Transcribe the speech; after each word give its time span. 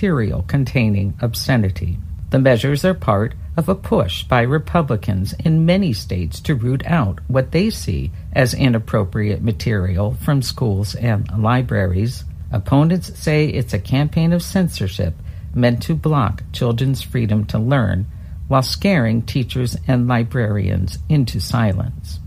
material 0.00 0.42
containing 0.48 1.12
obscenity. 1.20 1.98
The 2.30 2.38
measures 2.38 2.86
are 2.86 2.94
part 2.94 3.34
of 3.54 3.68
a 3.68 3.74
push 3.74 4.22
by 4.22 4.40
Republicans 4.40 5.34
in 5.44 5.66
many 5.66 5.92
states 5.92 6.40
to 6.40 6.54
root 6.54 6.82
out 6.86 7.18
what 7.28 7.50
they 7.50 7.68
see 7.68 8.10
as 8.32 8.54
inappropriate 8.54 9.42
material 9.42 10.14
from 10.14 10.40
schools 10.40 10.94
and 10.94 11.28
libraries. 11.38 12.24
Opponents 12.50 13.12
say 13.18 13.48
it's 13.48 13.74
a 13.74 13.78
campaign 13.78 14.32
of 14.32 14.42
censorship 14.42 15.12
meant 15.54 15.82
to 15.82 15.94
block 15.94 16.44
children's 16.50 17.02
freedom 17.02 17.44
to 17.44 17.58
learn 17.58 18.06
while 18.48 18.62
scaring 18.62 19.20
teachers 19.20 19.76
and 19.86 20.08
librarians 20.08 20.98
into 21.10 21.38
silence. 21.40 22.20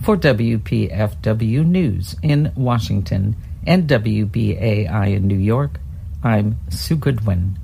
For 0.00 0.16
WPFW 0.16 1.66
News 1.66 2.16
in 2.22 2.50
Washington 2.56 3.36
and 3.66 3.86
WBAI 3.86 5.14
in 5.14 5.28
New 5.28 5.36
York, 5.36 5.80
I'm 6.22 6.58
Sue 6.68 6.96
Goodwin. 6.96 7.56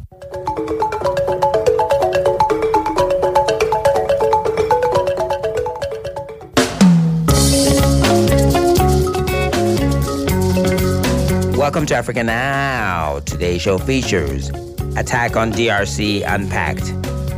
Welcome 11.56 11.84
to 11.86 11.94
Africa 11.94 12.22
Now. 12.22 13.20
Today's 13.26 13.60
show 13.60 13.76
features 13.76 14.48
Attack 14.96 15.36
on 15.36 15.52
DRC 15.52 16.24
Unpacked. 16.26 16.90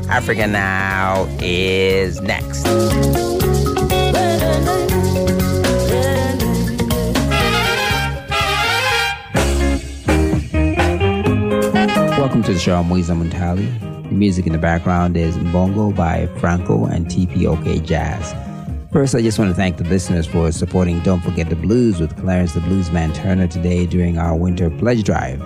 Africa 0.09 0.47
Now 0.47 1.27
is 1.41 2.21
next. 2.21 3.28
Welcome 12.39 12.55
to 12.55 12.57
the 12.57 12.65
show. 12.65 12.77
I'm 12.77 12.89
Munthali. 12.89 13.81
The 14.05 14.15
music 14.15 14.47
in 14.47 14.53
the 14.53 14.61
background 14.61 15.17
is 15.17 15.37
Bongo 15.53 15.91
by 15.91 16.29
Franco 16.39 16.85
and 16.85 17.07
TPOK 17.07 17.85
Jazz. 17.85 18.33
First, 18.93 19.17
I 19.17 19.23
just 19.23 19.41
want 19.41 19.51
to 19.51 19.57
thank 19.57 19.77
the 19.77 19.83
listeners 19.83 20.25
for 20.25 20.53
supporting 20.53 21.01
Don't 21.01 21.21
Forget 21.21 21.51
the 21.51 21.57
Blues 21.57 21.99
with 21.99 22.17
Clarence 22.17 22.55
the 22.55 22.61
Bluesman 22.61 23.13
Turner 23.13 23.49
today 23.49 23.87
during 23.87 24.19
our 24.19 24.37
winter 24.37 24.71
pledge 24.71 25.03
drive. 25.03 25.43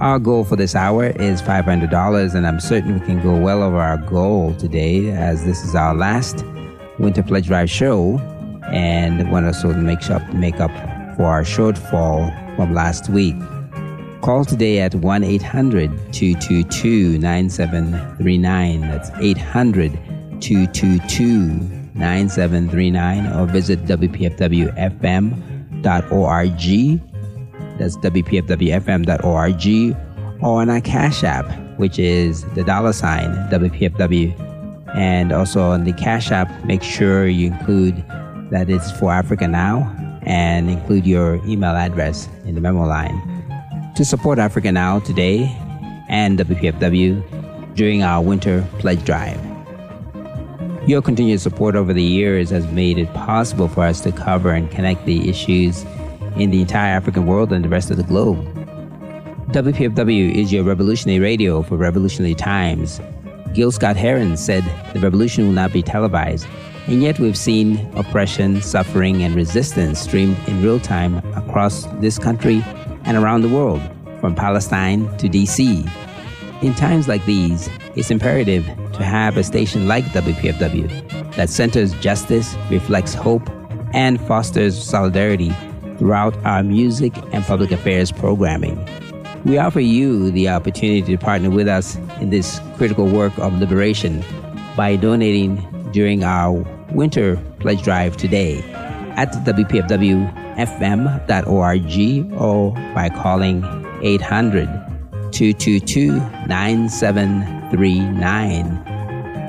Our 0.00 0.18
goal 0.18 0.44
for 0.44 0.56
this 0.56 0.74
hour 0.74 1.06
is 1.06 1.40
$500, 1.40 2.34
and 2.34 2.46
I'm 2.46 2.60
certain 2.60 3.00
we 3.00 3.06
can 3.06 3.22
go 3.22 3.34
well 3.34 3.62
over 3.62 3.78
our 3.78 3.96
goal 3.96 4.54
today 4.56 5.12
as 5.12 5.46
this 5.46 5.64
is 5.64 5.74
our 5.74 5.94
last 5.94 6.44
winter 6.98 7.22
pledge 7.22 7.46
drive 7.46 7.70
show 7.70 8.18
and 8.70 9.32
want 9.32 9.46
to 9.46 9.54
sort 9.54 9.76
of 9.76 9.82
make 9.82 10.10
up, 10.10 10.34
make 10.34 10.60
up 10.60 10.70
for 11.16 11.24
our 11.24 11.44
shortfall 11.44 12.56
from 12.56 12.74
last 12.74 13.08
week. 13.08 13.36
Call 14.26 14.44
today 14.44 14.80
at 14.80 14.92
1 14.92 15.22
800 15.22 16.12
222 16.12 17.16
9739. 17.20 18.80
That's 18.80 19.08
800 19.20 19.92
222 20.40 21.46
9739 21.94 23.26
or 23.38 23.46
visit 23.46 23.84
WPFWFM.org. 23.84 25.38
That's 27.78 27.96
WPFWFM.org 27.98 29.96
or 30.42 30.60
on 30.60 30.70
our 30.70 30.80
Cash 30.80 31.22
App, 31.22 31.46
which 31.78 32.00
is 32.00 32.42
the 32.56 32.64
dollar 32.64 32.92
sign 32.92 33.30
WPFW. 33.52 34.34
And 34.96 35.30
also 35.30 35.70
on 35.70 35.84
the 35.84 35.92
Cash 35.92 36.32
App, 36.32 36.50
make 36.64 36.82
sure 36.82 37.28
you 37.28 37.52
include 37.52 38.04
that 38.50 38.68
it's 38.68 38.90
for 38.98 39.12
Africa 39.12 39.46
Now 39.46 39.94
and 40.22 40.68
include 40.68 41.06
your 41.06 41.36
email 41.46 41.76
address 41.76 42.28
in 42.44 42.56
the 42.56 42.60
memo 42.60 42.84
line. 42.86 43.35
To 43.96 44.04
support 44.04 44.38
Africa 44.38 44.70
Now 44.70 44.98
today 44.98 45.56
and 46.10 46.38
WPFW 46.38 47.74
during 47.74 48.02
our 48.02 48.22
winter 48.22 48.68
pledge 48.78 49.02
drive. 49.06 49.40
Your 50.86 51.00
continued 51.00 51.40
support 51.40 51.74
over 51.74 51.94
the 51.94 52.02
years 52.02 52.50
has 52.50 52.66
made 52.66 52.98
it 52.98 53.10
possible 53.14 53.68
for 53.68 53.84
us 53.84 54.02
to 54.02 54.12
cover 54.12 54.50
and 54.50 54.70
connect 54.70 55.06
the 55.06 55.30
issues 55.30 55.86
in 56.36 56.50
the 56.50 56.60
entire 56.60 56.94
African 56.94 57.24
world 57.24 57.54
and 57.54 57.64
the 57.64 57.70
rest 57.70 57.90
of 57.90 57.96
the 57.96 58.02
globe. 58.02 58.36
WPFW 59.52 60.34
is 60.34 60.52
your 60.52 60.62
revolutionary 60.62 61.18
radio 61.18 61.62
for 61.62 61.78
revolutionary 61.78 62.34
times. 62.34 63.00
Gil 63.54 63.72
Scott 63.72 63.96
Heron 63.96 64.36
said 64.36 64.62
the 64.92 65.00
revolution 65.00 65.46
will 65.46 65.54
not 65.54 65.72
be 65.72 65.82
televised, 65.82 66.46
and 66.86 67.02
yet 67.02 67.18
we've 67.18 67.38
seen 67.38 67.78
oppression, 67.96 68.60
suffering, 68.60 69.22
and 69.22 69.34
resistance 69.34 70.00
streamed 70.00 70.36
in 70.46 70.62
real 70.62 70.78
time 70.78 71.16
across 71.34 71.86
this 72.02 72.18
country 72.18 72.62
and 73.06 73.16
around 73.16 73.42
the 73.42 73.48
world, 73.48 73.80
from 74.20 74.34
Palestine 74.34 75.06
to 75.18 75.28
DC. 75.28 75.90
In 76.62 76.74
times 76.74 77.08
like 77.08 77.24
these, 77.24 77.68
it's 77.94 78.10
imperative 78.10 78.64
to 78.92 79.04
have 79.04 79.36
a 79.36 79.44
station 79.44 79.86
like 79.86 80.04
WPFW 80.06 81.34
that 81.36 81.50
centers 81.50 81.92
justice, 82.00 82.56
reflects 82.70 83.14
hope, 83.14 83.48
and 83.92 84.20
fosters 84.20 84.82
solidarity 84.82 85.54
throughout 85.98 86.36
our 86.44 86.62
music 86.62 87.14
and 87.32 87.44
public 87.44 87.70
affairs 87.70 88.12
programming. 88.12 88.78
We 89.44 89.58
offer 89.58 89.80
you 89.80 90.30
the 90.30 90.48
opportunity 90.48 91.02
to 91.02 91.16
partner 91.16 91.50
with 91.50 91.68
us 91.68 91.96
in 92.20 92.30
this 92.30 92.60
critical 92.76 93.06
work 93.06 93.38
of 93.38 93.58
liberation 93.58 94.24
by 94.76 94.96
donating 94.96 95.64
during 95.92 96.24
our 96.24 96.52
winter 96.90 97.36
pledge 97.60 97.82
drive 97.82 98.16
today 98.16 98.62
at 99.16 99.32
WPFWFM.org 100.56 102.32
or 102.40 102.72
by 102.94 103.10
calling 103.10 103.62
800 104.02 104.66
222 105.32 106.12
9739. 106.46 108.84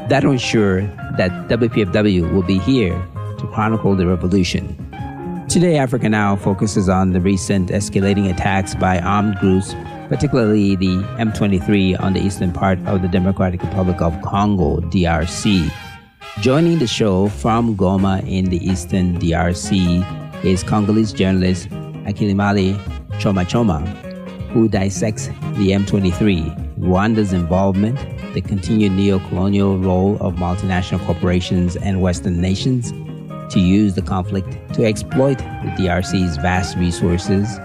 That'll 0.09 0.31
ensure 0.31 0.81
that 1.17 1.29
WPFW 1.50 2.34
will 2.34 2.44
be 2.44 2.57
here 2.59 2.94
to 3.38 3.47
chronicle 3.53 3.96
the 3.96 4.07
revolution. 4.07 4.75
Today, 5.50 5.78
Africa 5.78 6.09
Now 6.09 6.35
focuses 6.35 6.90
on 6.90 7.13
the 7.13 7.22
recent 7.22 7.69
escalating 7.69 8.29
attacks 8.29 8.75
by 8.75 9.00
armed 9.00 9.38
groups, 9.38 9.73
particularly 10.09 10.75
the 10.75 10.97
M23 11.19 11.97
on 12.01 12.12
the 12.13 12.19
eastern 12.19 12.51
part 12.51 12.78
of 12.85 13.01
the 13.01 13.07
Democratic 13.07 13.63
Republic 13.63 14.01
of 14.01 14.22
Congo, 14.22 14.81
DRC. 14.81 15.72
Joining 16.41 16.79
the 16.79 16.88
show 16.88 17.29
from 17.29 17.78
Goma 17.78 18.28
in 18.28 18.46
the 18.46 18.57
eastern 18.57 19.17
DRC 19.19 20.03
is 20.44 20.64
Congolese 20.64 21.14
journalist 21.14 21.70
Akilimali 22.06 22.78
Choma 23.20 23.46
Choma, 23.46 23.80
who 24.52 24.68
dissects 24.68 25.28
the 25.28 25.72
M23, 25.72 26.78
Rwanda's 26.80 27.34
involvement, 27.34 27.98
the 28.34 28.42
continued 28.42 28.92
neo-colonial 28.92 29.78
role 29.80 30.18
of 30.22 30.36
multinational 30.36 31.03
corporations 31.06 31.76
and 31.78 32.02
Western 32.02 32.40
nations 32.40 32.92
to 33.52 33.59
use 33.59 33.96
the 33.96 34.02
conflict 34.02 34.74
to 34.74 34.86
exploit 34.86 35.38
the 35.38 35.74
DRC's 35.78 36.38
vast 36.38 36.78
resources, 36.78 37.58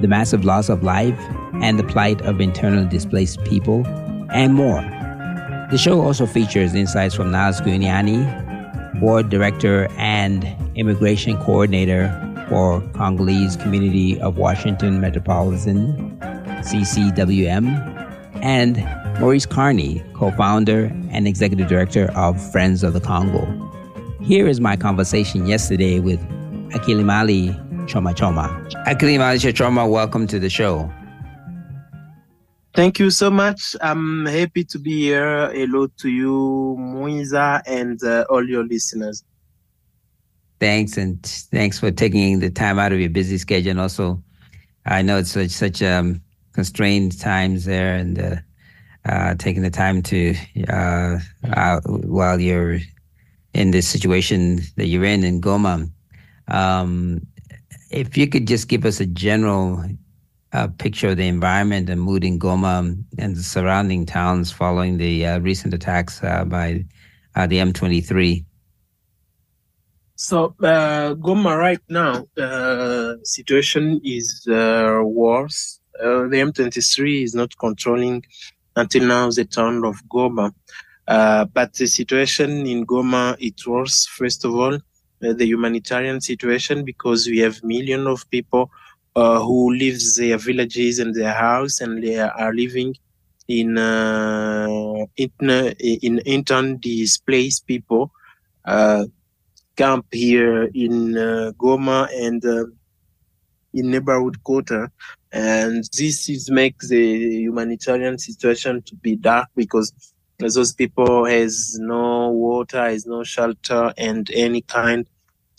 the 0.00 0.08
massive 0.08 0.44
loss 0.44 0.68
of 0.68 0.82
life, 0.82 1.18
and 1.62 1.78
the 1.78 1.84
plight 1.84 2.20
of 2.22 2.40
internally 2.40 2.88
displaced 2.88 3.42
people, 3.44 3.86
and 4.32 4.54
more. 4.54 4.82
The 5.70 5.78
show 5.78 6.00
also 6.02 6.26
features 6.26 6.74
insights 6.74 7.14
from 7.14 7.30
Niles 7.30 7.60
Guiniani, 7.60 8.41
board 9.02 9.30
director 9.30 9.88
and 9.98 10.46
immigration 10.76 11.36
coordinator 11.38 12.06
for 12.48 12.80
Congolese 12.92 13.56
Community 13.56 14.20
of 14.20 14.38
Washington 14.38 15.00
Metropolitan, 15.00 16.16
CCWM, 16.62 17.66
and 18.42 18.76
Maurice 19.18 19.44
Carney, 19.44 20.04
co 20.14 20.30
founder 20.30 20.84
and 21.10 21.26
executive 21.26 21.66
director 21.66 22.12
of 22.14 22.40
Friends 22.52 22.84
of 22.84 22.92
the 22.92 23.00
Congo. 23.00 23.44
Here 24.20 24.46
is 24.46 24.60
my 24.60 24.76
conversation 24.76 25.46
yesterday 25.46 25.98
with 25.98 26.20
Akilimali 26.70 27.88
Choma 27.88 28.14
Choma. 28.14 28.46
Akilimali 28.86 29.52
Choma, 29.52 29.84
welcome 29.84 30.28
to 30.28 30.38
the 30.38 30.48
show. 30.48 30.88
Thank 32.74 32.98
you 32.98 33.10
so 33.10 33.30
much. 33.30 33.76
I'm 33.82 34.24
happy 34.24 34.64
to 34.64 34.78
be 34.78 35.02
here. 35.02 35.52
Hello 35.52 35.88
to 35.98 36.08
you, 36.08 36.76
Mwiza, 36.80 37.60
and 37.66 38.02
uh, 38.02 38.24
all 38.30 38.48
your 38.48 38.64
listeners. 38.64 39.22
Thanks, 40.58 40.96
and 40.96 41.22
thanks 41.22 41.78
for 41.78 41.90
taking 41.90 42.38
the 42.38 42.48
time 42.48 42.78
out 42.78 42.92
of 42.92 42.98
your 43.00 43.10
busy 43.10 43.36
schedule. 43.36 43.72
And 43.72 43.80
also, 43.80 44.22
I 44.86 45.02
know 45.02 45.18
it's 45.18 45.32
such, 45.32 45.50
such 45.50 45.82
um, 45.82 46.22
constrained 46.54 47.20
times 47.20 47.66
there, 47.66 47.94
and 47.94 48.18
uh, 48.18 48.36
uh, 49.04 49.34
taking 49.34 49.62
the 49.62 49.70
time 49.70 50.00
to 50.04 50.34
uh, 50.68 51.18
while 51.84 52.40
you're 52.40 52.78
in 53.52 53.72
this 53.72 53.86
situation 53.86 54.60
that 54.76 54.86
you're 54.86 55.04
in 55.04 55.24
in 55.24 55.42
Goma. 55.42 55.90
Um, 56.48 57.26
if 57.90 58.16
you 58.16 58.26
could 58.28 58.46
just 58.46 58.68
give 58.68 58.86
us 58.86 58.98
a 58.98 59.06
general 59.06 59.84
uh, 60.52 60.68
picture 60.68 61.08
of 61.08 61.16
the 61.16 61.26
environment 61.26 61.88
and 61.88 62.00
mood 62.00 62.24
in 62.24 62.38
Goma 62.38 62.96
and 63.18 63.36
the 63.36 63.42
surrounding 63.42 64.06
towns 64.06 64.52
following 64.52 64.98
the 64.98 65.26
uh, 65.26 65.38
recent 65.40 65.72
attacks 65.74 66.22
uh, 66.22 66.44
by 66.44 66.84
uh, 67.34 67.46
the 67.46 67.56
M23. 67.56 68.44
So 70.16 70.54
uh, 70.62 71.14
Goma 71.14 71.58
right 71.58 71.80
now, 71.88 72.26
the 72.34 73.20
situation 73.24 74.00
is 74.04 74.44
worse 74.46 75.80
the 76.02 76.52
M23 76.52 77.22
is 77.22 77.34
not 77.34 77.56
controlling 77.58 78.24
until 78.76 79.06
now 79.06 79.30
the 79.30 79.44
town 79.44 79.84
of 79.84 80.02
Goma. 80.08 80.52
Uh, 81.08 81.44
but 81.46 81.74
the 81.74 81.86
situation 81.86 82.66
in 82.66 82.86
Goma, 82.86 83.36
it 83.38 83.66
worse, 83.66 84.06
first 84.06 84.44
of 84.44 84.54
all, 84.54 84.74
uh, 84.74 85.32
the 85.32 85.46
humanitarian 85.46 86.20
situation, 86.20 86.84
because 86.84 87.26
we 87.26 87.38
have 87.38 87.62
millions 87.62 88.06
of 88.06 88.28
people 88.30 88.70
uh, 89.16 89.40
who 89.40 89.72
leave 89.72 90.00
their 90.16 90.38
villages 90.38 90.98
and 90.98 91.14
their 91.14 91.32
house 91.32 91.80
and 91.80 92.02
they 92.02 92.18
are 92.18 92.54
living 92.54 92.94
in 93.48 93.76
uh, 93.76 94.66
in, 95.16 95.76
in 96.02 96.18
intern 96.20 96.78
displaced 96.78 97.66
people 97.66 98.10
uh, 98.64 99.04
camp 99.76 100.06
here 100.12 100.64
in 100.74 101.16
uh, 101.16 101.52
Goma 101.58 102.08
and 102.14 102.44
uh, 102.44 102.64
in 103.74 103.90
neighborhood 103.90 104.42
quarter. 104.44 104.90
And 105.32 105.84
this 105.96 106.28
is 106.28 106.50
make 106.50 106.78
the 106.80 107.40
humanitarian 107.40 108.18
situation 108.18 108.82
to 108.82 108.94
be 108.96 109.16
dark 109.16 109.48
because 109.56 109.92
those 110.38 110.72
people 110.74 111.24
has 111.24 111.78
no 111.78 112.30
water 112.30 112.84
has 112.84 113.06
no 113.06 113.22
shelter 113.22 113.94
and 113.96 114.28
any 114.34 114.60
kind 114.62 115.06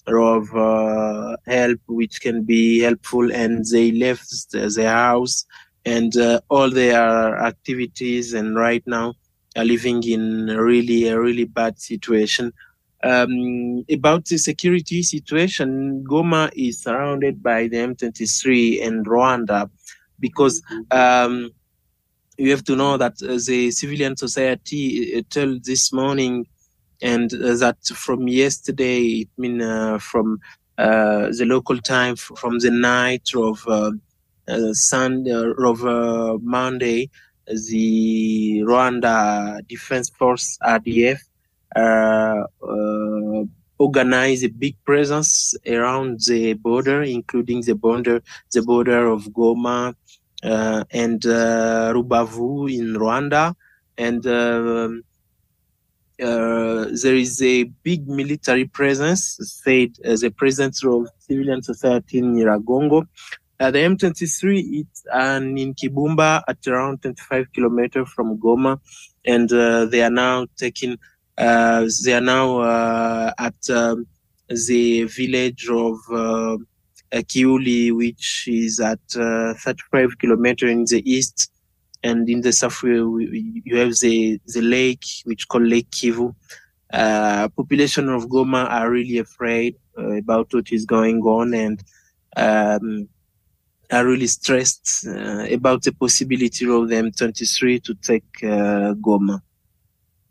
of 0.07 0.53
uh, 0.55 1.35
help 1.47 1.79
which 1.87 2.21
can 2.21 2.43
be 2.43 2.79
helpful 2.79 3.31
and 3.31 3.65
they 3.71 3.91
left 3.91 4.51
their 4.51 4.91
house 4.91 5.45
and 5.85 6.15
uh, 6.17 6.39
all 6.49 6.69
their 6.69 7.37
activities 7.39 8.33
and 8.33 8.55
right 8.55 8.83
now 8.85 9.13
are 9.55 9.65
living 9.65 10.03
in 10.03 10.47
really 10.47 11.07
a 11.07 11.19
really 11.19 11.45
bad 11.45 11.79
situation. 11.79 12.51
Um, 13.03 13.83
about 13.91 14.25
the 14.25 14.37
security 14.37 15.03
situation, 15.03 16.05
Goma 16.09 16.51
is 16.55 16.81
surrounded 16.81 17.43
by 17.43 17.67
the 17.67 17.77
M23 17.77 18.85
and 18.85 19.05
Rwanda 19.05 19.69
because 20.19 20.61
um, 20.89 21.51
you 22.37 22.49
have 22.51 22.63
to 22.63 22.75
know 22.75 22.97
that 22.97 23.21
uh, 23.21 23.37
the 23.45 23.71
civilian 23.71 24.15
society 24.15 25.17
uh, 25.17 25.21
told 25.29 25.65
this 25.65 25.91
morning 25.91 26.45
and 27.03 27.31
uh, 27.33 27.55
that 27.57 27.77
from 27.93 28.27
yesterday, 28.27 29.27
I 29.27 29.41
mean, 29.41 29.61
uh, 29.61 29.99
from 29.99 30.39
uh, 30.77 31.27
the 31.37 31.45
local 31.45 31.77
time, 31.77 32.15
from 32.15 32.59
the 32.59 32.71
night 32.71 33.29
of 33.35 33.67
uh, 33.67 33.91
Sunday, 34.71 35.53
of 35.59 35.83
Monday, 36.41 37.09
the 37.45 38.63
Rwanda 38.65 39.59
Defense 39.67 40.09
Force 40.09 40.57
RDF 40.63 41.19
uh, 41.75 42.43
uh, 42.61 43.43
organize 43.77 44.43
a 44.43 44.47
big 44.47 44.75
presence 44.85 45.55
around 45.67 46.21
the 46.27 46.53
border, 46.53 47.03
including 47.03 47.61
the 47.61 47.75
border, 47.75 48.21
the 48.53 48.61
border 48.61 49.07
of 49.07 49.25
Goma 49.25 49.93
uh, 50.43 50.83
and 50.91 51.19
Rubavu 51.21 52.73
in 52.73 52.93
Rwanda, 52.93 53.55
and 53.97 54.25
um, 54.25 55.03
uh, 56.21 56.85
there 57.01 57.15
is 57.15 57.41
a 57.41 57.63
big 57.63 58.07
military 58.07 58.65
presence, 58.65 59.37
said 59.63 59.91
uh, 60.05 60.15
the 60.15 60.29
presence 60.29 60.83
of 60.83 61.07
civilian 61.19 61.61
society 61.61 62.19
in 62.19 62.35
Nyiragongo. 62.35 63.07
Uh, 63.59 63.71
the 63.71 63.79
M23 63.79 64.81
is 64.81 65.05
um, 65.11 65.57
in 65.57 65.73
Kibumba 65.73 66.43
at 66.47 66.65
around 66.67 67.01
25 67.01 67.53
kilometers 67.53 68.09
from 68.09 68.37
Goma, 68.37 68.79
and 69.25 69.49
they 69.89 70.01
are 70.01 70.09
now 70.09 70.45
taking 70.57 70.97
uh, 71.37 71.87
they 72.03 72.13
are 72.13 72.21
now 72.21 72.59
uh, 72.59 73.33
at 73.39 73.69
um, 73.69 74.05
the 74.49 75.03
village 75.05 75.67
of 75.67 75.97
uh, 76.11 76.57
Kiuli, 77.11 77.91
which 77.91 78.47
is 78.47 78.79
at 78.79 78.99
35 79.09 80.17
kilometers 80.19 80.71
in 80.71 80.85
the 80.85 81.01
east. 81.09 81.51
And 82.03 82.29
in 82.29 82.41
the 82.41 82.51
south, 82.51 82.83
you 82.83 83.77
have 83.77 83.97
the, 83.99 84.39
the 84.45 84.61
lake, 84.61 85.05
which 85.23 85.47
called 85.47 85.63
Lake 85.63 85.89
Kivu. 85.89 86.35
Uh, 86.91 87.47
population 87.49 88.09
of 88.09 88.25
Goma 88.25 88.69
are 88.69 88.89
really 88.89 89.17
afraid 89.17 89.75
uh, 89.97 90.11
about 90.11 90.53
what 90.53 90.71
is 90.71 90.85
going 90.85 91.21
on 91.21 91.53
and 91.53 91.83
um, 92.35 93.07
are 93.91 94.05
really 94.05 94.27
stressed 94.27 95.07
uh, 95.07 95.47
about 95.51 95.83
the 95.83 95.91
possibility 95.93 96.69
of 96.69 96.89
the 96.89 96.95
M23 96.95 97.83
to 97.83 97.95
take 97.95 98.31
Goma. 98.41 99.41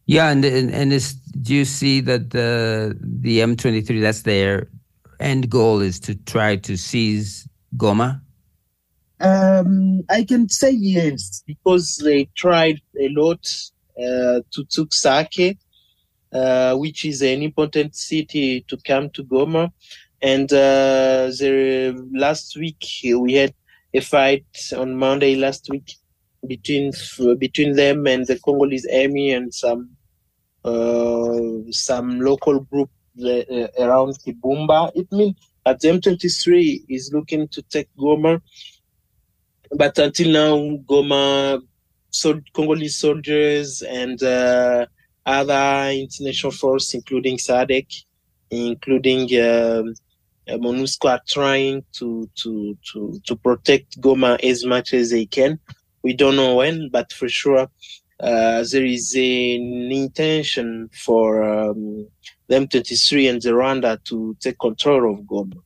Yeah, 0.06 0.30
and 0.30 0.44
and, 0.44 0.70
and 0.70 0.92
is, 0.92 1.14
do 1.14 1.54
you 1.54 1.64
see 1.64 2.00
that 2.02 2.30
the 2.30 2.96
the 3.00 3.38
M23 3.38 4.00
that's 4.00 4.22
their 4.22 4.68
end 5.20 5.48
goal 5.48 5.80
is 5.80 6.00
to 6.00 6.14
try 6.14 6.56
to 6.56 6.76
seize 6.76 7.48
Goma? 7.76 8.20
Um, 9.22 10.02
I 10.10 10.24
can 10.24 10.48
say 10.48 10.72
yes 10.72 11.44
because 11.46 11.96
they 12.02 12.24
tried 12.36 12.80
a 13.00 13.08
lot 13.10 13.46
uh, 13.96 14.40
to 14.50 14.64
took 14.68 14.92
Sake, 14.92 15.58
uh, 16.32 16.74
which 16.76 17.04
is 17.04 17.22
an 17.22 17.42
important 17.42 17.94
city 17.94 18.62
to 18.66 18.76
come 18.84 19.10
to 19.10 19.22
Goma, 19.24 19.70
and 20.20 20.52
uh, 20.52 21.30
the 21.38 22.08
last 22.12 22.56
week 22.56 22.84
we 23.04 23.34
had 23.34 23.54
a 23.94 24.00
fight 24.00 24.44
on 24.76 24.96
Monday 24.96 25.36
last 25.36 25.68
week 25.70 25.92
between 26.48 26.92
between 27.38 27.76
them 27.76 28.06
and 28.08 28.26
the 28.26 28.38
Congolese 28.40 28.88
army 28.92 29.30
and 29.32 29.54
some 29.54 29.90
uh, 30.64 31.38
some 31.70 32.20
local 32.20 32.60
group 32.60 32.90
uh, 33.24 33.68
around 33.78 34.18
Kibumba. 34.24 34.90
It 34.94 35.10
means 35.12 35.36
that 35.64 35.80
the 35.80 35.88
M23 35.88 36.84
is 36.88 37.12
looking 37.12 37.48
to 37.48 37.62
take 37.62 37.88
Goma, 37.96 38.40
but 39.74 39.98
until 39.98 40.30
now, 40.30 40.76
Goma, 40.86 41.62
Congolese 42.52 42.96
soldiers 42.96 43.82
and 43.82 44.22
uh, 44.22 44.86
other 45.24 45.90
international 45.92 46.52
force, 46.52 46.94
including 46.94 47.38
SADC, 47.38 48.04
including 48.50 49.22
um, 49.40 49.94
MONUSCO, 50.48 51.10
are 51.10 51.20
trying 51.26 51.84
to, 51.92 52.28
to, 52.36 52.76
to, 52.92 53.20
to 53.24 53.36
protect 53.36 54.00
Goma 54.00 54.42
as 54.44 54.64
much 54.64 54.92
as 54.92 55.10
they 55.10 55.26
can. 55.26 55.58
We 56.02 56.14
don't 56.14 56.36
know 56.36 56.56
when, 56.56 56.88
but 56.90 57.12
for 57.12 57.28
sure, 57.28 57.68
uh, 58.20 58.64
there 58.70 58.84
is 58.84 59.14
an 59.14 59.90
intention 59.90 60.90
for 60.92 61.42
um, 61.42 62.06
the 62.48 62.56
M23 62.56 63.30
and 63.30 63.42
the 63.42 63.50
Rwanda 63.50 64.02
to 64.04 64.36
take 64.40 64.58
control 64.58 65.14
of 65.14 65.20
Goma. 65.20 65.60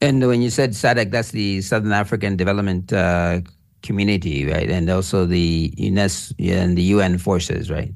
And 0.00 0.26
when 0.26 0.42
you 0.42 0.50
said 0.50 0.70
SADC, 0.70 1.10
that's 1.10 1.30
the 1.32 1.60
Southern 1.60 1.92
African 1.92 2.36
Development 2.36 2.92
uh, 2.92 3.40
Community, 3.82 4.44
right? 4.44 4.70
And 4.70 4.88
also 4.90 5.26
the 5.26 5.72
UNESCO 5.78 6.34
and 6.52 6.76
the 6.76 6.82
UN 6.82 7.18
forces, 7.18 7.70
right? 7.70 7.92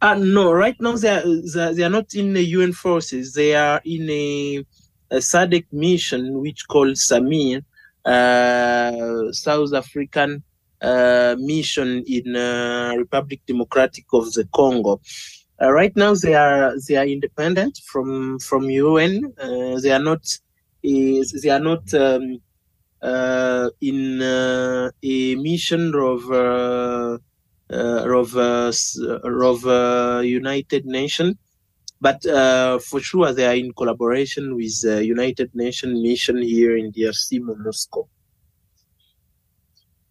Uh, 0.00 0.14
no, 0.14 0.52
right 0.52 0.74
now 0.80 0.96
they 0.96 1.08
are, 1.08 1.72
they 1.72 1.84
are 1.84 1.90
not 1.90 2.14
in 2.14 2.32
the 2.32 2.42
UN 2.42 2.72
forces. 2.72 3.34
They 3.34 3.54
are 3.54 3.80
in 3.84 4.10
a, 4.10 4.64
a 5.12 5.16
SADC 5.18 5.66
mission, 5.72 6.40
which 6.40 6.66
called 6.66 6.98
SAMIR, 6.98 7.62
uh, 8.04 9.32
South 9.32 9.72
African 9.74 10.42
uh, 10.80 11.36
mission 11.38 12.02
in 12.08 12.34
uh, 12.34 12.94
Republic 12.96 13.40
Democratic 13.46 14.04
of 14.12 14.32
the 14.32 14.48
Congo. 14.52 15.00
Uh, 15.62 15.70
right 15.70 15.94
now, 15.96 16.14
they 16.14 16.34
are 16.34 16.74
they 16.88 16.96
are 16.96 17.06
independent 17.06 17.78
from 17.84 18.38
from 18.40 18.64
UN. 18.70 19.32
Uh, 19.40 19.78
they 19.80 19.92
are 19.92 20.02
not 20.02 20.24
they 20.82 21.50
are 21.50 21.60
not 21.60 21.94
um, 21.94 22.40
uh, 23.00 23.70
in 23.80 24.20
uh, 24.20 24.90
a 25.02 25.34
mission 25.36 25.94
of 25.94 26.30
of 27.70 28.36
of 29.48 30.24
United 30.24 30.84
Nations 30.86 31.36
but 32.02 32.26
uh, 32.26 32.80
for 32.80 32.98
sure 33.00 33.32
they 33.32 33.46
are 33.46 33.54
in 33.54 33.72
collaboration 33.72 34.56
with 34.56 34.82
uh, 34.84 34.96
United 34.96 35.54
Nations 35.54 36.02
mission 36.02 36.42
here 36.42 36.76
in 36.76 36.90
DRC, 36.90 37.40
MONUSCO. 37.40 38.08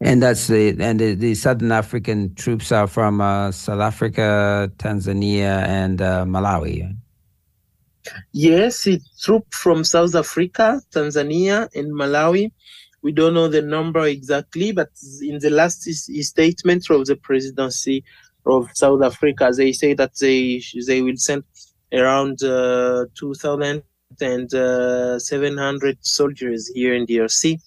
And 0.04 0.24
that's 0.24 0.48
the 0.48 0.76
and 0.80 1.00
the, 1.00 1.14
the 1.14 1.36
Southern 1.36 1.72
African 1.72 2.34
troops 2.34 2.72
are 2.72 2.88
from 2.88 3.22
uh, 3.22 3.52
South 3.52 3.82
Africa, 3.82 4.72
Tanzania, 4.78 5.64
and 5.68 6.02
uh, 6.02 6.26
Malawi. 6.26 6.96
Yes, 8.32 8.88
it's 8.88 9.22
troops 9.24 9.56
from 9.56 9.84
South 9.84 10.16
Africa, 10.16 10.82
Tanzania, 10.92 11.70
and 11.76 11.94
Malawi. 11.94 12.52
We 13.04 13.12
don't 13.12 13.36
know 13.36 13.48
the 13.48 13.62
number 13.62 14.08
exactly, 14.08 14.72
but 14.72 14.90
in 15.22 15.38
the 15.38 15.52
last 15.52 15.84
statement 15.84 16.90
of 16.90 17.06
the 17.06 17.16
presidency 17.16 18.04
of 18.48 18.70
South 18.74 19.04
Africa, 19.04 19.52
they 19.56 19.72
say 19.72 19.94
that 19.94 20.18
they 20.20 20.64
they 20.88 21.04
will 21.04 21.18
send 21.18 21.44
around 21.94 22.42
uh, 22.44 23.06
2,000 23.14 23.84
and 24.20 24.54
uh, 24.54 25.20
700 25.20 25.98
soldiers 26.02 26.72
here 26.74 26.96
in 26.96 27.06
DRC 27.06 27.60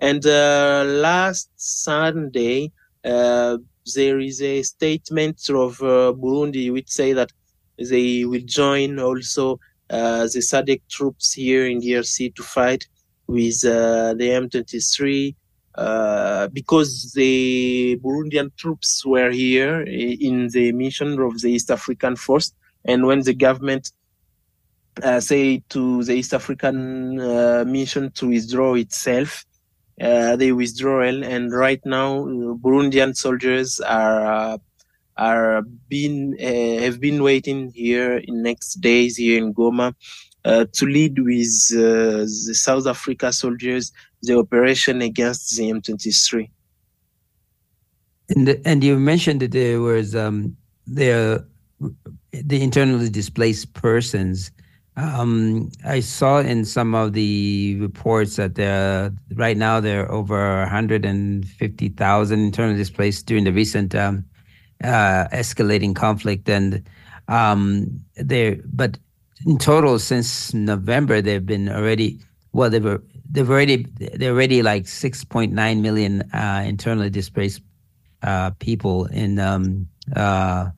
and 0.00 0.24
uh, 0.26 0.84
last 0.86 1.50
Sunday, 1.56 2.70
uh, 3.04 3.58
there 3.94 4.20
is 4.20 4.40
a 4.42 4.62
statement 4.62 5.40
of 5.50 5.80
uh, 5.82 6.12
Burundi 6.16 6.72
which 6.72 6.88
say 6.88 7.12
that 7.12 7.32
they 7.78 8.24
will 8.24 8.42
join 8.44 8.98
also 9.00 9.58
uh, 9.90 10.22
the 10.22 10.40
SADC 10.40 10.82
troops 10.88 11.32
here 11.32 11.66
in 11.66 11.80
DRC 11.80 12.34
to 12.34 12.42
fight 12.42 12.86
with 13.26 13.64
uh, 13.64 14.14
the 14.14 14.28
M23 14.28 15.34
uh, 15.74 16.48
because 16.48 17.12
the 17.14 17.98
Burundian 18.02 18.54
troops 18.56 19.04
were 19.04 19.30
here 19.30 19.82
in 19.82 20.48
the 20.48 20.72
mission 20.72 21.20
of 21.20 21.40
the 21.40 21.52
East 21.52 21.70
African 21.70 22.16
Force, 22.16 22.52
and 22.84 23.06
when 23.06 23.20
the 23.20 23.34
government 23.34 23.92
say 25.20 25.62
to 25.68 26.02
the 26.02 26.14
East 26.14 26.34
African 26.34 27.16
mission 27.70 28.10
to 28.12 28.28
withdraw 28.28 28.74
itself, 28.74 29.44
uh, 30.00 30.36
they 30.36 30.52
withdraw, 30.52 31.02
and 31.02 31.52
right 31.52 31.80
now 31.84 32.24
Burundian 32.62 33.16
soldiers 33.16 33.80
are 33.80 34.58
are 35.16 35.62
been 35.88 36.36
have 36.38 37.00
been 37.00 37.22
waiting 37.22 37.72
here 37.74 38.18
in 38.18 38.42
next 38.42 38.76
days 38.80 39.16
here 39.16 39.38
in 39.38 39.52
Goma 39.52 39.94
uh, 40.44 40.64
to 40.72 40.86
lead 40.86 41.18
with 41.18 41.72
uh, 41.74 42.24
the 42.46 42.54
South 42.54 42.86
Africa 42.86 43.32
soldiers 43.32 43.92
the 44.22 44.38
operation 44.38 45.02
against 45.02 45.56
the 45.56 45.70
M23. 45.70 46.50
And, 48.30 48.60
and 48.64 48.84
you 48.84 48.98
mentioned 48.98 49.40
that 49.40 49.52
there 49.52 49.80
was 49.80 50.14
um, 50.14 50.56
there 50.86 51.44
the 52.32 52.62
internally 52.62 53.08
displaced 53.08 53.74
persons. 53.74 54.50
Um, 54.98 55.70
I 55.84 56.00
saw 56.00 56.40
in 56.40 56.64
some 56.64 56.94
of 56.94 57.12
the 57.12 57.76
reports 57.78 58.34
that 58.34 58.56
there 58.56 59.12
right 59.34 59.56
now 59.56 59.78
there 59.78 60.04
are 60.04 60.10
over 60.10 60.58
150,000 60.60 62.38
internally 62.40 62.76
displaced 62.76 63.26
during 63.26 63.44
the 63.44 63.52
recent 63.52 63.94
um, 63.94 64.24
uh, 64.82 65.28
escalating 65.32 65.94
conflict, 65.94 66.48
and 66.48 66.82
um, 67.28 68.00
there. 68.16 68.56
But 68.64 68.98
in 69.46 69.58
total, 69.58 70.00
since 70.00 70.52
November, 70.52 71.22
they've 71.22 71.46
been 71.46 71.68
already 71.68 72.18
well. 72.52 72.68
They 72.68 72.80
were 72.80 73.00
they've 73.30 73.48
already 73.48 73.86
they're 74.16 74.32
already 74.32 74.62
like 74.62 74.84
6.9 74.84 75.80
million 75.80 76.22
uh, 76.32 76.64
internally 76.66 77.10
displaced 77.10 77.62
uh, 78.22 78.50
people 78.58 79.06
in 79.06 79.38
uh, 79.38 80.70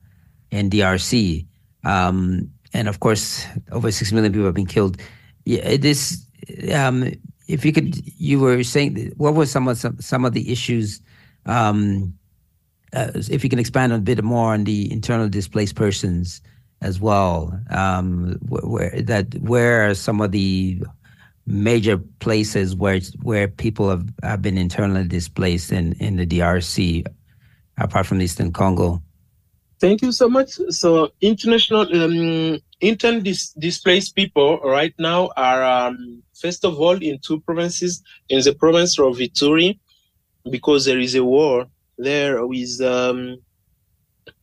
in 0.50 0.68
DRC, 0.68 1.46
um, 1.84 2.50
and 2.72 2.88
of 2.88 3.00
course, 3.00 3.44
over 3.72 3.90
six 3.90 4.12
million 4.12 4.32
people 4.32 4.46
have 4.46 4.54
been 4.54 4.66
killed. 4.66 4.96
Yeah, 5.44 5.76
this. 5.76 6.24
Um, 6.72 7.12
if 7.48 7.64
you 7.64 7.72
could, 7.72 7.96
you 8.18 8.38
were 8.38 8.62
saying 8.62 9.12
what 9.16 9.34
were 9.34 9.46
some 9.46 9.68
of 9.68 9.78
some, 9.78 10.00
some 10.00 10.24
of 10.24 10.32
the 10.32 10.50
issues? 10.52 11.00
Um, 11.46 12.14
uh, 12.92 13.12
if 13.14 13.44
you 13.44 13.50
can 13.50 13.58
expand 13.58 13.92
a 13.92 13.98
bit 13.98 14.22
more 14.22 14.52
on 14.52 14.64
the 14.64 14.90
internal 14.92 15.28
displaced 15.28 15.76
persons 15.76 16.40
as 16.82 17.00
well. 17.00 17.58
Um, 17.70 18.38
where 18.48 19.02
that 19.02 19.34
where 19.40 19.88
are 19.88 19.94
some 19.94 20.20
of 20.20 20.32
the 20.32 20.82
major 21.46 21.98
places 21.98 22.74
where 22.74 23.00
where 23.22 23.48
people 23.48 23.90
have, 23.90 24.08
have 24.22 24.42
been 24.42 24.58
internally 24.58 25.06
displaced 25.06 25.72
in, 25.72 25.92
in 25.94 26.16
the 26.16 26.26
DRC, 26.26 27.06
apart 27.78 28.06
from 28.06 28.20
Eastern 28.20 28.52
Congo? 28.52 29.02
Thank 29.80 30.02
you 30.02 30.12
so 30.12 30.28
much. 30.28 30.50
So 30.68 31.10
international 31.22 31.82
um, 32.02 32.60
intern 32.80 33.22
dis- 33.22 33.54
displaced 33.54 34.14
people 34.14 34.58
right 34.62 34.92
now 34.98 35.30
are 35.38 35.62
um, 35.64 36.22
first 36.38 36.66
of 36.66 36.78
all 36.78 37.02
in 37.02 37.18
two 37.18 37.40
provinces, 37.40 38.02
in 38.28 38.42
the 38.42 38.54
province 38.54 38.98
of 38.98 39.16
Ituri, 39.16 39.78
because 40.50 40.84
there 40.84 40.98
is 40.98 41.14
a 41.14 41.24
war 41.24 41.66
there 41.96 42.46
with 42.46 42.78
um, 42.82 43.38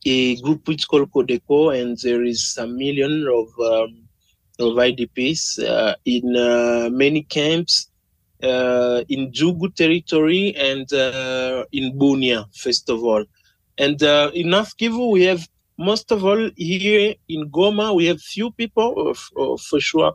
a 0.06 0.42
group 0.42 0.68
which 0.68 0.88
called 0.88 1.12
Codeco, 1.12 1.80
and 1.80 1.98
there 2.00 2.24
is 2.24 2.58
a 2.60 2.66
million 2.66 3.28
of 3.28 3.48
um, 3.60 4.08
of 4.60 4.74
IDPs 4.74 5.64
uh, 5.64 5.94
in 6.06 6.36
uh, 6.36 6.90
many 6.92 7.22
camps 7.22 7.92
uh, 8.42 9.04
in 9.08 9.32
Djugu 9.32 9.76
territory 9.76 10.56
and 10.56 10.92
uh, 10.94 11.64
in 11.72 11.96
Bunia, 11.96 12.46
first 12.56 12.90
of 12.90 13.04
all. 13.04 13.24
And 13.78 14.02
uh, 14.02 14.32
in 14.34 14.50
North 14.50 14.76
Kivu, 14.78 15.12
we 15.12 15.24
have 15.24 15.48
most 15.78 16.12
of 16.12 16.26
all 16.26 16.50
here 16.56 17.14
in 17.30 17.50
Goma, 17.52 17.96
we 17.96 18.06
have 18.06 18.20
few 18.22 18.52
people 18.52 19.14
for 19.14 19.80
sure. 19.80 20.14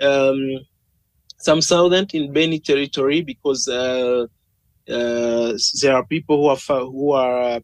Um, 0.00 0.60
some 1.38 1.60
southern 1.60 2.06
in 2.12 2.32
Beni 2.32 2.60
territory 2.60 3.22
because 3.22 3.66
uh, 3.66 4.26
there 4.86 5.94
are 5.94 6.06
people 6.06 6.36
who 6.36 6.48
are 6.48 6.84
who 6.84 7.12
are 7.12 7.60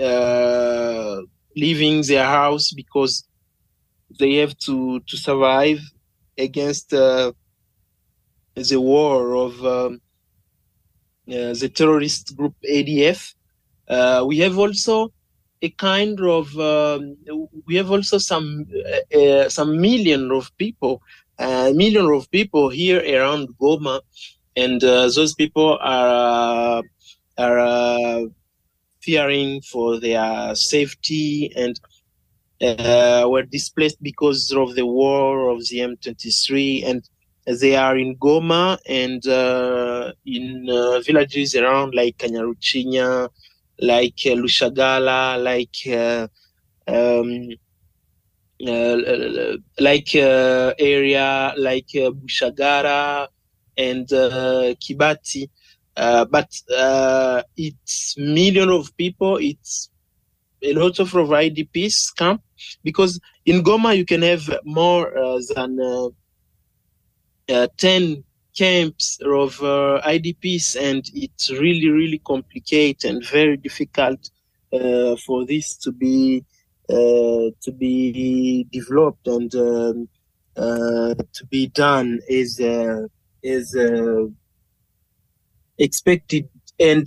uh, 0.00 1.16
leaving 1.54 2.02
their 2.02 2.24
house 2.24 2.72
because 2.72 3.24
they 4.18 4.36
have 4.36 4.56
to 4.58 5.00
to 5.00 5.16
survive 5.16 5.80
against 6.38 6.92
uh, 6.94 7.32
the 8.54 8.80
war 8.80 9.36
of 9.36 9.64
um, 9.64 10.00
uh, 11.28 11.54
the 11.54 11.70
terrorist 11.72 12.36
group 12.36 12.54
ADF. 12.68 13.34
Uh, 13.90 14.24
we 14.26 14.38
have 14.38 14.56
also 14.56 15.12
a 15.62 15.68
kind 15.70 16.18
of 16.20 16.56
um, 16.58 17.16
we 17.66 17.74
have 17.74 17.90
also 17.90 18.18
some 18.18 18.66
uh, 19.12 19.18
uh, 19.18 19.48
some 19.48 19.80
million 19.80 20.30
of 20.30 20.56
people, 20.56 21.02
a 21.38 21.72
million 21.74 22.06
of 22.06 22.30
people 22.30 22.68
here 22.70 23.02
around 23.18 23.48
Goma, 23.60 24.00
and 24.56 24.80
those 24.80 25.34
people 25.34 25.76
are 25.80 26.82
are 27.36 28.26
fearing 29.02 29.60
for 29.62 29.98
their 29.98 30.54
safety 30.54 31.52
and 31.56 31.80
uh, 32.62 33.26
were 33.28 33.42
displaced 33.42 34.02
because 34.02 34.52
of 34.52 34.74
the 34.74 34.86
war 34.86 35.48
of 35.48 35.66
the 35.68 35.78
M23 35.78 36.86
and 36.86 37.08
they 37.46 37.74
are 37.74 37.96
in 37.96 38.16
Goma 38.16 38.78
and 38.86 39.26
uh, 39.26 40.12
in 40.26 40.68
uh, 40.70 41.00
villages 41.00 41.54
around 41.54 41.94
like 41.94 42.18
Kanyaruchinya, 42.18 43.28
like 43.80 44.20
uh, 44.26 44.30
Lushagala, 44.30 45.42
like 45.42 45.76
uh, 45.86 46.28
um, 46.86 47.50
uh, 48.66 49.56
like 49.78 50.14
area 50.14 51.54
like 51.56 51.88
Bushagara 51.88 53.28
and 53.76 54.06
Kibati. 54.06 55.48
but 55.96 56.50
it's 57.56 58.14
million 58.18 58.68
of 58.70 58.96
people. 58.96 59.38
It's 59.38 59.90
a 60.62 60.74
lot 60.74 60.98
of 61.00 61.08
IDPs 61.10 62.14
camp 62.16 62.42
because 62.84 63.18
in 63.46 63.62
Goma 63.62 63.96
you 63.96 64.04
can 64.04 64.22
have 64.22 64.50
more 64.64 65.10
than 65.54 65.80
uh, 65.80 66.08
uh, 67.50 67.66
10 67.76 68.24
camps 68.62 69.18
of 69.24 69.50
uh, 69.62 70.00
IDPs 70.14 70.66
and 70.88 71.02
it's 71.14 71.50
really 71.64 71.90
really 72.00 72.20
complicated 72.32 73.10
and 73.10 73.26
very 73.26 73.56
difficult 73.56 74.22
uh, 74.72 75.16
for 75.24 75.46
this 75.46 75.76
to 75.76 75.90
be 75.92 76.44
uh, 76.90 77.46
to 77.64 77.70
be 77.78 78.66
developed 78.70 79.26
and 79.26 79.54
um, 79.54 80.08
to 81.36 81.46
be 81.48 81.68
done 81.68 82.20
as 82.40 82.60
as 83.54 83.66
expected 85.78 86.44
and 86.78 87.06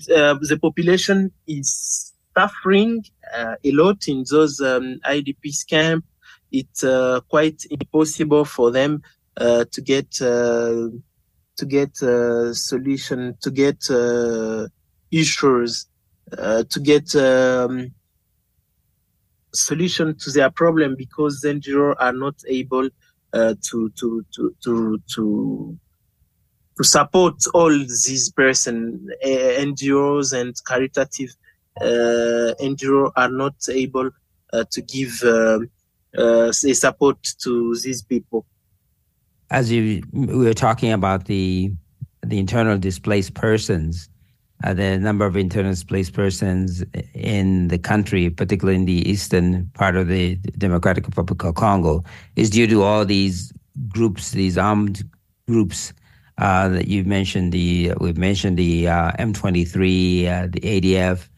the 0.51 0.59
population 0.61 1.31
is 1.47 2.13
suffering 2.35 3.03
uh, 3.35 3.55
a 3.63 3.71
lot 3.71 4.07
in 4.07 4.23
those 4.29 4.59
um, 4.61 4.99
IDPs 5.05 5.67
camp. 5.67 6.05
It's 6.51 6.83
uh, 6.83 7.19
quite 7.29 7.65
impossible 7.69 8.45
for 8.45 8.71
them 8.71 9.01
uh, 9.37 9.65
to 9.71 9.81
get 9.81 10.21
uh, 10.21 10.89
to 11.57 11.65
get 11.65 12.01
a 12.01 12.49
uh, 12.49 12.53
solution, 12.53 13.37
to 13.41 13.51
get 13.51 13.89
uh, 13.89 14.67
issues, 15.11 15.87
to 16.31 16.79
get 16.81 17.15
um, 17.15 17.91
solution 19.53 20.17
to 20.17 20.31
their 20.31 20.49
problem 20.49 20.95
because 20.97 21.41
the 21.41 21.49
NGO 21.49 21.95
are 21.99 22.13
not 22.13 22.35
able 22.47 22.89
to 23.33 23.55
to 23.99 24.25
to 24.33 24.55
to 24.63 24.99
to 25.13 25.77
to 26.75 26.83
support 26.83 27.35
all 27.53 27.69
these 27.69 28.31
person 28.31 29.07
NGOs 29.23 30.33
and 30.39 30.55
caritative 30.67 31.29
uh, 31.81 32.53
NGO 32.61 33.11
are 33.15 33.29
not 33.29 33.55
able 33.69 34.09
uh, 34.51 34.63
to 34.71 34.81
give 34.81 35.21
um, 35.23 35.69
uh, 36.17 36.51
support 36.51 37.17
to 37.39 37.75
these 37.83 38.03
people. 38.03 38.45
As 39.53 39.71
you 39.71 40.01
we 40.11 40.45
were 40.45 40.55
talking 40.55 40.91
about 40.91 41.25
the 41.25 41.71
the 42.25 42.39
internal 42.39 42.75
displaced 42.79 43.35
persons, 43.35 44.09
uh, 44.63 44.73
the 44.73 44.97
number 44.97 45.27
of 45.27 45.37
internal 45.37 45.71
displaced 45.71 46.13
persons 46.13 46.83
in 47.13 47.67
the 47.67 47.77
country, 47.77 48.31
particularly 48.31 48.79
in 48.79 48.85
the 48.85 49.07
eastern 49.07 49.69
part 49.75 49.95
of 49.95 50.07
the 50.07 50.37
Democratic 50.57 51.05
Republic 51.05 51.43
of 51.43 51.53
Congo, 51.53 52.03
is 52.35 52.49
due 52.49 52.65
to 52.65 52.81
all 52.81 53.05
these 53.05 53.53
groups, 53.89 54.31
these 54.31 54.57
armed 54.57 55.03
groups 55.47 55.93
uh, 56.39 56.67
that 56.69 56.87
you 56.87 57.03
mentioned. 57.03 57.51
The 57.51 57.93
we've 57.99 58.17
mentioned 58.17 58.57
the 58.57 58.87
uh, 58.87 59.11
M23, 59.19 60.51
the 60.51 60.61
ADF, 60.61 61.29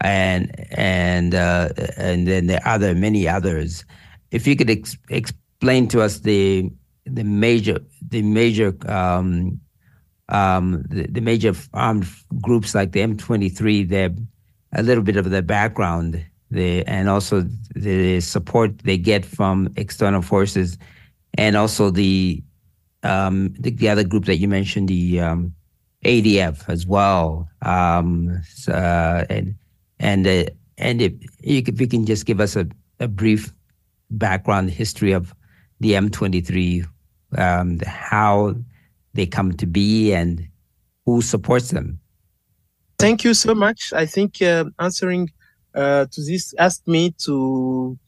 and 0.00 0.54
and 0.70 1.34
uh, 1.34 1.68
and 1.98 2.26
then 2.26 2.50
are 2.50 2.60
other 2.64 2.94
many 2.94 3.28
others. 3.28 3.84
If 4.30 4.46
you 4.46 4.56
could 4.56 4.70
ex- 4.70 4.96
explain 5.10 5.86
to 5.88 6.00
us 6.00 6.20
the 6.20 6.70
the 7.10 7.24
major 7.24 7.80
the 8.08 8.22
major 8.22 8.74
um, 8.86 9.60
um, 10.28 10.84
the, 10.88 11.06
the, 11.06 11.20
major 11.20 11.54
armed 11.72 12.06
groups 12.42 12.74
like 12.74 12.92
the 12.92 13.00
M23, 13.00 13.88
they're 13.88 14.14
a 14.72 14.82
little 14.82 15.02
bit 15.02 15.16
of 15.16 15.30
the 15.30 15.42
background, 15.42 16.22
the, 16.50 16.86
and 16.86 17.08
also 17.08 17.46
the 17.74 18.20
support 18.20 18.78
they 18.80 18.98
get 18.98 19.24
from 19.24 19.72
external 19.76 20.22
forces, 20.22 20.76
and 21.34 21.56
also 21.56 21.90
the 21.90 22.42
um, 23.02 23.54
the, 23.58 23.70
the, 23.70 23.88
other 23.88 24.04
group 24.04 24.26
that 24.26 24.36
you 24.36 24.48
mentioned, 24.48 24.88
the 24.88 25.20
um, 25.20 25.54
ADF 26.04 26.68
as 26.68 26.86
well. 26.86 27.48
Um, 27.62 28.42
uh, 28.68 29.24
and 29.30 29.54
and 29.98 30.26
uh, 30.26 30.44
and 30.76 31.00
if 31.00 31.12
you, 31.40 31.62
if 31.66 31.80
you 31.80 31.88
can 31.88 32.04
just 32.04 32.26
give 32.26 32.40
us 32.40 32.56
a, 32.56 32.66
a 33.00 33.08
brief 33.08 33.52
background 34.10 34.70
history 34.70 35.12
of 35.12 35.34
the 35.80 35.92
M23, 35.92 36.86
um, 37.36 37.80
how 37.84 38.54
they 39.14 39.26
come 39.26 39.52
to 39.52 39.66
be 39.66 40.12
and 40.12 40.48
who 41.04 41.22
supports 41.22 41.70
them. 41.70 41.98
Thank 42.98 43.24
you 43.24 43.34
so 43.34 43.54
much. 43.54 43.92
I 43.92 44.06
think 44.06 44.42
uh, 44.42 44.64
answering 44.78 45.30
uh, 45.74 46.06
to 46.10 46.24
this 46.24 46.54
asked 46.58 46.88
me 46.88 47.14
to 47.24 47.98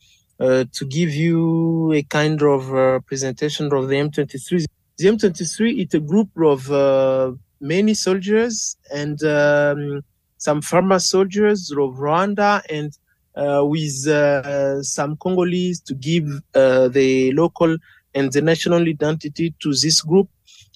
uh, 0.40 0.64
to 0.72 0.84
give 0.86 1.10
you 1.10 1.92
a 1.92 2.02
kind 2.02 2.42
of 2.42 2.74
uh, 2.74 2.98
presentation 3.00 3.72
of 3.72 3.88
the 3.88 3.96
M23. 3.96 4.64
The 4.96 5.06
M23 5.06 5.86
is 5.86 5.94
a 5.94 6.00
group 6.00 6.30
of 6.36 6.70
uh, 6.72 7.32
many 7.60 7.94
soldiers 7.94 8.76
and 8.92 9.22
um, 9.22 10.02
some 10.38 10.62
former 10.62 10.98
soldiers 10.98 11.70
of 11.70 11.94
Rwanda 11.96 12.62
and 12.70 12.90
uh, 13.36 13.64
with 13.64 14.84
some 14.84 15.16
Congolese 15.18 15.80
to 15.82 15.94
give 15.94 16.26
the 16.52 17.32
local 17.34 17.76
and 18.14 18.32
the 18.32 18.42
national 18.42 18.82
identity 18.82 19.54
to 19.60 19.70
this 19.70 20.02
group. 20.02 20.28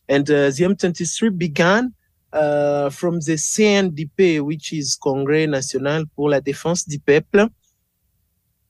And 0.08 0.28
uh, 0.30 0.50
the 0.50 0.64
M23 0.64 1.36
began 1.36 1.94
uh, 2.32 2.90
from 2.90 3.20
the 3.20 3.34
CNDP, 3.34 4.40
which 4.40 4.72
is 4.72 4.98
Congrès 5.02 5.48
National 5.48 6.04
pour 6.14 6.30
la 6.30 6.40
Défense 6.40 6.86
du 6.86 6.98
Peuple, 6.98 7.48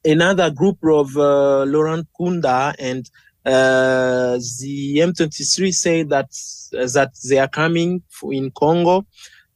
another 0.04 0.50
group 0.50 0.78
of 0.84 1.16
uh, 1.16 1.64
Laurent 1.64 2.06
Nkunda 2.18 2.74
and 2.78 3.10
uh, 3.46 4.38
the 4.60 4.98
M23 4.98 5.74
say 5.74 6.02
that 6.02 6.30
uh, 6.78 6.86
that 6.94 7.12
they 7.28 7.38
are 7.38 7.48
coming 7.48 8.02
in 8.30 8.50
Congo 8.50 9.06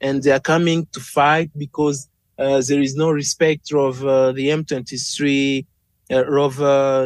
and 0.00 0.22
they 0.22 0.30
are 0.30 0.40
coming 0.40 0.86
to 0.92 1.00
fight 1.00 1.50
because 1.56 2.08
uh, 2.38 2.62
there 2.66 2.80
is 2.80 2.94
no 2.94 3.10
respect 3.10 3.72
of 3.72 4.04
uh, 4.04 4.32
the 4.32 4.48
M23 4.48 5.66
uh, 6.10 6.40
of 6.40 6.56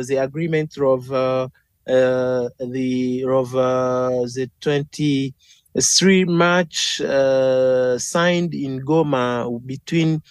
the 0.06 0.16
agreement 0.20 0.76
of 0.78 1.10
uh, 1.12 1.48
the 1.86 3.24
of 3.28 3.54
uh, 3.54 4.10
the 4.34 4.50
23 4.60 6.24
March 6.24 7.00
uh, 7.00 7.98
signed 7.98 8.54
in 8.54 8.84
Goma 8.84 9.64
between 9.66 10.22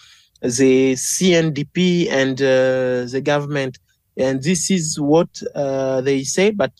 the 0.41 0.93
CNDP 0.93 2.09
and 2.09 2.37
the 2.37 3.21
government, 3.23 3.79
and 4.17 4.41
this 4.41 4.71
is 4.71 4.99
what 4.99 5.29
they 5.55 6.23
say, 6.23 6.51
but 6.51 6.73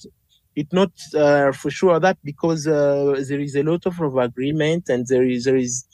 it's 0.56 0.74
not 0.74 0.92
uh, 1.16 1.51
for 1.51 1.70
sure 1.70 2.00
that 2.00 2.18
because 2.24 2.68
uh, 2.68 3.24
there 3.28 3.40
is 3.40 3.56
a 3.56 3.63
lot 3.63 3.86
of, 3.86 4.00
of 4.01 4.18
agreement 4.18 4.90
and 4.90 5.08
there 5.08 5.24
is 5.24 5.46
there 5.46 5.56
is 5.56 5.86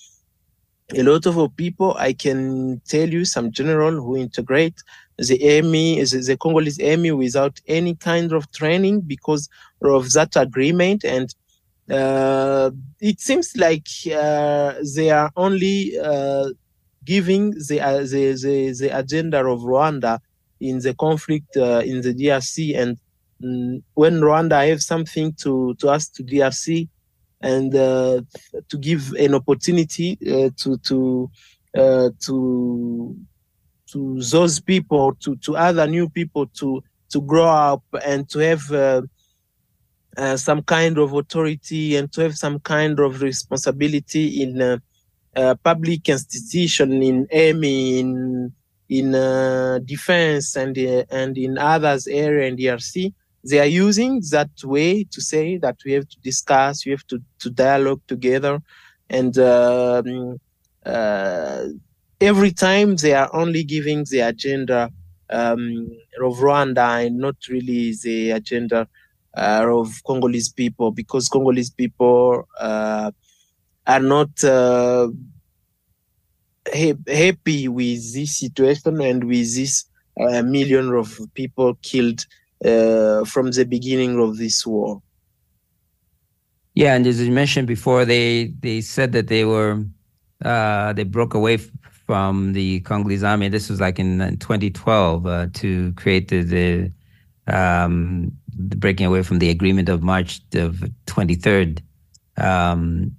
a 0.95 1.03
lot 1.03 1.25
of 1.25 1.55
people. 1.55 1.95
I 1.97 2.13
can 2.13 2.81
tell 2.87 3.09
you 3.09 3.25
some 3.25 3.51
general 3.51 3.91
who 3.91 4.17
integrate 4.17 4.75
the 5.17 5.57
army, 5.57 6.03
the, 6.03 6.37
Congolese 6.39 6.79
army 6.79 7.11
without 7.11 7.59
any 7.67 7.95
kind 7.95 8.31
of 8.31 8.51
training 8.51 9.01
because 9.01 9.49
of 9.81 10.11
that 10.13 10.35
agreement. 10.35 11.03
And 11.03 11.33
uh, 11.89 12.71
it 12.99 13.19
seems 13.19 13.55
like 13.55 13.87
uh, 14.13 14.75
they 14.95 15.09
are 15.09 15.31
only 15.35 15.97
uh, 15.97 16.49
giving 17.03 17.51
the, 17.51 17.81
uh, 17.81 17.99
the, 17.99 18.33
the, 18.33 18.75
the, 18.79 18.89
agenda 18.97 19.39
of 19.45 19.61
Rwanda 19.61 20.19
in 20.59 20.79
the 20.79 20.93
conflict 20.93 21.57
uh, 21.57 21.81
in 21.85 22.01
the 22.01 22.13
DRC. 22.13 22.77
And 22.77 22.97
mm, 23.41 23.81
when 23.95 24.19
Rwanda 24.19 24.67
have 24.69 24.83
something 24.83 25.33
to, 25.41 25.75
to 25.75 25.89
ask 25.89 26.13
to 26.15 26.23
DRC 26.23 26.87
and 27.41 27.73
uh, 27.75 28.21
to 28.69 28.77
give 28.77 29.13
an 29.13 29.33
opportunity 29.33 30.15
to, 30.17 30.77
to, 30.77 31.31
to 31.73 33.17
to 33.91 34.21
those 34.21 34.59
people, 34.59 35.15
to, 35.15 35.35
to 35.37 35.55
other 35.55 35.87
new 35.87 36.09
people 36.09 36.47
to, 36.47 36.83
to 37.09 37.21
grow 37.21 37.47
up 37.47 37.83
and 38.05 38.29
to 38.29 38.39
have 38.39 38.71
uh, 38.71 39.01
uh, 40.17 40.35
some 40.35 40.63
kind 40.63 40.97
of 40.97 41.13
authority 41.13 41.95
and 41.95 42.11
to 42.11 42.21
have 42.21 42.35
some 42.35 42.59
kind 42.59 42.99
of 42.99 43.21
responsibility 43.21 44.41
in 44.41 44.61
uh, 44.61 44.77
uh 45.35 45.55
public 45.63 46.09
institution, 46.09 47.03
in 47.03 47.27
army, 47.31 47.99
in 47.99 48.51
in 48.89 49.13
uh, 49.13 49.79
defense 49.85 50.55
and 50.55 50.77
uh, 50.77 51.03
and 51.11 51.37
in 51.37 51.57
others 51.57 52.07
area 52.07 52.47
in 52.47 52.57
DRC. 52.57 53.13
They 53.43 53.59
are 53.59 53.65
using 53.65 54.21
that 54.31 54.49
way 54.63 55.03
to 55.05 55.21
say 55.21 55.57
that 55.57 55.77
we 55.85 55.93
have 55.93 56.07
to 56.09 56.19
discuss, 56.19 56.85
we 56.85 56.91
have 56.91 57.05
to, 57.07 57.21
to 57.39 57.49
dialogue 57.49 58.01
together, 58.07 58.61
and 59.09 59.37
um, 59.37 60.39
every 62.19 62.51
time 62.51 62.95
they 62.95 63.13
are 63.13 63.29
only 63.33 63.63
giving 63.63 64.05
the 64.09 64.19
agenda 64.19 64.91
um, 65.29 65.89
of 66.21 66.37
Rwanda 66.37 67.05
and 67.05 67.17
not 67.17 67.35
really 67.49 67.95
the 68.01 68.31
agenda 68.31 68.87
uh, 69.35 69.65
of 69.67 70.01
Congolese 70.05 70.49
people 70.49 70.91
because 70.91 71.29
Congolese 71.29 71.69
people 71.69 72.47
uh, 72.59 73.11
are 73.85 73.99
not 73.99 74.43
uh, 74.43 75.09
ha- 76.73 77.03
happy 77.07 77.67
with 77.67 78.13
this 78.13 78.37
situation 78.39 79.01
and 79.01 79.23
with 79.23 79.55
this 79.55 79.85
uh, 80.19 80.41
million 80.41 80.93
of 80.93 81.19
people 81.33 81.77
killed 81.81 82.25
uh, 82.65 83.23
from 83.25 83.51
the 83.51 83.65
beginning 83.65 84.19
of 84.19 84.37
this 84.37 84.65
war. 84.65 85.01
Yeah, 86.73 86.95
and 86.95 87.05
as 87.07 87.21
you 87.21 87.31
mentioned 87.31 87.67
before, 87.67 88.05
they 88.05 88.53
they 88.59 88.81
said 88.81 89.11
that 89.13 89.27
they 89.27 89.45
were 89.45 89.83
uh, 90.43 90.93
they 90.93 91.03
broke 91.03 91.33
away 91.33 91.57
from 92.07 92.53
the 92.53 92.79
Congolese 92.79 93.23
army. 93.23 93.49
This 93.49 93.69
was 93.69 93.81
like 93.81 93.99
in 93.99 94.37
2012 94.39 95.25
uh, 95.27 95.47
to 95.53 95.93
create 95.93 96.29
the, 96.29 96.41
the, 96.41 97.53
um, 97.53 98.31
the, 98.57 98.77
breaking 98.77 99.05
away 99.05 99.21
from 99.21 99.39
the 99.39 99.49
agreement 99.49 99.89
of 99.89 100.01
March 100.01 100.41
of 100.55 100.75
23rd. 101.05 101.81
Um, 102.37 103.11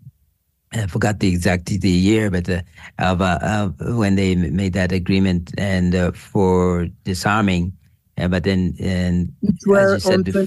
I 0.73 0.87
forgot 0.87 1.21
the 1.21 1.29
exact 1.29 1.67
the 1.67 1.89
year, 1.89 2.31
but 2.31 2.49
uh, 2.49 2.63
of, 2.99 3.21
uh, 3.21 3.69
when 3.95 4.17
they 4.17 4.35
made 4.35 4.73
that 4.73 4.93
agreement 4.93 5.53
and 5.59 5.95
uh, 5.95 6.13
for 6.13 6.89
disarming. 7.05 7.73
Uh, 8.17 8.29
but 8.29 8.45
then, 8.45 8.75
and 8.81 9.33
as 9.43 9.93
you 9.93 9.99
said, 10.01 10.25
before, 10.25 10.47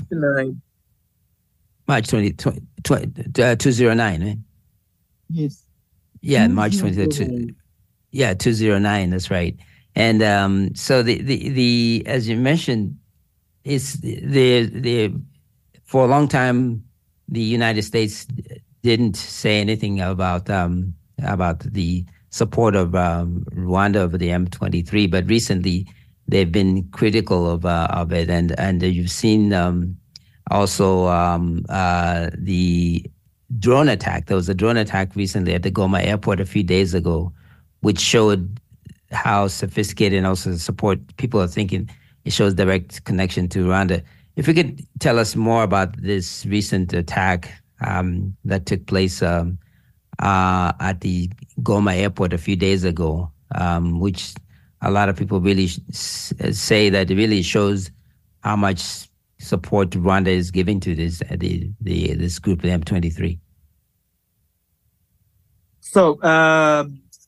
March 1.87 2.07
20, 2.07 2.33
20, 2.33 2.61
20 2.83 3.43
uh, 3.43 3.55
209, 3.55 4.23
right? 4.23 4.37
Yes. 5.29 5.63
Yeah, 6.21 6.47
March 6.47 6.77
22. 6.77 7.55
Yeah, 8.11 8.33
209, 8.33 9.09
that's 9.09 9.31
right. 9.31 9.57
And 9.95 10.21
um, 10.21 10.75
so 10.75 11.03
the, 11.03 11.21
the, 11.21 11.49
the, 11.49 12.03
as 12.05 12.27
you 12.27 12.37
mentioned, 12.37 12.97
it's 13.63 13.93
the, 13.93 14.65
the, 14.65 15.13
for 15.83 16.05
a 16.05 16.07
long 16.07 16.27
time, 16.27 16.83
the 17.29 17.41
United 17.41 17.83
States 17.83 18.27
didn't 18.83 19.15
say 19.15 19.59
anything 19.59 20.01
about, 20.01 20.49
um, 20.49 20.93
about 21.23 21.59
the 21.59 22.05
support 22.29 22.75
of 22.75 22.95
um, 22.95 23.45
Rwanda 23.51 23.97
over 23.97 24.17
the 24.17 24.29
M23, 24.29 25.09
but 25.09 25.27
recently 25.27 25.87
they've 26.27 26.51
been 26.51 26.83
critical 26.91 27.49
of, 27.49 27.65
uh, 27.65 27.87
of 27.91 28.11
it. 28.11 28.29
And, 28.29 28.57
and 28.59 28.81
you've 28.81 29.11
seen 29.11 29.53
um, 29.53 29.95
also 30.49 31.07
um, 31.07 31.65
uh, 31.69 32.29
the 32.37 33.05
drone 33.59 33.87
attack. 33.87 34.25
There 34.25 34.37
was 34.37 34.49
a 34.49 34.53
drone 34.53 34.77
attack 34.77 35.15
recently 35.15 35.53
at 35.53 35.63
the 35.63 35.71
Goma 35.71 36.05
airport 36.05 36.41
a 36.41 36.45
few 36.45 36.63
days 36.63 36.93
ago 36.93 37.31
which 37.81 37.99
showed 37.99 38.59
how 39.11 39.47
sophisticated 39.47 40.17
and 40.17 40.27
also 40.27 40.55
support 40.55 40.99
people 41.17 41.41
are 41.41 41.47
thinking. 41.47 41.89
It 42.23 42.33
shows 42.33 42.53
direct 42.53 43.03
connection 43.03 43.47
to 43.49 43.65
Rwanda. 43.65 44.03
If 44.35 44.47
you 44.47 44.53
could 44.53 44.85
tell 44.99 45.19
us 45.19 45.35
more 45.35 45.63
about 45.63 46.01
this 46.01 46.45
recent 46.45 46.93
attack 46.93 47.51
um, 47.85 48.35
that 48.45 48.65
took 48.65 48.85
place 48.85 49.21
um, 49.21 49.57
uh, 50.19 50.71
at 50.79 51.01
the 51.01 51.29
Goma 51.61 51.95
airport 51.95 52.33
a 52.33 52.37
few 52.37 52.55
days 52.55 52.83
ago, 52.83 53.31
um, 53.55 53.99
which 53.99 54.33
a 54.81 54.91
lot 54.91 55.09
of 55.09 55.17
people 55.17 55.41
really 55.41 55.67
say 55.67 56.89
that 56.89 57.11
it 57.11 57.15
really 57.15 57.41
shows 57.41 57.91
how 58.43 58.55
much 58.55 59.09
support 59.39 59.89
Rwanda 59.91 60.27
is 60.27 60.51
giving 60.51 60.79
to 60.81 60.95
this 60.95 61.21
uh, 61.23 61.35
the, 61.37 61.69
the 61.81 62.13
this 62.15 62.39
group, 62.39 62.61
the 62.61 62.69
M23. 62.69 63.39
So 65.79 66.19
uh, 66.21 66.85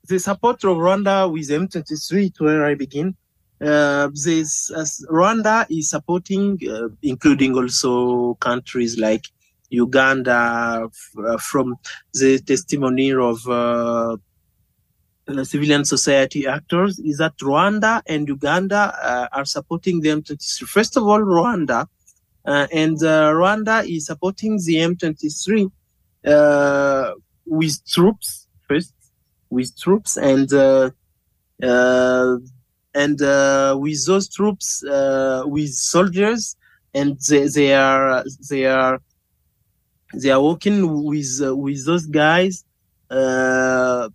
the 0.08 0.20
support 0.20 0.63
of 0.63 0.78
Rwanda 0.78 1.32
with 1.32 1.50
M23 1.50 2.39
where 2.39 2.66
I 2.66 2.76
begin. 2.76 3.16
Uh, 3.62 4.10
this 4.13 4.70
Rwanda 5.10 5.66
is 5.70 5.89
supporting, 5.89 6.60
uh, 6.70 6.89
including 7.02 7.56
also 7.56 8.34
countries 8.36 8.98
like 8.98 9.26
Uganda, 9.70 10.88
f- 10.88 11.42
from 11.42 11.76
the 12.13 12.39
testimony 12.39 13.13
of 13.13 13.39
civilian 15.44 15.86
society 15.86 16.46
actors 16.46 17.00
is 17.00 17.18
that 17.20 17.38
Rwanda 17.38 18.02
and 18.08 18.28
Uganda 18.28 18.94
uh, 19.02 19.28
are 19.32 19.46
supporting 19.46 20.02
the 20.02 20.10
M23. 20.10 20.68
First 20.68 20.98
of 20.98 21.04
all, 21.08 21.22
Rwanda, 21.22 21.88
uh, 22.46 22.68
and 22.74 23.02
uh, 23.02 23.32
Rwanda 23.32 23.88
is 23.88 24.08
supporting 24.08 24.58
the 24.66 24.76
M23 24.76 25.72
with 27.46 27.86
troops 27.88 28.48
first, 28.68 28.94
with 29.54 29.70
troops 29.80 30.18
and 30.18 30.50
and 32.96 33.20
with 33.84 34.06
those 34.06 34.28
troops, 34.30 34.84
with 35.56 35.74
soldiers, 35.74 36.56
and 36.94 37.20
they, 37.30 37.48
they 37.48 37.74
are 37.74 38.24
they 38.50 38.66
are 38.66 39.00
they 40.13 40.30
are 40.30 40.44
working 40.50 41.04
with 41.04 41.32
with 41.42 41.86
those 41.86 42.06
guys 42.06 42.66
uh, 43.13 44.10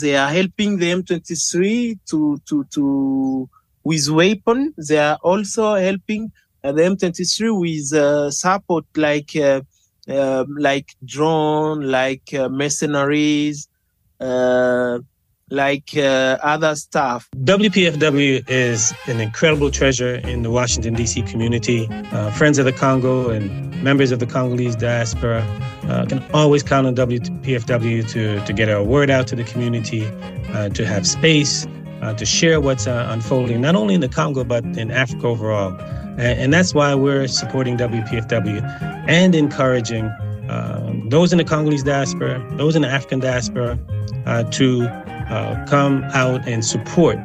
they 0.00 0.16
are 0.16 0.28
helping 0.28 0.78
the 0.78 0.90
M23 0.90 1.98
to 2.10 2.40
to 2.46 2.64
to 2.64 3.48
with 3.84 4.08
weapon. 4.10 4.74
They 4.76 4.98
are 4.98 5.18
also 5.22 5.74
helping 5.74 6.32
uh, 6.64 6.72
the 6.72 6.82
M23 6.82 7.60
with 7.60 7.92
uh, 7.92 8.30
support 8.30 8.84
like 8.96 9.34
uh, 9.36 9.62
um, 10.08 10.56
like 10.58 10.94
drone, 11.04 11.82
like 11.82 12.34
uh, 12.34 12.48
mercenaries, 12.48 13.68
uh, 13.68 13.79
like 15.50 15.96
uh, 15.96 16.38
other 16.42 16.76
stuff. 16.76 17.28
WPFW 17.36 18.48
is 18.48 18.94
an 19.06 19.20
incredible 19.20 19.70
treasure 19.70 20.16
in 20.16 20.42
the 20.42 20.50
Washington, 20.50 20.94
D.C. 20.94 21.22
community. 21.22 21.88
Uh, 22.12 22.30
Friends 22.30 22.58
of 22.58 22.64
the 22.64 22.72
Congo 22.72 23.30
and 23.30 23.82
members 23.82 24.12
of 24.12 24.20
the 24.20 24.26
Congolese 24.26 24.76
diaspora 24.76 25.40
uh, 25.88 26.06
can 26.06 26.24
always 26.32 26.62
count 26.62 26.86
on 26.86 26.94
WPFW 26.94 28.08
to, 28.10 28.44
to 28.44 28.52
get 28.52 28.68
our 28.68 28.82
word 28.82 29.10
out 29.10 29.26
to 29.28 29.36
the 29.36 29.44
community, 29.44 30.06
uh, 30.52 30.68
to 30.70 30.86
have 30.86 31.06
space, 31.06 31.66
uh, 32.02 32.14
to 32.14 32.24
share 32.24 32.60
what's 32.60 32.86
uh, 32.86 33.08
unfolding, 33.10 33.60
not 33.60 33.74
only 33.74 33.94
in 33.94 34.00
the 34.00 34.08
Congo, 34.08 34.44
but 34.44 34.64
in 34.64 34.90
Africa 34.90 35.26
overall. 35.26 35.76
And, 36.12 36.40
and 36.40 36.52
that's 36.52 36.74
why 36.74 36.94
we're 36.94 37.26
supporting 37.26 37.76
WPFW 37.76 38.62
and 39.08 39.34
encouraging 39.34 40.10
um, 40.50 41.08
those 41.08 41.32
in 41.32 41.38
the 41.38 41.44
Congolese 41.44 41.82
diaspora, 41.82 42.44
those 42.56 42.74
in 42.76 42.82
the 42.82 42.88
African 42.88 43.20
diaspora, 43.20 43.78
to 44.50 44.86
uh, 45.30 45.66
come 45.66 46.04
out 46.12 46.46
and 46.46 46.64
support 46.64 47.18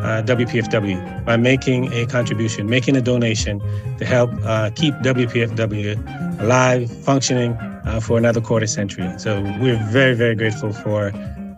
uh, 0.00 0.22
WPFW 0.22 1.24
by 1.24 1.36
making 1.36 1.92
a 1.92 2.06
contribution, 2.06 2.68
making 2.68 2.96
a 2.96 3.00
donation 3.00 3.60
to 3.98 4.04
help 4.04 4.30
uh, 4.44 4.70
keep 4.70 4.94
WPFW 4.96 6.40
alive, 6.40 6.90
functioning 7.04 7.52
uh, 7.52 8.00
for 8.00 8.16
another 8.16 8.40
quarter 8.40 8.66
century. 8.66 9.10
So 9.18 9.40
we're 9.60 9.82
very, 9.90 10.14
very 10.14 10.36
grateful 10.36 10.72
for 10.72 11.10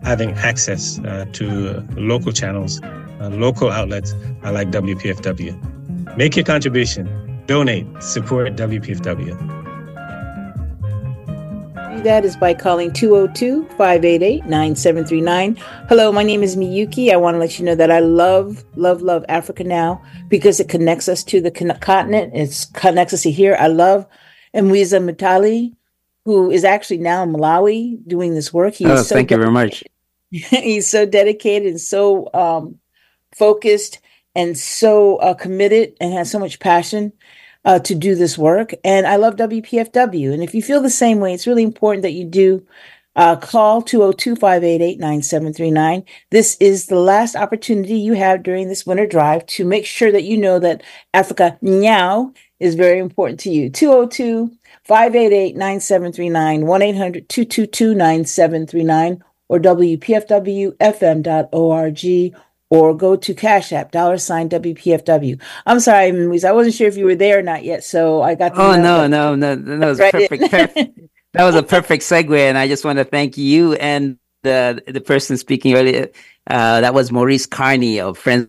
having 0.03 0.31
access 0.31 0.99
uh, 0.99 1.25
to 1.33 1.85
local 1.95 2.31
channels, 2.31 2.81
uh, 2.81 3.29
local 3.31 3.69
outlets 3.69 4.13
like 4.43 4.71
WPFW. 4.71 6.17
Make 6.17 6.35
your 6.35 6.45
contribution, 6.45 7.43
donate, 7.45 7.85
support 8.01 8.55
WPFW 8.55 9.60
that 12.03 12.25
is 12.25 12.35
by 12.35 12.53
calling 12.53 12.91
202 12.91 13.65
588 13.77 14.45
9739. 14.45 15.55
Hello, 15.87 16.11
my 16.11 16.23
name 16.23 16.41
is 16.41 16.55
Miyuki. 16.55 17.11
I 17.11 17.17
want 17.17 17.35
to 17.35 17.39
let 17.39 17.59
you 17.59 17.65
know 17.65 17.75
that 17.75 17.91
I 17.91 17.99
love, 17.99 18.63
love, 18.75 19.03
love 19.03 19.23
Africa 19.29 19.63
now 19.63 20.01
because 20.27 20.59
it 20.59 20.67
connects 20.67 21.07
us 21.07 21.23
to 21.25 21.39
the 21.41 21.51
continent. 21.51 22.33
It 22.33 22.67
connects 22.73 23.13
us 23.13 23.21
to 23.23 23.31
here. 23.31 23.55
I 23.59 23.67
love 23.67 24.07
Mwiza 24.55 24.99
Munthali, 24.99 25.75
who 26.25 26.49
is 26.49 26.63
actually 26.63 26.97
now 26.97 27.21
in 27.21 27.33
Malawi 27.33 27.99
doing 28.07 28.33
this 28.33 28.51
work. 28.51 28.73
He 28.73 28.85
oh, 28.85 29.03
so 29.03 29.15
thank 29.15 29.29
dedicated. 29.29 29.31
you 29.31 29.37
very 29.37 29.51
much. 29.51 29.83
He's 30.31 30.87
so 30.87 31.05
dedicated 31.05 31.69
and 31.69 31.81
so 31.81 32.29
um, 32.33 32.79
focused 33.35 33.99
and 34.33 34.57
so 34.57 35.17
uh, 35.17 35.35
committed 35.35 35.93
and 36.01 36.13
has 36.13 36.31
so 36.31 36.39
much 36.39 36.59
passion 36.59 37.13
uh, 37.65 37.79
to 37.79 37.95
do 37.95 38.15
this 38.15 38.37
work. 38.37 38.73
And 38.83 39.07
I 39.07 39.17
love 39.17 39.35
WPFW. 39.35 40.33
And 40.33 40.43
if 40.43 40.53
you 40.53 40.61
feel 40.61 40.81
the 40.81 40.89
same 40.89 41.19
way, 41.19 41.33
it's 41.33 41.47
really 41.47 41.63
important 41.63 42.03
that 42.03 42.13
you 42.13 42.25
do 42.25 42.65
uh, 43.15 43.35
call 43.35 43.81
202 43.81 44.35
588 44.35 44.99
9739. 44.99 46.03
This 46.29 46.55
is 46.59 46.85
the 46.87 46.99
last 46.99 47.35
opportunity 47.35 47.95
you 47.95 48.13
have 48.13 48.43
during 48.43 48.69
this 48.69 48.85
winter 48.85 49.05
drive 49.05 49.45
to 49.47 49.65
make 49.65 49.85
sure 49.85 50.11
that 50.11 50.23
you 50.23 50.37
know 50.37 50.59
that 50.59 50.81
Africa 51.13 51.57
now 51.61 52.33
is 52.59 52.75
very 52.75 52.99
important 52.99 53.39
to 53.41 53.49
you. 53.49 53.69
202 53.69 54.51
588 54.83 55.55
9739, 55.55 56.65
1 56.65 56.81
800 56.81 57.29
222 57.29 57.95
9739, 57.95 59.23
or 59.49 59.59
WPFWFM.org 59.59 62.35
or 62.71 62.95
go 62.95 63.17
to 63.17 63.33
Cash 63.33 63.73
App, 63.73 63.91
dollar 63.91 64.17
sign 64.17 64.49
WPFW. 64.49 65.39
I'm 65.65 65.81
sorry, 65.81 66.11
Louise, 66.13 66.45
I 66.45 66.53
wasn't 66.53 66.73
sure 66.73 66.87
if 66.87 66.95
you 66.95 67.05
were 67.05 67.15
there 67.15 67.39
or 67.39 67.41
not 67.41 67.65
yet, 67.65 67.83
so 67.83 68.21
I 68.21 68.33
got. 68.33 68.53
oh 68.55 68.81
no, 68.81 69.05
no, 69.05 69.35
no, 69.35 69.55
no, 69.55 69.77
that 69.77 69.87
was 69.87 69.99
perfect. 69.99 70.49
that 71.33 71.43
was 71.43 71.55
a 71.55 71.63
perfect 71.63 72.03
segue, 72.03 72.35
and 72.39 72.57
I 72.57 72.67
just 72.69 72.85
want 72.85 72.97
to 72.97 73.03
thank 73.03 73.37
you 73.37 73.73
and 73.73 74.17
the 74.43 74.81
the 74.87 75.01
person 75.01 75.37
speaking 75.37 75.75
earlier. 75.75 76.09
Uh, 76.47 76.81
that 76.81 76.93
was 76.93 77.11
Maurice 77.11 77.45
Carney 77.45 77.99
of 77.99 78.17
Friends 78.17 78.47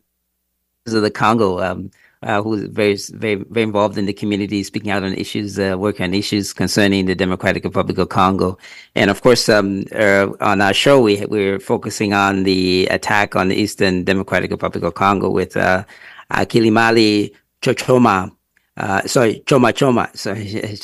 of 0.86 1.02
the 1.02 1.10
Congo. 1.10 1.60
Um, 1.60 1.90
uh, 2.22 2.42
who's 2.42 2.64
very, 2.68 2.96
very, 3.14 3.34
very 3.50 3.64
involved 3.64 3.98
in 3.98 4.06
the 4.06 4.12
community, 4.12 4.62
speaking 4.62 4.90
out 4.90 5.02
on 5.02 5.12
issues, 5.14 5.58
uh, 5.58 5.76
working 5.78 6.04
on 6.04 6.14
issues 6.14 6.52
concerning 6.52 7.06
the 7.06 7.14
Democratic 7.14 7.64
Republic 7.64 7.98
of 7.98 8.08
Congo. 8.08 8.58
And 8.94 9.10
of 9.10 9.22
course, 9.22 9.48
um, 9.48 9.84
uh, 9.94 10.28
on 10.40 10.60
our 10.60 10.72
show, 10.72 11.00
we, 11.00 11.24
we're 11.26 11.58
focusing 11.58 12.12
on 12.12 12.44
the 12.44 12.86
attack 12.90 13.34
on 13.34 13.48
the 13.48 13.56
Eastern 13.56 14.04
Democratic 14.04 14.50
Republic 14.50 14.84
of 14.84 14.94
Congo 14.94 15.30
with, 15.30 15.56
uh, 15.56 15.84
Kilimali 16.30 17.34
Chochoma, 17.60 18.30
uh, 18.76 19.06
sorry, 19.06 19.42
Choma 19.46 19.72
Choma, 19.72 20.10
sorry, 20.14 20.78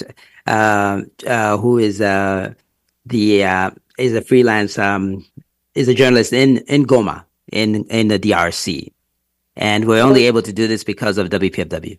uh, 0.47 1.03
uh, 1.27 1.57
who 1.57 1.79
is, 1.79 1.99
the, 1.99 2.55
is 3.11 4.15
a 4.15 4.23
freelance, 4.23 4.79
um, 4.79 5.25
is 5.75 5.89
a 5.89 5.95
journalist 5.95 6.33
in, 6.33 6.59
in 6.69 6.85
Goma, 6.85 7.25
in, 7.53 7.85
in 7.87 8.09
the 8.09 8.19
DRC. 8.19 8.93
And 9.59 9.87
we're 9.87 10.03
only 10.03 10.27
able 10.27 10.43
to 10.43 10.53
do 10.53 10.69
this 10.69 10.85
because 10.85 11.19
of 11.19 11.29
WPFW. 11.31 11.99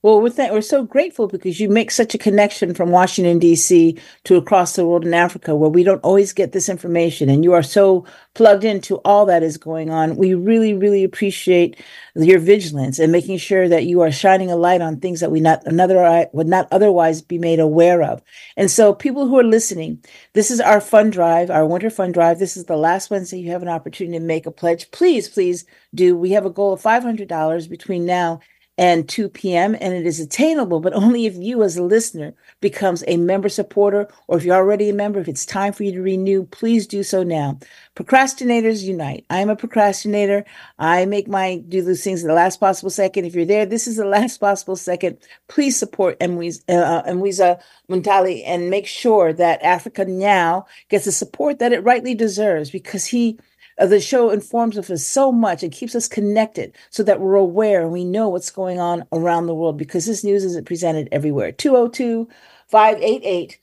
Well, 0.00 0.20
that, 0.30 0.52
we're 0.52 0.60
so 0.60 0.84
grateful 0.84 1.26
because 1.26 1.58
you 1.58 1.68
make 1.68 1.90
such 1.90 2.14
a 2.14 2.18
connection 2.18 2.72
from 2.72 2.90
Washington, 2.90 3.40
D.C. 3.40 3.98
to 4.24 4.36
across 4.36 4.76
the 4.76 4.86
world 4.86 5.04
in 5.04 5.12
Africa 5.12 5.56
where 5.56 5.68
we 5.70 5.82
don't 5.82 6.04
always 6.04 6.32
get 6.32 6.52
this 6.52 6.68
information. 6.68 7.28
And 7.28 7.42
you 7.42 7.52
are 7.52 7.64
so 7.64 8.06
plugged 8.34 8.62
into 8.62 8.98
all 8.98 9.26
that 9.26 9.42
is 9.42 9.56
going 9.58 9.90
on. 9.90 10.14
We 10.16 10.34
really, 10.34 10.72
really 10.72 11.02
appreciate 11.02 11.82
your 12.14 12.38
vigilance 12.38 13.00
and 13.00 13.10
making 13.10 13.38
sure 13.38 13.68
that 13.68 13.86
you 13.86 14.00
are 14.00 14.12
shining 14.12 14.52
a 14.52 14.56
light 14.56 14.80
on 14.80 15.00
things 15.00 15.18
that 15.18 15.32
we 15.32 15.40
not 15.40 15.66
another 15.66 16.04
uh, 16.04 16.26
would 16.32 16.46
not 16.46 16.68
otherwise 16.70 17.20
be 17.20 17.38
made 17.38 17.58
aware 17.58 18.02
of. 18.02 18.22
And 18.56 18.70
so, 18.70 18.94
people 18.94 19.26
who 19.26 19.36
are 19.38 19.44
listening, 19.44 20.04
this 20.32 20.52
is 20.52 20.60
our 20.60 20.80
fund 20.80 21.12
drive, 21.12 21.50
our 21.50 21.66
winter 21.66 21.90
fund 21.90 22.14
drive. 22.14 22.38
This 22.38 22.56
is 22.56 22.66
the 22.66 22.76
last 22.76 23.10
Wednesday 23.10 23.40
you 23.40 23.50
have 23.50 23.62
an 23.62 23.68
opportunity 23.68 24.16
to 24.20 24.24
make 24.24 24.46
a 24.46 24.52
pledge. 24.52 24.92
Please, 24.92 25.28
please 25.28 25.64
do. 25.92 26.16
We 26.16 26.30
have 26.30 26.46
a 26.46 26.50
goal 26.50 26.72
of 26.72 26.80
$500 26.80 27.68
between 27.68 28.06
now 28.06 28.38
and 28.78 29.08
2 29.08 29.28
p.m. 29.28 29.76
and 29.80 29.92
it 29.92 30.06
is 30.06 30.20
attainable, 30.20 30.78
but 30.78 30.94
only 30.94 31.26
if 31.26 31.34
you 31.34 31.64
as 31.64 31.76
a 31.76 31.82
listener 31.82 32.32
becomes 32.60 33.02
a 33.08 33.16
member 33.16 33.48
supporter 33.48 34.08
or 34.28 34.38
if 34.38 34.44
you're 34.44 34.54
already 34.54 34.88
a 34.88 34.94
member, 34.94 35.18
if 35.18 35.28
it's 35.28 35.44
time 35.44 35.72
for 35.72 35.82
you 35.82 35.92
to 35.92 36.00
renew, 36.00 36.44
please 36.44 36.86
do 36.86 37.02
so 37.02 37.24
now. 37.24 37.58
Procrastinators 37.96 38.84
unite. 38.84 39.26
I 39.30 39.40
am 39.40 39.50
a 39.50 39.56
procrastinator. 39.56 40.44
I 40.78 41.06
make 41.06 41.26
my 41.26 41.56
do 41.68 41.82
those 41.82 42.04
things 42.04 42.22
at 42.22 42.28
the 42.28 42.34
last 42.34 42.60
possible 42.60 42.90
second. 42.90 43.24
If 43.24 43.34
you're 43.34 43.44
there, 43.44 43.66
this 43.66 43.88
is 43.88 43.96
the 43.96 44.04
last 44.04 44.38
possible 44.38 44.76
second. 44.76 45.18
Please 45.48 45.76
support 45.76 46.20
Mwiza, 46.20 46.62
uh, 46.68 47.02
Mwiza 47.08 47.60
Munthali 47.90 48.44
and 48.46 48.70
make 48.70 48.86
sure 48.86 49.32
that 49.32 49.60
Africa 49.62 50.04
now 50.04 50.66
gets 50.88 51.04
the 51.04 51.12
support 51.12 51.58
that 51.58 51.72
it 51.72 51.82
rightly 51.82 52.14
deserves 52.14 52.70
because 52.70 53.06
he 53.06 53.38
uh, 53.40 53.42
Uh, 53.78 53.86
the 53.86 54.00
show 54.00 54.30
informs 54.30 54.76
us 54.76 55.06
so 55.06 55.30
much 55.30 55.62
and 55.62 55.72
keeps 55.72 55.94
us 55.94 56.08
connected 56.08 56.74
so 56.90 57.02
that 57.02 57.20
we're 57.20 57.36
aware 57.36 57.82
and 57.82 57.92
we 57.92 58.04
know 58.04 58.28
what's 58.28 58.50
going 58.50 58.80
on 58.80 59.04
around 59.12 59.46
the 59.46 59.54
world 59.54 59.76
because 59.76 60.06
this 60.06 60.24
news 60.24 60.44
isn't 60.44 60.66
presented 60.66 61.08
everywhere. 61.12 61.52
202 61.52 62.28
588 62.68 63.58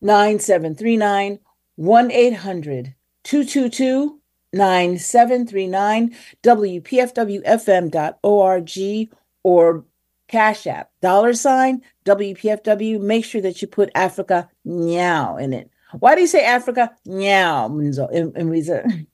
9739 0.00 1.38
1 1.76 2.10
800 2.10 2.94
222 3.24 4.18
9739 4.52 6.14
WPFWFM.org 6.42 9.10
or 9.44 9.84
Cash 10.28 10.66
App, 10.66 10.90
dollar 11.00 11.32
sign 11.34 11.82
WPFW. 12.04 13.00
Make 13.00 13.24
sure 13.24 13.40
that 13.40 13.62
you 13.62 13.68
put 13.68 13.90
Africa 13.94 14.50
now 14.64 15.36
in 15.36 15.52
it. 15.52 15.70
Why 15.98 16.14
do 16.14 16.22
you 16.22 16.26
say 16.26 16.44
Africa 16.44 16.90
now, 17.04 17.68
Mwiza? 17.68 19.06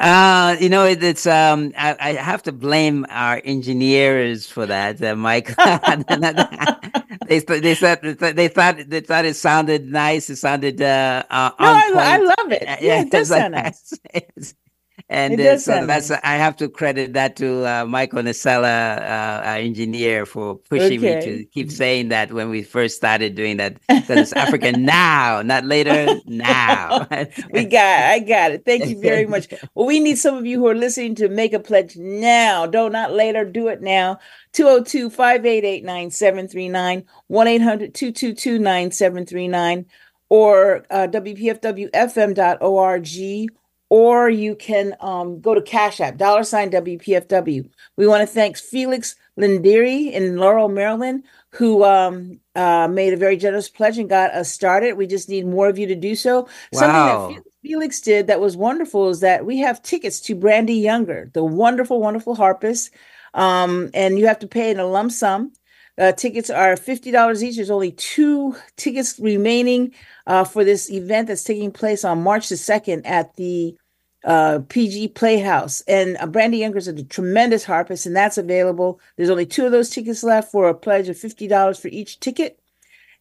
Uh, 0.00 0.56
you 0.60 0.68
know, 0.68 0.84
it, 0.84 1.02
it's 1.02 1.26
um, 1.26 1.72
I, 1.76 1.96
I, 1.98 2.12
have 2.12 2.44
to 2.44 2.52
blame 2.52 3.04
our 3.08 3.40
engineers 3.44 4.46
for 4.46 4.64
that, 4.66 5.02
uh, 5.02 5.16
Mike. 5.16 5.56
they 7.26 7.40
they 7.40 7.74
said 7.74 8.02
they 8.02 8.46
thought 8.46 8.78
they 8.88 9.00
thought 9.00 9.24
it 9.24 9.34
sounded 9.34 9.90
nice. 9.90 10.30
It 10.30 10.36
sounded 10.36 10.80
uh, 10.80 11.24
uh 11.28 11.50
no, 11.58 11.66
I, 11.66 11.90
I, 11.96 12.16
love 12.18 12.52
it. 12.52 12.62
Yeah, 12.62 12.78
yeah 12.80 13.00
it 13.02 13.10
does 13.10 13.28
sound 13.28 13.54
nice. 13.54 13.98
and 15.10 15.40
uh, 15.40 15.56
so 15.56 15.86
that's. 15.86 16.10
I 16.10 16.34
have 16.34 16.56
to 16.56 16.68
credit 16.68 17.14
that 17.14 17.34
to 17.36 17.64
uh, 17.66 17.86
Michael 17.86 18.22
Nacella, 18.22 18.98
uh, 18.98 19.42
our 19.42 19.56
engineer, 19.56 20.26
for 20.26 20.56
pushing 20.56 20.98
okay. 20.98 21.16
me 21.16 21.22
to 21.24 21.44
keep 21.46 21.70
saying 21.70 22.10
that 22.10 22.30
when 22.30 22.50
we 22.50 22.62
first 22.62 22.96
started 22.96 23.34
doing 23.34 23.56
that. 23.56 23.78
Because 23.88 24.18
it's 24.18 24.32
African 24.34 24.84
now, 24.86 25.40
not 25.40 25.64
later. 25.64 26.20
Now 26.26 27.06
we 27.52 27.64
got. 27.64 28.10
I 28.10 28.18
got 28.18 28.50
it. 28.52 28.66
Thank 28.66 28.86
you 28.86 29.00
very 29.00 29.24
much. 29.26 29.48
Well, 29.74 29.86
we 29.86 30.00
need 30.00 30.18
some 30.18 30.34
of 30.36 30.44
you 30.46 30.58
who 30.58 30.66
are 30.66 30.74
listening 30.74 31.14
to 31.16 31.28
make 31.28 31.52
a 31.52 31.60
pledge 31.60 31.96
now. 31.96 32.66
Don't 32.66 32.92
not 32.92 33.12
later. 33.12 33.44
Do 33.44 33.68
it 33.68 33.80
now. 33.80 34.18
202 34.52 35.10
588 35.10 35.84
9739 35.84 37.04
1 37.28 37.46
800 37.48 37.94
222 37.94 38.58
9739 38.58 39.86
or 40.28 40.84
uh, 40.90 41.06
WPFWFM.org 41.10 43.06
or 43.90 44.28
you 44.28 44.54
can 44.54 44.94
um, 45.00 45.40
go 45.40 45.54
to 45.54 45.62
Cash 45.62 46.00
App, 46.00 46.16
dollar 46.16 46.44
sign 46.44 46.70
WPFW. 46.70 47.68
We 47.96 48.06
want 48.06 48.20
to 48.20 48.26
thank 48.26 48.58
Felix 48.58 49.16
Lindiri 49.38 50.12
in 50.12 50.36
Laurel, 50.36 50.68
Maryland, 50.68 51.24
who 51.50 51.84
um, 51.84 52.38
uh, 52.54 52.88
made 52.88 53.12
a 53.12 53.16
very 53.16 53.36
generous 53.36 53.68
pledge 53.68 53.98
and 53.98 54.08
got 54.08 54.32
us 54.32 54.50
started. 54.50 54.94
We 54.94 55.06
just 55.06 55.28
need 55.28 55.46
more 55.46 55.68
of 55.68 55.78
you 55.78 55.86
to 55.86 55.94
do 55.94 56.14
so. 56.14 56.48
Wow. 56.72 56.80
Something 56.80 57.36
that 57.36 57.44
Felix 57.62 58.00
did 58.00 58.26
that 58.26 58.40
was 58.40 58.56
wonderful 58.56 59.08
is 59.08 59.20
that 59.20 59.46
we 59.46 59.58
have 59.58 59.82
tickets 59.82 60.20
to 60.22 60.34
Brandee 60.34 60.80
Younger, 60.80 61.30
the 61.32 61.44
wonderful, 61.44 62.00
wonderful 62.00 62.34
harpist. 62.34 62.90
Um, 63.34 63.90
and 63.94 64.18
you 64.18 64.26
have 64.26 64.38
to 64.40 64.46
pay 64.46 64.70
in 64.70 64.80
a 64.80 64.86
lump 64.86 65.12
sum. 65.12 65.52
Uh, 65.98 66.12
tickets 66.12 66.48
are 66.48 66.74
$50 66.74 67.42
each. 67.42 67.56
There's 67.56 67.70
only 67.70 67.90
two 67.90 68.54
tickets 68.76 69.18
remaining 69.18 69.92
uh, 70.26 70.44
for 70.44 70.62
this 70.62 70.90
event 70.90 71.26
that's 71.28 71.42
taking 71.42 71.72
place 71.72 72.04
on 72.04 72.22
March 72.22 72.48
the 72.48 72.54
2nd 72.54 73.02
at 73.04 73.34
the 73.34 73.76
uh, 74.24 74.60
PG 74.68 75.08
Playhouse. 75.08 75.80
And 75.82 76.16
uh, 76.20 76.26
Brandee 76.26 76.58
Younger 76.58 76.78
is 76.78 76.86
a 76.86 77.02
tremendous 77.02 77.64
harpist, 77.64 78.06
and 78.06 78.14
that's 78.14 78.38
available. 78.38 79.00
There's 79.16 79.30
only 79.30 79.46
two 79.46 79.66
of 79.66 79.72
those 79.72 79.90
tickets 79.90 80.22
left 80.22 80.52
for 80.52 80.68
a 80.68 80.74
pledge 80.74 81.08
of 81.08 81.16
$50 81.16 81.80
for 81.80 81.88
each 81.88 82.20
ticket. 82.20 82.60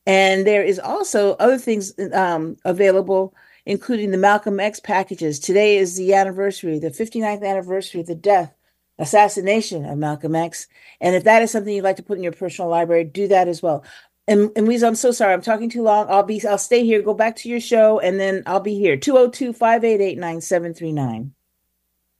And 0.06 0.46
there 0.46 0.64
is 0.64 0.80
also 0.80 1.34
other 1.34 1.58
things 1.58 1.94
um, 2.14 2.58
available, 2.64 3.34
including 3.66 4.12
the 4.12 4.18
Malcolm 4.18 4.60
X 4.60 4.80
packages. 4.80 5.40
Today 5.40 5.78
is 5.78 5.98
the 5.98 6.14
anniversary, 6.14 6.80
the 6.80 6.92
59th 6.92 7.44
anniversary 7.44 8.02
of 8.02 8.08
the 8.08 8.16
death 8.16 8.57
assassination 9.00 9.86
of 9.86 9.98
Malcolm 9.98 10.36
X. 10.36 10.68
And 11.00 11.16
if 11.16 11.24
that 11.26 11.42
is 11.42 11.52
something 11.52 11.74
you'd 11.74 11.84
like 11.84 11.98
to 11.98 12.04
put 12.04 12.18
in 12.18 12.24
your 12.24 12.34
personal 12.34 12.70
library, 12.70 13.04
do 13.04 13.28
that 13.28 13.48
as 13.48 13.62
well. 13.62 13.84
And, 14.28 14.52
and 14.56 14.68
Mwiza, 14.68 14.88
I'm 14.88 14.96
so 14.96 15.12
sorry. 15.12 15.34
I'm 15.34 15.42
talking 15.42 15.70
too 15.70 15.84
long. 15.84 16.08
I'll 16.10 16.24
be, 16.24 16.46
I'll 16.46 16.58
stay 16.58 16.84
here, 16.84 17.02
go 17.02 17.14
back 17.14 17.36
to 17.38 17.50
your 17.50 17.62
show, 17.62 18.00
and 18.00 18.20
then 18.20 18.44
I'll 18.46 18.60
be 18.60 18.78
here. 18.78 18.98
202 18.98 19.54
588 19.54 20.18
9739. 20.18 21.34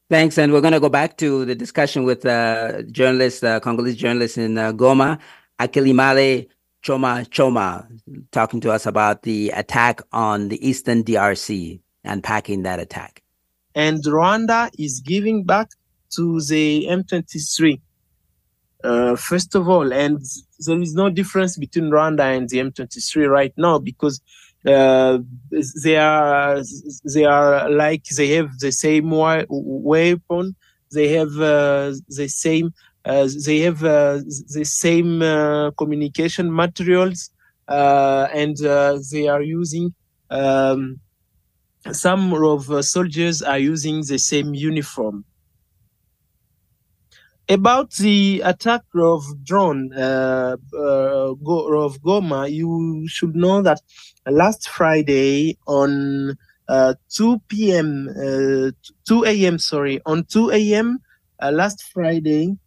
Thanks. 0.10 0.38
And 0.38 0.54
we're 0.54 0.62
going 0.62 0.74
to 0.74 0.80
go 0.80 0.88
back 0.88 1.18
to 1.18 1.44
the 1.44 1.56
discussion 1.56 2.06
with 2.06 2.26
uh, 2.26 2.84
journalist, 2.84 3.44
uh, 3.44 3.60
Congolese 3.60 3.98
journalist 3.98 4.38
in 4.38 4.58
uh, 4.58 4.72
Goma, 4.72 5.20
Akilimali 5.60 6.48
Choma 6.82 7.26
Choma, 7.30 7.86
talking 8.32 8.62
to 8.62 8.72
us 8.72 8.86
about 8.86 9.24
the 9.24 9.50
attack 9.50 10.02
on 10.14 10.48
the 10.48 10.66
Eastern 10.66 11.04
DRC, 11.04 11.82
unpacking 12.06 12.64
that 12.64 12.80
attack. 12.80 13.22
And 13.76 14.02
Rwanda 14.04 14.72
is 14.80 15.02
giving 15.02 15.44
back 15.44 15.72
to 16.16 16.40
the 16.42 16.88
M23. 16.90 17.82
Uh, 18.84 19.16
first 19.16 19.56
of 19.56 19.68
all, 19.68 19.92
and 19.92 20.22
there 20.60 20.80
is 20.82 20.94
no 20.94 21.10
difference 21.10 21.58
between 21.58 21.86
Rwanda 21.86 22.38
and 22.38 22.48
the 22.50 22.60
M23 22.60 23.28
right 23.30 23.54
now 23.58 23.80
because 23.80 24.22
uh, 24.66 25.20
they 25.84 25.98
are 25.98 26.62
they 27.14 27.26
are 27.26 27.70
like 27.70 28.04
they 28.06 28.30
have 28.30 28.58
the 28.60 28.72
same 28.72 29.10
weapon, 29.50 30.56
they 30.92 31.10
have 31.10 31.34
uh, 31.40 31.94
the 32.10 32.28
same 32.28 32.74
uh, 33.08 33.28
they 33.46 33.60
have 33.60 33.84
uh, 33.84 34.20
the 34.54 34.66
same 34.66 35.22
uh, 35.22 35.72
communication 35.72 36.54
materials, 36.54 37.30
and 37.68 38.58
they 39.12 39.28
are 39.28 39.42
using. 39.42 39.94
Um, 40.30 41.00
some 41.92 42.34
of 42.34 42.86
soldiers 42.86 43.42
are 43.42 43.60
using 43.60 44.04
the 44.06 44.18
same 44.18 44.54
uniform 44.54 45.24
about 47.50 47.94
the 47.94 48.42
attack 48.44 48.82
of 48.96 49.24
drone 49.44 49.94
uh, 49.94 50.58
uh, 50.74 51.32
of 51.32 52.02
Goma, 52.02 52.52
you 52.52 53.08
should 53.08 53.36
know 53.36 53.62
that 53.62 53.82
last 54.26 54.68
Friday 54.70 55.58
on 55.66 56.38
uh, 56.68 56.94
2 57.10 57.40
p.m., 57.48 58.10
uh, 58.10 58.72
2 59.08 59.26
a.m. 59.26 59.58
Sorry, 59.58 60.02
on 60.06 60.26
2 60.26 60.52
a.m. 60.52 61.00
Uh, 61.42 61.52
last 61.52 61.84
Friday, 61.94 62.58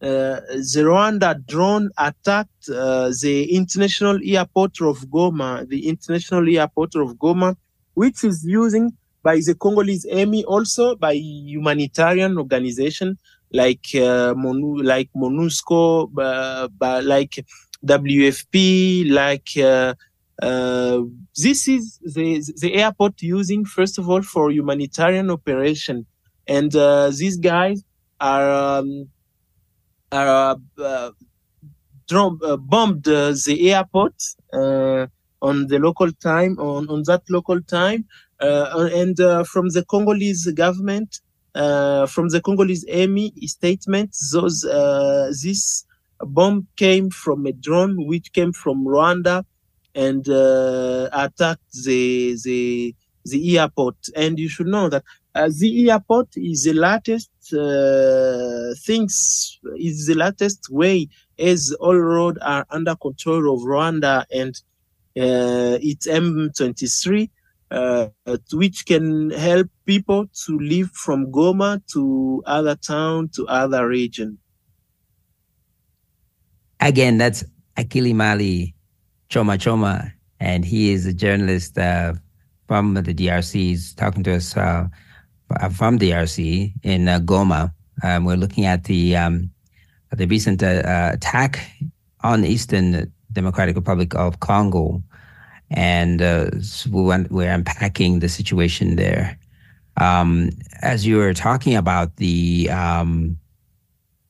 uh, 0.00 0.38
the 0.46 0.84
Rwanda 0.84 1.44
drone 1.46 1.90
attacked 1.98 2.66
the 2.66 3.48
international 3.50 4.20
airport 4.24 4.80
of 4.80 4.98
Goma, 5.08 5.68
the 5.68 5.88
international 5.88 6.48
airport 6.56 6.94
of 6.94 7.16
Goma, 7.16 7.56
which 7.94 8.22
is 8.22 8.44
using 8.46 8.92
by 9.24 9.40
the 9.44 9.56
Congolese 9.56 10.06
army, 10.06 10.44
also 10.44 10.94
by 10.94 11.14
humanitarian 11.14 12.38
organization 12.38 13.18
like 13.52 13.86
uh, 13.94 14.34
Monu, 14.34 14.82
like 14.84 15.10
MONUSCO, 15.16 16.10
uh, 16.18 17.02
like 17.04 17.44
WFP, 17.84 19.10
like 19.10 19.48
uh, 19.56 19.94
uh, 20.42 21.02
this 21.36 21.68
is 21.68 21.98
the 22.02 22.42
the 22.60 22.74
airport 22.74 23.20
using 23.22 23.64
first 23.64 23.98
of 23.98 24.08
all 24.08 24.22
for 24.22 24.50
humanitarian 24.50 25.30
operation, 25.30 26.06
and 26.46 26.74
uh, 26.76 27.10
these 27.10 27.36
guys 27.36 27.82
are 28.20 28.50
um, 28.50 29.08
are 30.12 30.56
uh, 30.78 31.10
drum, 32.08 32.38
bombed 32.60 33.04
the 33.04 33.70
airport 33.72 34.14
on 35.40 35.66
the 35.68 35.78
local 35.78 36.10
time 36.12 36.58
on 36.58 36.88
on 36.88 37.02
that 37.06 37.22
local 37.30 37.60
time, 37.62 38.04
and 38.40 39.16
from 39.46 39.68
the 39.70 39.84
Congolese 39.88 40.50
government 40.52 41.20
uh, 41.20 41.27
from 42.06 42.28
the 42.28 42.40
Congolese 42.44 42.86
army 42.92 43.32
statement, 43.46 44.16
those 44.32 44.64
uh, 44.64 45.32
this 45.42 45.84
bomb 46.20 46.66
came 46.76 47.10
from 47.10 47.46
a 47.46 47.52
drone 47.52 48.06
which 48.06 48.32
came 48.32 48.52
from 48.52 48.84
Rwanda 48.84 49.44
and 49.94 50.28
uh, 50.28 51.08
attacked 51.12 51.72
the 51.84 52.36
the 52.44 52.94
the 53.24 53.58
airport. 53.58 53.96
And 54.16 54.38
you 54.38 54.48
should 54.48 54.66
know 54.66 54.88
that 54.88 55.04
uh, 55.34 55.50
the 55.58 55.90
airport 55.90 56.28
is 56.36 56.64
the 56.64 56.72
latest 56.72 57.30
uh, 57.52 58.74
things 58.86 59.58
is 59.76 60.06
the 60.06 60.14
latest 60.14 60.68
way 60.70 61.08
as 61.38 61.74
all 61.80 61.96
roads 61.96 62.38
are 62.42 62.66
under 62.70 62.96
control 62.96 63.54
of 63.54 63.60
Rwanda 63.62 64.24
and 64.32 64.54
uh, 65.16 65.78
it's 65.80 66.06
M23 66.06 67.30
uh, 67.70 68.08
which 68.52 68.86
can 68.86 69.30
help 69.30 69.68
people 69.84 70.26
to 70.46 70.58
live 70.58 70.90
from 70.92 71.30
Goma 71.30 71.80
to 71.92 72.42
other 72.46 72.76
town 72.76 73.28
to 73.34 73.46
other 73.46 73.86
region. 73.88 74.38
Again, 76.80 77.18
that's 77.18 77.44
Akilimali 77.76 78.74
Choma 79.28 79.58
Choma, 79.58 80.12
and 80.40 80.64
he 80.64 80.92
is 80.92 81.06
a 81.06 81.12
journalist 81.12 81.76
uh, 81.76 82.14
from 82.66 82.94
the 82.94 83.14
DRC. 83.14 83.52
He's 83.52 83.94
talking 83.94 84.22
to 84.24 84.36
us 84.36 84.56
uh, 84.56 84.88
from 85.72 85.98
DRC 85.98 86.72
in 86.82 87.08
uh, 87.08 87.18
Goma. 87.20 87.72
Um, 88.02 88.24
we're 88.24 88.36
looking 88.36 88.64
at 88.64 88.84
the 88.84 89.16
um, 89.16 89.50
the 90.12 90.26
recent 90.26 90.62
uh, 90.62 91.10
attack 91.12 91.60
on 92.22 92.40
the 92.40 92.48
Eastern 92.48 93.12
Democratic 93.32 93.76
Republic 93.76 94.14
of 94.14 94.40
Congo 94.40 95.02
and 95.70 96.22
uh, 96.22 96.50
we 96.90 97.02
went, 97.02 97.30
we're 97.30 97.52
unpacking 97.52 98.20
the 98.20 98.28
situation 98.28 98.96
there. 98.96 99.38
Um, 100.00 100.50
as 100.80 101.06
you 101.06 101.16
were 101.16 101.34
talking 101.34 101.74
about 101.74 102.16
the 102.16 102.70
um, 102.70 103.38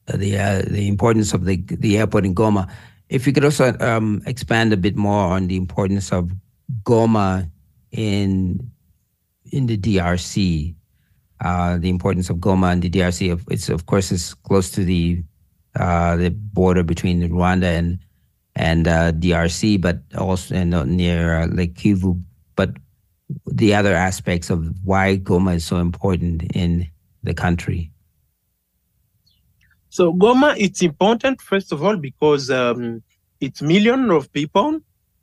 the 0.07 0.39
uh, 0.39 0.63
the 0.67 0.89
importance 0.89 1.35
of 1.35 1.45
the 1.45 1.57
the 1.57 1.99
airport 1.99 2.25
in 2.25 2.35
Goma, 2.35 2.71
if 3.09 3.27
you 3.27 3.33
could 3.33 3.45
also 3.45 3.77
um, 3.81 4.23
expand 4.27 4.73
a 4.73 4.77
bit 4.77 4.97
more 4.97 5.25
on 5.25 5.47
the 5.47 5.57
importance 5.57 6.13
of 6.13 6.33
Goma 6.83 7.51
in 7.93 8.71
in 9.53 9.67
the 9.67 9.77
DRC, 9.77 10.75
uh, 11.41 11.79
the 11.79 11.89
importance 11.89 12.31
of 12.31 12.39
Goma 12.39 12.73
in 12.73 12.81
the 12.81 12.91
DRC. 12.91 13.41
It's 13.51 13.69
of 13.69 13.87
course 13.87 14.11
it's 14.11 14.35
close 14.35 14.71
to 14.71 14.85
the 14.85 15.23
uh, 15.77 16.17
the 16.17 16.31
border 16.31 16.83
between 16.83 17.23
Rwanda 17.29 17.79
and 17.79 17.99
and 18.59 18.89
uh, 18.89 19.13
DRC, 19.13 19.81
but 19.81 20.01
also 20.19 20.55
and, 20.55 20.75
uh, 20.75 20.85
near 20.85 21.43
uh, 21.43 21.47
Lake 21.47 21.75
Kivu. 21.75 22.21
But 22.57 22.71
the 23.47 23.75
other 23.75 23.95
aspects 23.95 24.51
of 24.51 24.67
why 24.85 25.17
Goma 25.17 25.55
is 25.55 25.65
so 25.65 25.77
important 25.77 26.43
in 26.55 26.89
the 27.23 27.35
country. 27.35 27.91
So 29.91 30.13
Goma, 30.13 30.57
it's 30.59 30.83
important 30.83 31.41
first 31.41 31.73
of 31.73 31.83
all 31.85 31.97
because 31.97 32.51
um, 32.51 33.03
it's 33.41 33.63
million 33.63 34.11
of 34.11 34.33
people. 34.33 34.81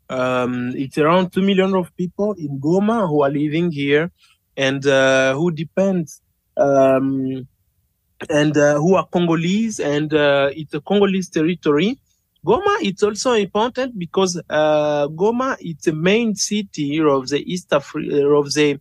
Um, 0.09 0.73
it's 0.75 0.97
around 0.97 1.33
two 1.33 1.41
million 1.41 1.75
of 1.75 1.95
people 1.97 2.33
in 2.33 2.59
Goma 2.59 3.07
who 3.07 3.23
are 3.23 3.29
living 3.29 3.71
here 3.71 4.11
and 4.55 4.85
uh, 4.87 5.33
who 5.33 5.51
depend 5.51 6.07
um, 6.57 7.47
and 8.29 8.55
uh, 8.57 8.75
who 8.75 8.95
are 8.95 9.05
Congolese, 9.07 9.79
and 9.79 10.13
uh, 10.13 10.49
it's 10.53 10.73
a 10.73 10.79
Congolese 10.79 11.29
territory. 11.29 11.99
Goma 12.45 12.77
it's 12.81 13.01
also 13.01 13.33
important 13.33 13.97
because 13.97 14.39
uh, 14.49 15.07
Goma 15.07 15.57
it's 15.59 15.85
the 15.85 15.93
main 15.93 16.35
city 16.35 16.99
of 17.01 17.27
the 17.29 17.41
east 17.51 17.73
of, 17.73 17.91
of 17.95 18.53
the 18.53 18.79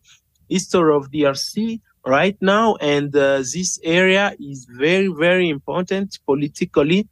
eastern 0.51 0.91
of 0.91 1.11
DRC 1.11 1.81
right 2.07 2.37
now, 2.43 2.77
and 2.77 3.17
uh, 3.17 3.39
this 3.39 3.81
area 3.83 4.35
is 4.39 4.67
very 4.71 5.09
very 5.09 5.49
important 5.49 6.19
politically 6.27 7.09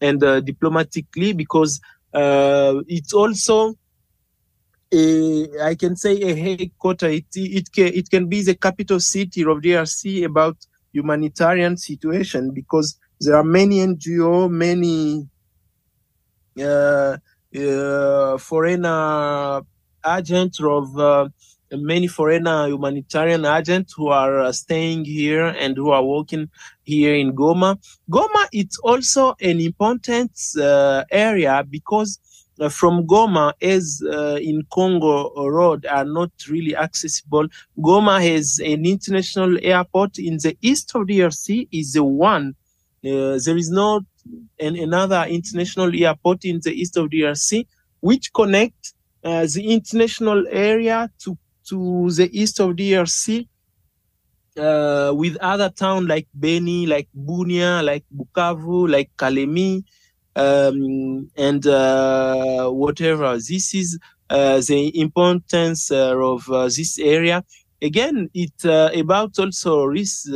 and 0.00 0.22
uh, 0.24 0.40
diplomatically 0.40 1.32
because 1.32 1.80
uh, 2.12 2.74
it's 2.88 3.12
also 3.12 3.74
a, 4.92 5.48
I 5.62 5.74
can 5.74 5.94
say 5.96 6.20
a 6.22 6.34
headquarter. 6.34 7.08
It, 7.08 7.26
it, 7.34 7.70
can, 7.72 7.86
it 7.86 8.10
can 8.10 8.26
be 8.26 8.42
the 8.42 8.54
capital 8.54 9.00
city 9.00 9.42
of 9.42 9.58
DRC 9.58 10.24
about 10.24 10.56
humanitarian 10.92 11.76
situation 11.76 12.52
because 12.52 12.98
there 13.20 13.36
are 13.36 13.44
many 13.44 13.78
NGO, 13.78 14.50
many 14.50 15.20
uh, 15.20 15.20
uh, 15.20 15.37
foreign 18.38 18.84
agents 20.06 20.60
of 20.60 20.98
uh, 20.98 21.28
many 21.72 22.06
foreign 22.06 22.46
humanitarian 22.46 23.44
agents 23.44 23.92
who 23.94 24.08
are 24.08 24.40
uh, 24.40 24.52
staying 24.52 25.04
here 25.04 25.46
and 25.46 25.76
who 25.76 25.90
are 25.90 26.04
working 26.04 26.48
here 26.84 27.14
in 27.14 27.34
Goma. 27.34 27.78
Goma 28.10 28.46
it's 28.52 28.78
also 28.78 29.34
an 29.40 29.60
important 29.60 30.32
uh, 30.60 31.04
area 31.10 31.64
because 31.68 32.18
uh, 32.60 32.68
from 32.68 33.06
Goma, 33.06 33.52
as 33.62 34.02
uh, 34.04 34.38
in 34.42 34.62
Congo 34.72 35.32
road 35.48 35.86
are 35.86 36.04
not 36.04 36.30
really 36.48 36.74
accessible. 36.74 37.46
Goma 37.78 38.20
has 38.20 38.60
an 38.64 38.84
international 38.84 39.58
airport 39.62 40.18
in 40.18 40.38
the 40.38 40.56
east 40.60 40.90
of 40.94 41.06
DRC 41.06 41.68
is 41.70 41.92
the 41.92 42.02
one. 42.02 42.54
Uh, 43.04 43.38
there 43.44 43.56
is 43.56 43.70
not 43.70 44.02
an, 44.60 44.76
another 44.76 45.24
international 45.28 45.90
airport 45.94 46.44
in 46.44 46.60
the 46.62 46.72
east 46.72 46.96
of 46.96 47.08
DRC 47.10 47.66
which 48.00 48.32
connect 48.32 48.94
uh, 49.24 49.46
the 49.52 49.72
international 49.72 50.46
area 50.50 51.10
to 51.18 51.36
to 51.68 52.10
the 52.10 52.28
east 52.32 52.60
of 52.60 52.70
DRC 52.76 53.46
uh, 54.58 55.12
with 55.14 55.36
other 55.40 55.70
towns 55.70 56.08
like 56.08 56.26
Beni, 56.34 56.86
like 56.86 57.08
Bunia, 57.16 57.84
like 57.84 58.04
Bukavu, 58.14 58.90
like 58.90 59.10
Kalemie, 59.16 59.84
um, 60.36 61.30
and 61.36 61.66
uh, 61.66 62.68
whatever. 62.70 63.34
This 63.36 63.74
is 63.74 63.98
uh, 64.30 64.60
the 64.60 64.98
importance 65.00 65.90
uh, 65.90 66.16
of 66.16 66.50
uh, 66.50 66.64
this 66.64 66.98
area. 66.98 67.44
Again, 67.80 68.28
it's 68.34 68.64
uh, 68.64 68.90
about 68.94 69.38
also 69.38 69.84
res- 69.84 70.28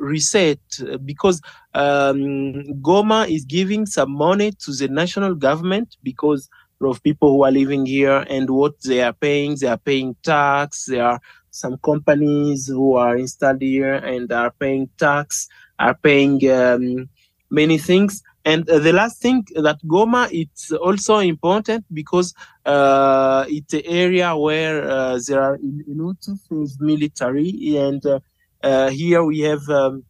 reset 0.00 0.58
because 1.04 1.40
um, 1.74 2.54
Goma 2.82 3.28
is 3.28 3.44
giving 3.44 3.86
some 3.86 4.10
money 4.10 4.50
to 4.64 4.72
the 4.72 4.88
national 4.88 5.34
government 5.36 5.96
because 6.02 6.48
of 6.80 7.02
people 7.02 7.30
who 7.32 7.44
are 7.44 7.52
living 7.52 7.86
here 7.86 8.24
and 8.28 8.50
what 8.50 8.74
they 8.82 9.00
are 9.02 9.12
paying. 9.12 9.56
They 9.56 9.68
are 9.68 9.78
paying 9.78 10.16
tax. 10.24 10.86
There 10.86 11.04
are 11.04 11.20
some 11.50 11.76
companies 11.84 12.66
who 12.66 12.94
are 12.96 13.16
installed 13.16 13.62
here 13.62 13.94
and 13.94 14.30
are 14.32 14.52
paying 14.58 14.88
tax, 14.98 15.48
are 15.78 15.94
paying 15.94 16.48
um, 16.50 17.08
many 17.50 17.78
things. 17.78 18.22
And 18.48 18.66
uh, 18.70 18.78
the 18.78 18.94
last 18.94 19.20
thing 19.20 19.44
that 19.56 19.76
Goma, 19.84 20.26
it's 20.32 20.72
also 20.72 21.18
important 21.18 21.84
because 21.92 22.32
uh, 22.64 23.44
it's 23.46 23.74
an 23.74 23.82
area 23.84 24.34
where 24.34 24.88
uh, 24.88 25.20
there 25.26 25.42
are 25.42 25.58
lot 25.86 26.16
of 26.26 26.80
military, 26.80 27.76
and 27.76 28.02
uh, 28.06 28.20
uh, 28.62 28.88
here 28.88 29.22
we 29.22 29.40
have 29.40 29.68
um, 29.68 30.02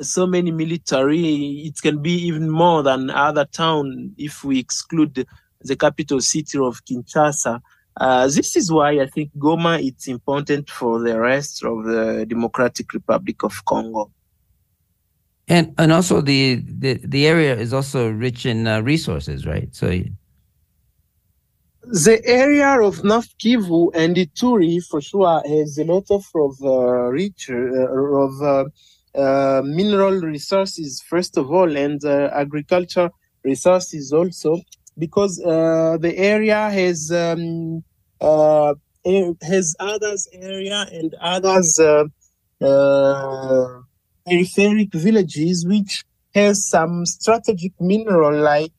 so 0.00 0.26
many 0.26 0.50
military. 0.50 1.68
It 1.68 1.80
can 1.80 2.02
be 2.02 2.14
even 2.26 2.50
more 2.50 2.82
than 2.82 3.10
other 3.10 3.44
town 3.44 4.12
if 4.18 4.42
we 4.42 4.58
exclude 4.58 5.24
the 5.60 5.76
capital 5.76 6.20
city 6.20 6.58
of 6.58 6.84
Kinshasa. 6.84 7.60
Uh, 7.96 8.26
this 8.26 8.56
is 8.56 8.72
why 8.72 8.98
I 8.98 9.06
think 9.06 9.30
Goma 9.38 9.80
it's 9.80 10.08
important 10.08 10.68
for 10.68 10.98
the 10.98 11.16
rest 11.20 11.64
of 11.64 11.84
the 11.84 12.26
Democratic 12.28 12.92
Republic 12.92 13.44
of 13.44 13.64
Congo. 13.64 14.10
And 15.48 15.74
and 15.78 15.92
also 15.92 16.20
the 16.20 16.56
the, 16.66 16.94
the 17.04 17.26
area 17.26 17.54
is 17.56 17.72
also 17.72 18.10
rich 18.10 18.46
in 18.46 18.66
uh, 18.66 18.80
resources, 18.80 19.46
right? 19.46 19.68
So 19.74 19.86
the 21.88 22.20
area 22.26 22.80
of 22.80 23.04
North 23.04 23.32
Kivu 23.38 23.92
and 23.94 24.16
Ituri 24.16 24.84
for 24.84 25.00
sure 25.00 25.40
has 25.46 25.78
a 25.78 25.84
lot 25.84 26.10
of, 26.10 26.24
of 26.34 26.56
uh, 26.62 27.10
rich 27.12 27.48
uh, 27.48 27.54
of 27.54 28.42
uh, 28.42 28.64
uh, 29.14 29.62
mineral 29.64 30.20
resources 30.20 31.00
first 31.08 31.36
of 31.36 31.52
all 31.52 31.76
and 31.76 32.04
agriculture 32.04 33.08
resources 33.44 34.12
also 34.12 34.60
because 34.98 35.36
the 35.36 36.12
area 36.16 36.68
has 36.70 37.12
um, 37.12 37.84
has 39.42 39.76
others 39.78 40.28
area 40.32 40.86
and 40.90 41.14
others 41.20 41.78
peripheric 44.26 44.92
villages 44.92 45.66
which 45.66 46.04
has 46.34 46.66
some 46.66 47.06
strategic 47.06 47.72
mineral 47.80 48.38
like 48.40 48.78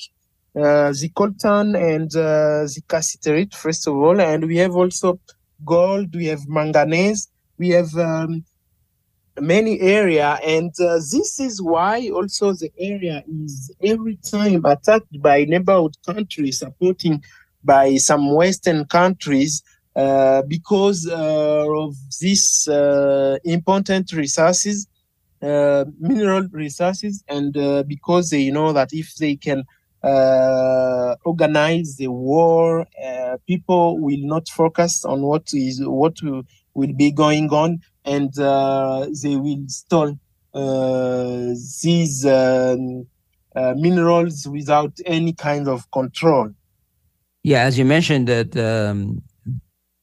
uh, 0.55 0.91
the 0.91 1.09
coltan 1.15 1.75
and 1.75 2.15
uh, 2.15 2.63
the 2.73 2.81
cassiterite, 2.87 3.53
first 3.53 3.87
of 3.87 3.95
all. 3.95 4.19
And 4.19 4.47
we 4.47 4.57
have 4.57 4.75
also 4.75 5.19
gold, 5.65 6.15
we 6.15 6.25
have 6.27 6.47
manganese, 6.47 7.29
we 7.57 7.69
have 7.69 7.93
um, 7.95 8.43
many 9.39 9.79
area. 9.79 10.39
And 10.43 10.71
uh, 10.79 10.95
this 10.95 11.39
is 11.39 11.61
why 11.61 12.09
also 12.09 12.53
the 12.53 12.71
area 12.79 13.23
is 13.27 13.71
every 13.81 14.17
time 14.17 14.65
attacked 14.65 15.21
by 15.21 15.45
neighborhood 15.45 15.95
countries, 16.05 16.59
supporting 16.59 17.23
by 17.63 17.97
some 17.97 18.33
Western 18.33 18.85
countries. 18.85 19.63
Uh, 19.95 20.43
because 20.43 21.07
uh, 21.07 21.65
of 21.67 21.95
these 22.21 22.67
uh, 22.67 23.35
important 23.43 24.13
resources 24.13 24.87
uh, 25.41 25.85
mineral 25.99 26.47
resources 26.51 27.23
and 27.27 27.55
uh, 27.57 27.83
because 27.83 28.29
they 28.31 28.49
know 28.49 28.73
that 28.73 28.89
if 28.91 29.15
they 29.15 29.35
can 29.35 29.63
uh, 30.03 31.15
organize 31.25 31.95
the 31.97 32.07
war, 32.07 32.87
uh, 33.03 33.37
people 33.47 33.99
will 33.99 34.21
not 34.21 34.47
focus 34.47 35.03
on 35.05 35.21
what 35.21 35.49
is 35.53 35.81
what 35.83 36.15
will 36.73 36.93
be 36.93 37.11
going 37.11 37.49
on, 37.49 37.79
and 38.05 38.37
uh, 38.39 39.07
they 39.23 39.35
will 39.35 39.63
store 39.67 40.13
uh, 40.53 41.53
these 41.81 42.25
um, 42.25 43.07
minerals 43.75 44.47
without 44.47 44.93
any 45.05 45.33
kind 45.33 45.67
of 45.67 45.89
control. 45.91 46.49
Yeah, 47.43 47.63
as 47.63 47.77
you 47.77 47.85
mentioned 47.85 48.27
that 48.27 48.55
um, 48.55 49.23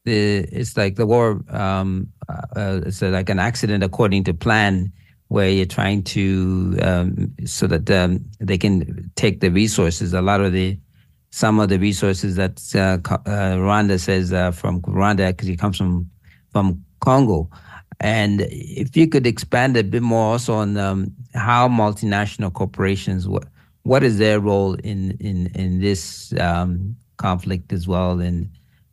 the 0.03 0.39
it's 0.51 0.77
like 0.77 0.95
the 0.95 1.05
war. 1.05 1.41
Um, 1.49 2.09
it's 2.55 3.01
like 3.01 3.29
an 3.29 3.39
accident 3.39 3.83
according 3.83 4.25
to 4.25 4.33
plan 4.33 4.91
where 5.35 5.49
you're 5.49 5.65
trying 5.65 6.01
to 6.01 6.77
um, 6.81 7.29
so 7.45 7.67
that 7.67 7.91
um, 7.91 8.23
they 8.39 8.57
can 8.57 9.11
take 9.15 9.41
the 9.41 9.49
resources. 9.49 10.13
A 10.13 10.21
lot 10.21 10.39
of 10.39 10.53
the 10.53 10.79
some 11.31 11.59
of 11.59 11.67
the 11.67 11.77
resources 11.77 12.37
that 12.37 12.61
uh, 12.73 12.95
uh, 13.09 13.57
Rwanda 13.57 13.99
says 13.99 14.31
uh, 14.31 14.51
from 14.51 14.81
Rwanda 14.83 15.27
actually 15.27 15.57
comes 15.57 15.75
from 15.75 16.09
from 16.53 16.81
Congo. 17.01 17.49
And 17.99 18.47
if 18.49 18.95
you 18.95 19.09
could 19.09 19.27
expand 19.27 19.75
a 19.75 19.83
bit 19.83 20.01
more 20.01 20.31
also 20.31 20.53
on 20.53 20.77
um, 20.77 21.13
how 21.33 21.67
multinational 21.67 22.53
corporations 22.53 23.27
what 23.27 23.43
what 23.83 24.03
is 24.03 24.17
their 24.17 24.39
role 24.39 24.75
in 24.75 25.17
in 25.19 25.47
in 25.47 25.81
this 25.81 26.33
um, 26.39 26.95
conflict 27.17 27.73
as 27.73 27.89
well 27.89 28.21
and 28.21 28.49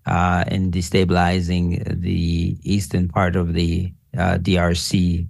uh, 0.06 0.42
in 0.48 0.72
destabilizing 0.72 2.00
the 2.00 2.58
eastern 2.64 3.06
part 3.06 3.36
of 3.36 3.54
the 3.54 3.92
uh, 4.18 4.38
DRC 4.38 5.28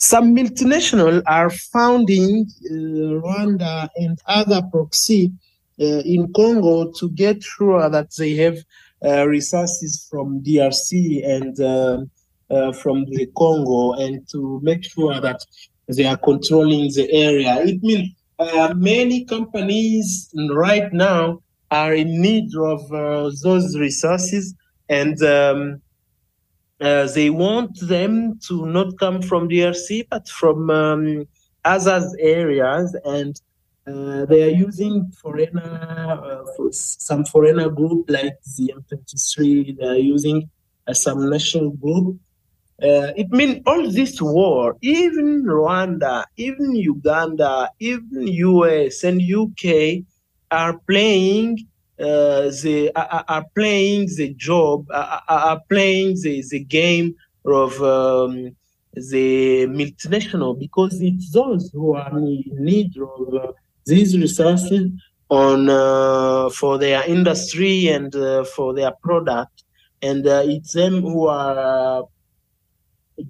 some 0.00 0.34
multinational 0.34 1.22
are 1.26 1.50
founding 1.50 2.46
uh, 2.64 2.74
Rwanda 3.20 3.90
and 3.96 4.18
other 4.26 4.62
proxy 4.72 5.30
uh, 5.78 5.84
in 5.84 6.32
Congo 6.32 6.90
to 6.92 7.10
get 7.10 7.42
sure 7.42 7.88
that 7.90 8.10
they 8.16 8.34
have 8.36 8.56
uh, 9.04 9.28
resources 9.28 10.06
from 10.10 10.42
DRC 10.42 11.26
and 11.28 11.60
uh, 11.60 11.98
uh, 12.50 12.72
from 12.72 13.04
the 13.10 13.28
Congo 13.36 13.92
and 13.92 14.26
to 14.30 14.58
make 14.62 14.84
sure 14.84 15.20
that 15.20 15.44
they 15.86 16.06
are 16.06 16.16
controlling 16.16 16.90
the 16.94 17.06
area. 17.12 17.60
It 17.60 17.82
means 17.82 18.08
uh, 18.38 18.72
many 18.74 19.26
companies 19.26 20.30
right 20.54 20.90
now 20.94 21.42
are 21.70 21.92
in 21.92 22.22
need 22.22 22.48
of 22.56 22.88
those 23.42 23.78
resources 23.78 24.54
and 24.88 25.22
um, 25.22 25.82
uh, 26.80 27.06
they 27.14 27.30
want 27.30 27.78
them 27.80 28.38
to 28.48 28.66
not 28.66 28.98
come 28.98 29.22
from 29.22 29.48
DRC, 29.48 30.06
but 30.10 30.28
from 30.28 30.70
um, 30.70 31.28
other 31.64 32.00
areas. 32.18 32.96
And 33.04 33.34
Uh, 33.86 34.24
they 34.26 34.42
are 34.44 34.56
using 34.68 35.10
foreigner, 35.10 35.62
uh, 35.62 36.44
for 36.54 36.70
some 36.70 37.24
foreigner 37.24 37.68
group 37.70 38.08
like 38.08 38.36
the 38.56 38.72
M23. 38.76 39.78
They 39.78 39.86
are 39.86 39.96
using 39.96 40.48
uh, 40.86 40.94
some 40.94 41.28
national 41.30 41.70
group. 41.70 42.16
Uh, 42.82 43.12
it 43.16 43.30
means 43.30 43.60
all 43.66 43.90
this 43.90 44.20
war, 44.20 44.76
even 44.80 45.44
Rwanda, 45.44 46.24
even 46.36 46.74
Uganda, 46.74 47.70
even 47.78 48.26
US 48.26 49.02
and 49.02 49.20
UK 49.20 50.04
are 50.50 50.78
playing 50.86 51.58
uh, 52.00 52.50
the 52.62 52.90
are, 52.96 53.24
are, 53.28 53.44
playing 53.54 54.08
the 54.16 54.32
job, 54.34 54.86
are, 54.90 55.22
are 55.28 55.60
playing 55.68 56.16
the, 56.22 56.42
the 56.50 56.64
game 56.64 57.14
of 57.44 57.80
um, 57.82 58.56
the 58.94 59.66
multinational 59.66 60.58
because 60.58 61.00
it's 61.00 61.30
those 61.32 61.70
who 61.72 61.94
are 61.94 62.16
in 62.16 62.44
need 62.58 62.96
of 62.96 63.34
uh, 63.34 63.52
these 63.84 64.16
resources 64.16 64.90
on 65.28 65.68
uh, 65.68 66.48
for 66.50 66.78
their 66.78 67.04
industry 67.04 67.88
and 67.88 68.14
uh, 68.16 68.44
for 68.44 68.74
their 68.74 68.92
product, 69.02 69.64
and 70.00 70.26
uh, 70.26 70.42
it's 70.46 70.72
them 70.72 71.02
who 71.02 71.26
are 71.26 72.04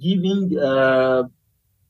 giving 0.01 0.57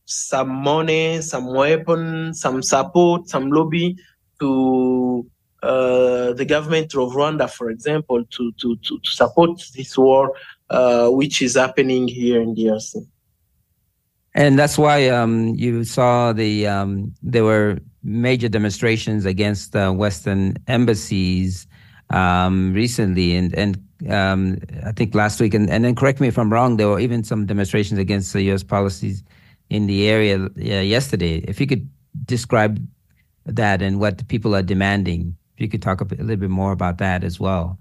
some 0.07 0.49
money, 0.49 1.21
some 1.21 1.55
weapon, 1.55 2.35
some 2.35 2.63
support, 2.63 3.29
some 3.29 3.51
lobby 3.51 3.97
to 4.41 5.30
uh, 5.63 6.33
the 6.33 6.45
government 6.45 6.95
of 6.95 7.13
Rwanda, 7.13 7.51
for 7.51 7.71
example, 7.71 8.25
to, 8.25 8.53
to, 8.53 8.77
to, 8.77 8.99
to 8.99 9.11
support 9.11 9.63
this 9.75 9.97
war, 9.97 10.33
uh, 10.71 11.09
which 11.09 11.43
is 11.43 11.57
happening 11.57 12.09
here 12.09 12.41
in 12.41 12.55
DRC. 12.55 13.07
And 14.35 14.59
that's 14.59 14.79
why 14.79 15.09
um, 15.09 15.55
you 15.57 15.85
saw 15.85 16.33
the 16.33 16.67
um, 16.67 17.13
there 17.23 17.45
were 17.45 17.79
major 18.05 18.49
demonstrations 18.49 19.27
against 19.27 19.75
uh, 19.75 19.91
Western 19.91 20.57
embassies 20.69 21.67
um, 22.11 22.73
recently, 22.73 23.35
and 23.35 23.53
and 23.55 23.85
um, 24.09 24.59
I 24.87 24.93
think 24.93 25.17
last 25.17 25.41
week, 25.41 25.53
and, 25.53 25.69
and 25.69 25.85
then 25.85 25.97
correct 25.97 26.21
me 26.21 26.29
if 26.29 26.39
I'm 26.39 26.53
wrong, 26.53 26.77
there 26.77 26.89
were 26.89 27.01
even 27.01 27.25
some 27.25 27.45
demonstrations 27.45 27.99
against 27.99 28.33
the 28.33 28.43
U.S. 28.43 28.63
policies 28.63 29.25
in 29.69 29.89
the 29.89 30.09
area 30.09 30.49
yesterday. 30.57 31.39
If 31.39 31.61
you 31.61 31.67
could 31.67 31.91
describe 32.25 32.81
that 33.47 33.83
and 33.83 33.99
what 33.99 34.27
people 34.29 34.55
are 34.55 34.63
demanding 34.63 35.37
you 35.61 35.69
could 35.69 35.83
talk 35.83 36.01
a, 36.01 36.05
bit, 36.05 36.21
a 36.21 36.23
little 36.23 36.41
bit 36.41 36.51
more 36.51 36.73
about 36.73 36.99
that 36.99 37.25
as 37.25 37.39
well. 37.39 37.79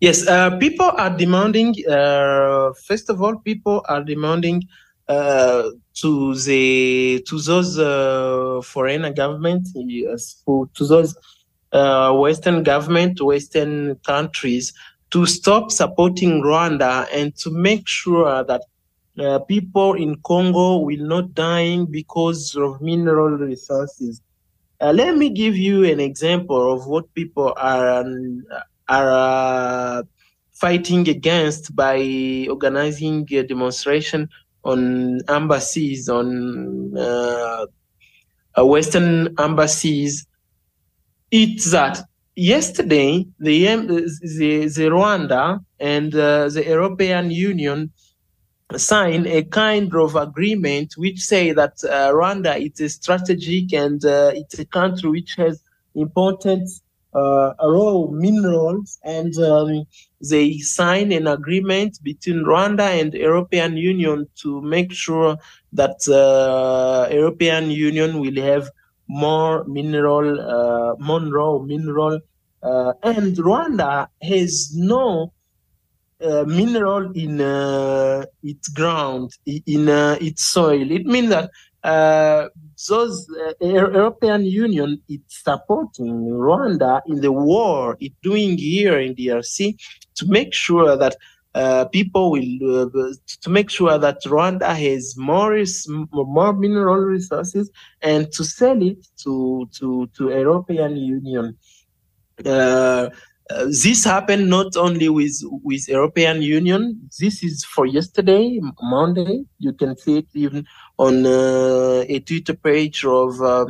Yes, 0.00 0.26
uh, 0.26 0.56
people 0.58 0.90
are 0.96 1.16
demanding. 1.16 1.74
Uh, 1.88 2.72
first 2.86 3.08
of 3.08 3.22
all, 3.22 3.36
people 3.38 3.84
are 3.88 4.02
demanding 4.02 4.62
uh, 5.08 5.70
to 5.94 6.34
the 6.34 7.22
to 7.28 7.38
those 7.40 7.78
uh, 7.78 8.60
foreign 8.64 9.12
government, 9.14 9.68
to 9.74 10.84
those 10.86 11.16
uh, 11.72 12.12
Western 12.12 12.62
government, 12.62 13.20
Western 13.20 13.96
countries, 14.06 14.72
to 15.10 15.26
stop 15.26 15.70
supporting 15.70 16.42
Rwanda 16.42 17.06
and 17.12 17.36
to 17.36 17.50
make 17.50 17.86
sure 17.86 18.44
that 18.44 18.62
uh, 19.18 19.38
people 19.40 19.94
in 19.94 20.16
Congo 20.24 20.78
will 20.78 21.04
not 21.04 21.34
dying 21.34 21.86
because 21.86 22.56
of 22.56 22.80
mineral 22.80 23.38
resources. 23.38 24.20
Uh, 24.84 24.92
let 24.92 25.16
me 25.16 25.30
give 25.30 25.56
you 25.56 25.82
an 25.84 25.98
example 25.98 26.70
of 26.70 26.86
what 26.86 27.06
people 27.14 27.54
are 27.56 28.02
um, 28.02 28.44
are 28.86 29.10
uh, 29.10 30.02
fighting 30.52 31.08
against 31.08 31.74
by 31.74 32.46
organizing 32.50 33.26
a 33.32 33.42
demonstration 33.42 34.28
on 34.62 35.20
embassies, 35.26 36.10
on 36.10 36.94
uh, 36.98 37.64
uh 38.58 38.66
Western 38.66 39.34
embassies. 39.38 40.26
It's 41.30 41.70
that 41.70 42.02
yesterday 42.36 43.24
the 43.38 43.64
the, 44.38 44.68
the 44.76 44.86
Rwanda 44.96 45.64
and 45.80 46.14
uh, 46.14 46.50
the 46.50 46.62
European 46.62 47.30
Union 47.30 47.90
sign 48.78 49.26
a 49.26 49.42
kind 49.44 49.94
of 49.94 50.16
agreement 50.16 50.94
which 50.96 51.20
say 51.20 51.52
that 51.52 51.74
uh, 51.84 52.10
Rwanda 52.12 52.56
is 52.58 52.80
a 52.80 52.88
strategic 52.88 53.72
and 53.72 54.04
uh, 54.04 54.32
it's 54.34 54.58
a 54.58 54.64
country 54.64 55.10
which 55.10 55.34
has 55.36 55.62
important 55.94 56.68
uh, 57.14 57.52
raw 57.62 58.06
minerals 58.10 58.98
and 59.04 59.36
um, 59.38 59.84
they 60.20 60.58
sign 60.58 61.12
an 61.12 61.26
agreement 61.26 61.98
between 62.02 62.44
Rwanda 62.44 63.00
and 63.00 63.14
European 63.14 63.76
Union 63.76 64.26
to 64.42 64.60
make 64.62 64.92
sure 64.92 65.36
that 65.72 66.08
uh, 66.08 67.08
European 67.12 67.70
Union 67.70 68.20
will 68.20 68.42
have 68.42 68.68
more 69.06 69.64
mineral, 69.64 70.40
uh, 70.40 70.96
more 70.98 71.20
raw 71.20 71.58
mineral 71.58 72.20
uh, 72.64 72.94
and 73.02 73.36
Rwanda 73.36 74.08
has 74.22 74.74
no 74.74 75.32
uh, 76.24 76.44
mineral 76.46 77.10
in 77.12 77.40
uh, 77.40 78.24
its 78.42 78.68
ground, 78.68 79.30
in 79.46 79.88
uh, 79.88 80.16
its 80.20 80.44
soil. 80.44 80.90
It 80.90 81.06
means 81.06 81.28
that 81.28 81.50
uh, 81.82 82.48
those 82.88 83.28
uh, 83.30 83.52
European 83.60 84.44
Union 84.44 85.02
is 85.08 85.20
supporting 85.28 86.24
Rwanda 86.30 87.02
in 87.06 87.20
the 87.20 87.30
war 87.30 87.98
it's 88.00 88.14
doing 88.22 88.56
here 88.56 88.98
in 88.98 89.14
DRC 89.14 89.76
to 90.14 90.26
make 90.26 90.54
sure 90.54 90.96
that 90.96 91.16
people 91.92 92.30
will 92.32 92.80
to 93.42 93.50
make 93.50 93.70
sure 93.70 93.96
that 93.98 94.22
Rwanda 94.24 94.74
has 94.74 95.16
more 95.16 95.62
more 96.10 96.52
mineral 96.52 96.96
resources 96.96 97.70
and 98.02 98.32
to 98.32 98.44
sell 98.44 98.82
it 98.82 99.06
to 99.22 99.68
to 99.78 100.08
to 100.16 100.30
European 100.30 100.96
Union. 100.96 101.56
Uh, 103.50 103.66
this 103.66 104.04
happened 104.04 104.48
not 104.48 104.74
only 104.74 105.08
with 105.10 105.38
with 105.62 105.86
European 105.86 106.40
Union. 106.40 106.98
This 107.20 107.42
is 107.42 107.62
for 107.62 107.84
yesterday, 107.84 108.58
Monday. 108.80 109.44
You 109.58 109.74
can 109.74 109.96
see 109.98 110.18
it 110.18 110.28
even 110.32 110.66
on 110.98 111.26
uh, 111.26 112.04
a 112.08 112.20
Twitter 112.20 112.54
page 112.54 113.04
of 113.04 113.40
uh, 113.42 113.66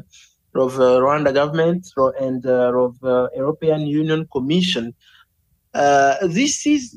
of 0.55 0.79
uh, 0.79 1.01
Rwanda 1.03 1.35
government 1.35 1.89
and 2.21 2.47
uh, 2.47 2.73
of 2.73 2.97
European 3.35 3.81
Union 3.81 4.29
Commission. 4.31 4.95
this 6.23 6.67
is 6.67 6.97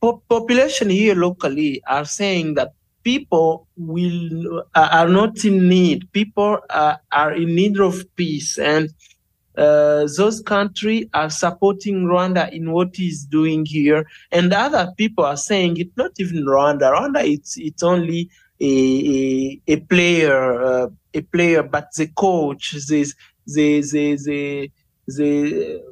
po- 0.00 0.22
population 0.30 0.88
here 0.88 1.14
locally 1.14 1.82
are 1.86 2.06
saying 2.06 2.54
that 2.54 2.72
people 3.04 3.66
will 3.76 4.64
are 4.74 5.08
not 5.08 5.44
in 5.44 5.68
need. 5.68 6.10
People 6.12 6.58
are, 6.70 6.98
are 7.12 7.34
in 7.34 7.54
need 7.54 7.78
of 7.78 8.02
peace 8.16 8.56
and 8.56 8.88
uh, 9.56 10.06
those 10.16 10.40
countries 10.40 11.06
are 11.12 11.30
supporting 11.30 12.04
Rwanda 12.04 12.50
in 12.52 12.72
what 12.72 12.96
he's 12.96 13.24
doing 13.24 13.66
here, 13.66 14.06
and 14.30 14.52
other 14.52 14.92
people 14.96 15.24
are 15.24 15.36
saying 15.36 15.76
it's 15.76 15.96
not 15.96 16.12
even 16.18 16.44
Rwanda. 16.44 16.92
Rwanda, 16.92 17.22
it's 17.22 17.56
it's 17.58 17.82
only 17.82 18.30
a 18.60 19.60
a, 19.66 19.72
a 19.74 19.76
player, 19.80 20.62
uh, 20.62 20.88
a 21.14 21.20
player, 21.20 21.62
but 21.62 21.88
the 21.96 22.06
coach, 22.08 22.72
the 22.88 23.12
the 23.46 23.80
the 23.82 24.16
the 24.16 24.70
the, 25.06 25.82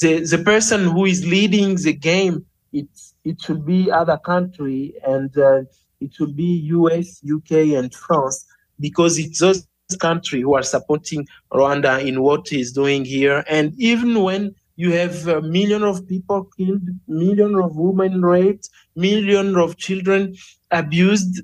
the, 0.00 0.20
the 0.20 0.42
person 0.44 0.84
who 0.84 1.04
is 1.06 1.26
leading 1.26 1.76
the 1.76 1.94
game, 1.94 2.44
it 2.72 2.88
it 3.24 3.40
should 3.40 3.66
be 3.66 3.90
other 3.90 4.18
country, 4.18 4.94
and 5.06 5.36
uh, 5.36 5.62
it 6.00 6.14
should 6.14 6.36
be 6.36 6.60
U.S., 6.78 7.20
U.K., 7.22 7.74
and 7.74 7.94
France, 7.94 8.44
because 8.78 9.18
it's 9.18 9.40
those 9.40 9.66
country 9.96 10.40
who 10.40 10.54
are 10.54 10.62
supporting 10.62 11.26
Rwanda 11.52 12.04
in 12.04 12.22
what 12.22 12.48
he's 12.48 12.72
doing 12.72 13.04
here. 13.04 13.44
And 13.48 13.74
even 13.78 14.22
when 14.22 14.54
you 14.76 14.92
have 14.92 15.28
a 15.28 15.42
million 15.42 15.82
of 15.82 16.06
people 16.08 16.48
killed, 16.56 16.82
million 17.06 17.54
of 17.56 17.76
women 17.76 18.22
raped, 18.22 18.68
million 18.96 19.56
of 19.56 19.76
children 19.76 20.34
abused, 20.70 21.42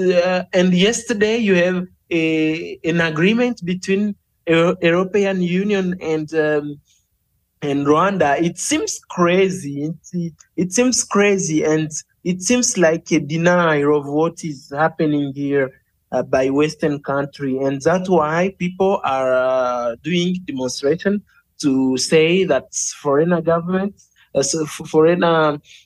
uh, 0.00 0.44
and 0.52 0.74
yesterday 0.74 1.36
you 1.38 1.54
have 1.54 1.86
a, 2.10 2.78
an 2.84 3.00
agreement 3.00 3.64
between 3.64 4.14
Euro- 4.46 4.76
European 4.82 5.42
Union 5.42 5.96
and 6.00 6.32
um, 6.34 6.80
and 7.62 7.86
Rwanda. 7.86 8.40
It 8.40 8.58
seems 8.58 9.00
crazy. 9.10 9.92
It, 10.12 10.32
it 10.56 10.72
seems 10.72 11.02
crazy, 11.02 11.64
and 11.64 11.90
it 12.22 12.42
seems 12.42 12.76
like 12.76 13.10
a 13.12 13.20
denial 13.20 13.98
of 13.98 14.06
what 14.06 14.44
is 14.44 14.72
happening 14.76 15.32
here 15.34 15.70
uh, 16.12 16.22
by 16.22 16.50
Western 16.50 17.02
country, 17.02 17.58
and 17.58 17.80
that's 17.82 18.08
why 18.08 18.54
people 18.58 19.00
are 19.04 19.34
uh, 19.34 19.96
doing 20.02 20.36
demonstration 20.44 21.22
to 21.58 21.96
say 21.96 22.44
that 22.44 22.74
foreign 23.00 23.40
government, 23.42 23.94
uh, 24.34 24.42
so 24.42 24.64
foreign 24.66 25.24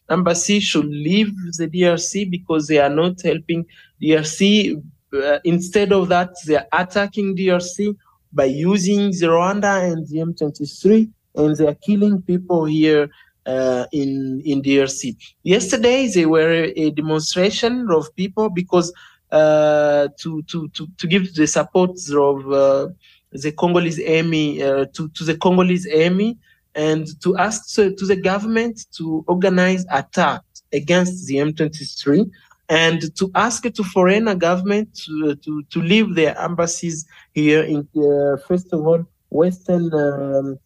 embassy 0.09 0.61
should 0.61 0.87
leave 0.87 1.33
the 1.57 1.69
DRC 1.69 2.31
because 2.31 2.67
they 2.67 2.79
are 2.79 2.91
not 2.91 3.23
helping 3.23 3.65
DRC. 4.03 4.83
Uh, 5.13 5.39
instead 5.45 5.93
of 5.93 6.09
that, 6.09 6.31
they 6.47 6.57
are 6.57 6.67
attacking 6.73 7.37
DRC 7.37 7.97
by 8.33 8.45
using 8.45 9.11
the 9.11 9.27
Rwanda 9.27 9.93
and 9.93 10.07
the 10.09 10.19
M23, 10.19 11.11
and 11.37 11.57
they 11.57 11.67
are 11.67 11.75
killing 11.75 12.23
people 12.23 12.65
here 12.65 13.09
uh, 13.47 13.87
in 13.93 14.43
in 14.45 14.63
DRC. 14.63 15.17
Yesterday, 15.43 16.09
there 16.09 16.29
were 16.29 16.71
a 16.77 16.91
demonstration 16.91 17.89
of 17.91 18.15
people 18.15 18.51
because 18.51 18.93
to, 19.31 20.43
to, 20.43 20.69
to, 20.69 20.89
to 20.99 21.07
give 21.07 21.35
the 21.35 21.47
support 21.47 21.93
of 22.13 22.53
uh, 22.53 22.89
the 23.33 23.53
Congolese 23.53 24.01
army 24.01 24.63
uh, 24.63 24.87
to 24.93 25.09
to 25.11 25.25
the 25.25 25.37
Congolese 25.37 25.87
army 25.87 26.39
and 26.75 27.07
to 27.23 27.37
ask 27.37 27.75
to, 27.75 27.95
to 27.95 28.07
the 28.07 28.17
government 28.17 28.87
to 28.97 29.25
organize 29.29 29.85
attack 29.91 30.43
against 30.73 31.27
the 31.27 31.37
M23 31.37 32.31
and 32.69 33.15
to 33.17 33.31
ask 33.35 33.63
to 33.63 33.85
foreign 33.85 34.27
government 34.39 34.95
to, 34.95 35.35
to, 35.37 35.63
to 35.65 35.81
leave 35.81 36.15
their 36.15 36.39
embassies 36.39 37.07
here 37.33 37.63
in 37.63 37.89
uh, 37.97 38.37
first 38.47 38.73
of 38.73 38.87
all 38.87 39.05
Western 39.31 39.93
um, 39.95 40.59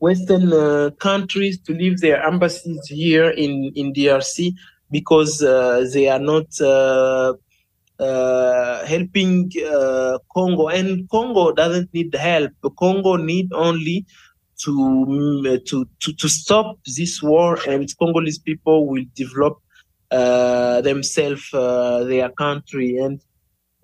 Western 0.00 0.52
uh, 0.52 0.90
countries 0.98 1.58
to 1.60 1.72
leave 1.72 2.00
their 2.00 2.22
embassies 2.26 2.84
here 2.88 3.30
in 3.30 3.72
in 3.74 3.92
DRC 3.92 4.54
because 4.92 5.42
uh, 5.42 5.84
they 5.92 6.08
are 6.08 6.20
not 6.20 6.48
uh, 6.60 7.32
uh, 7.98 8.84
helping 8.86 9.50
uh, 9.66 10.18
Congo, 10.34 10.68
and 10.68 11.08
Congo 11.08 11.52
doesn't 11.52 11.92
need 11.94 12.14
help. 12.14 12.52
Congo 12.78 13.16
need 13.16 13.52
only 13.52 14.06
to 14.64 14.70
mm, 14.70 15.64
to 15.66 15.88
to, 16.00 16.12
to 16.12 16.28
stop 16.28 16.78
this 16.96 17.22
war, 17.22 17.58
and 17.68 17.88
Congolese 17.98 18.38
people 18.38 18.86
will 18.86 19.04
develop 19.14 19.58
uh, 20.10 20.80
themselves, 20.82 21.52
uh, 21.54 22.04
their 22.04 22.28
country, 22.30 22.98
and 22.98 23.20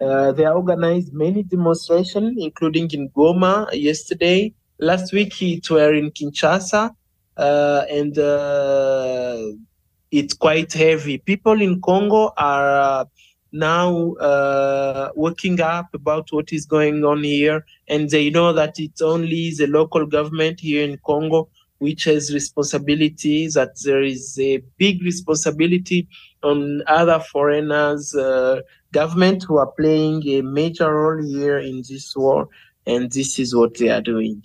uh, 0.00 0.32
they 0.32 0.46
organized 0.46 1.12
many 1.12 1.42
demonstrations, 1.42 2.36
including 2.38 2.90
in 2.92 3.08
Goma 3.10 3.68
yesterday. 3.72 4.52
Last 4.78 5.12
week 5.12 5.40
it 5.42 5.68
were 5.70 5.94
in 5.94 6.10
Kinshasa, 6.12 6.94
uh, 7.36 7.82
and 7.90 8.18
it's 10.10 10.34
quite 10.34 10.72
heavy. 10.72 11.18
People 11.18 11.60
in 11.60 11.80
Congo 11.80 12.32
are 12.36 13.06
now 13.52 14.12
uh, 14.14 15.10
waking 15.14 15.60
up 15.60 15.86
about 15.94 16.28
what 16.30 16.52
is 16.52 16.66
going 16.66 17.04
on 17.04 17.24
here, 17.24 17.64
and 17.88 18.10
they 18.10 18.30
know 18.30 18.52
that 18.52 18.78
it's 18.78 19.00
only 19.00 19.52
the 19.56 19.66
local 19.66 20.06
government 20.06 20.60
here 20.60 20.84
in 20.84 20.98
Congo 21.04 21.48
which 21.78 22.04
has 22.04 22.34
responsibility, 22.34 23.48
that 23.48 23.70
there 23.84 24.02
is 24.02 24.38
a 24.38 24.58
big 24.76 25.02
responsibility 25.02 26.08
on 26.42 26.82
other 26.86 27.20
foreigners, 27.20 28.14
uh, 28.14 28.60
government 28.92 29.44
who 29.44 29.58
are 29.58 29.72
playing 29.78 30.26
a 30.28 30.42
major 30.42 30.92
role 30.92 31.22
here 31.22 31.58
in 31.58 31.78
this 31.88 32.14
war, 32.16 32.48
and 32.86 33.10
this 33.12 33.38
is 33.38 33.54
what 33.54 33.76
they 33.76 33.88
are 33.88 34.00
doing. 34.00 34.42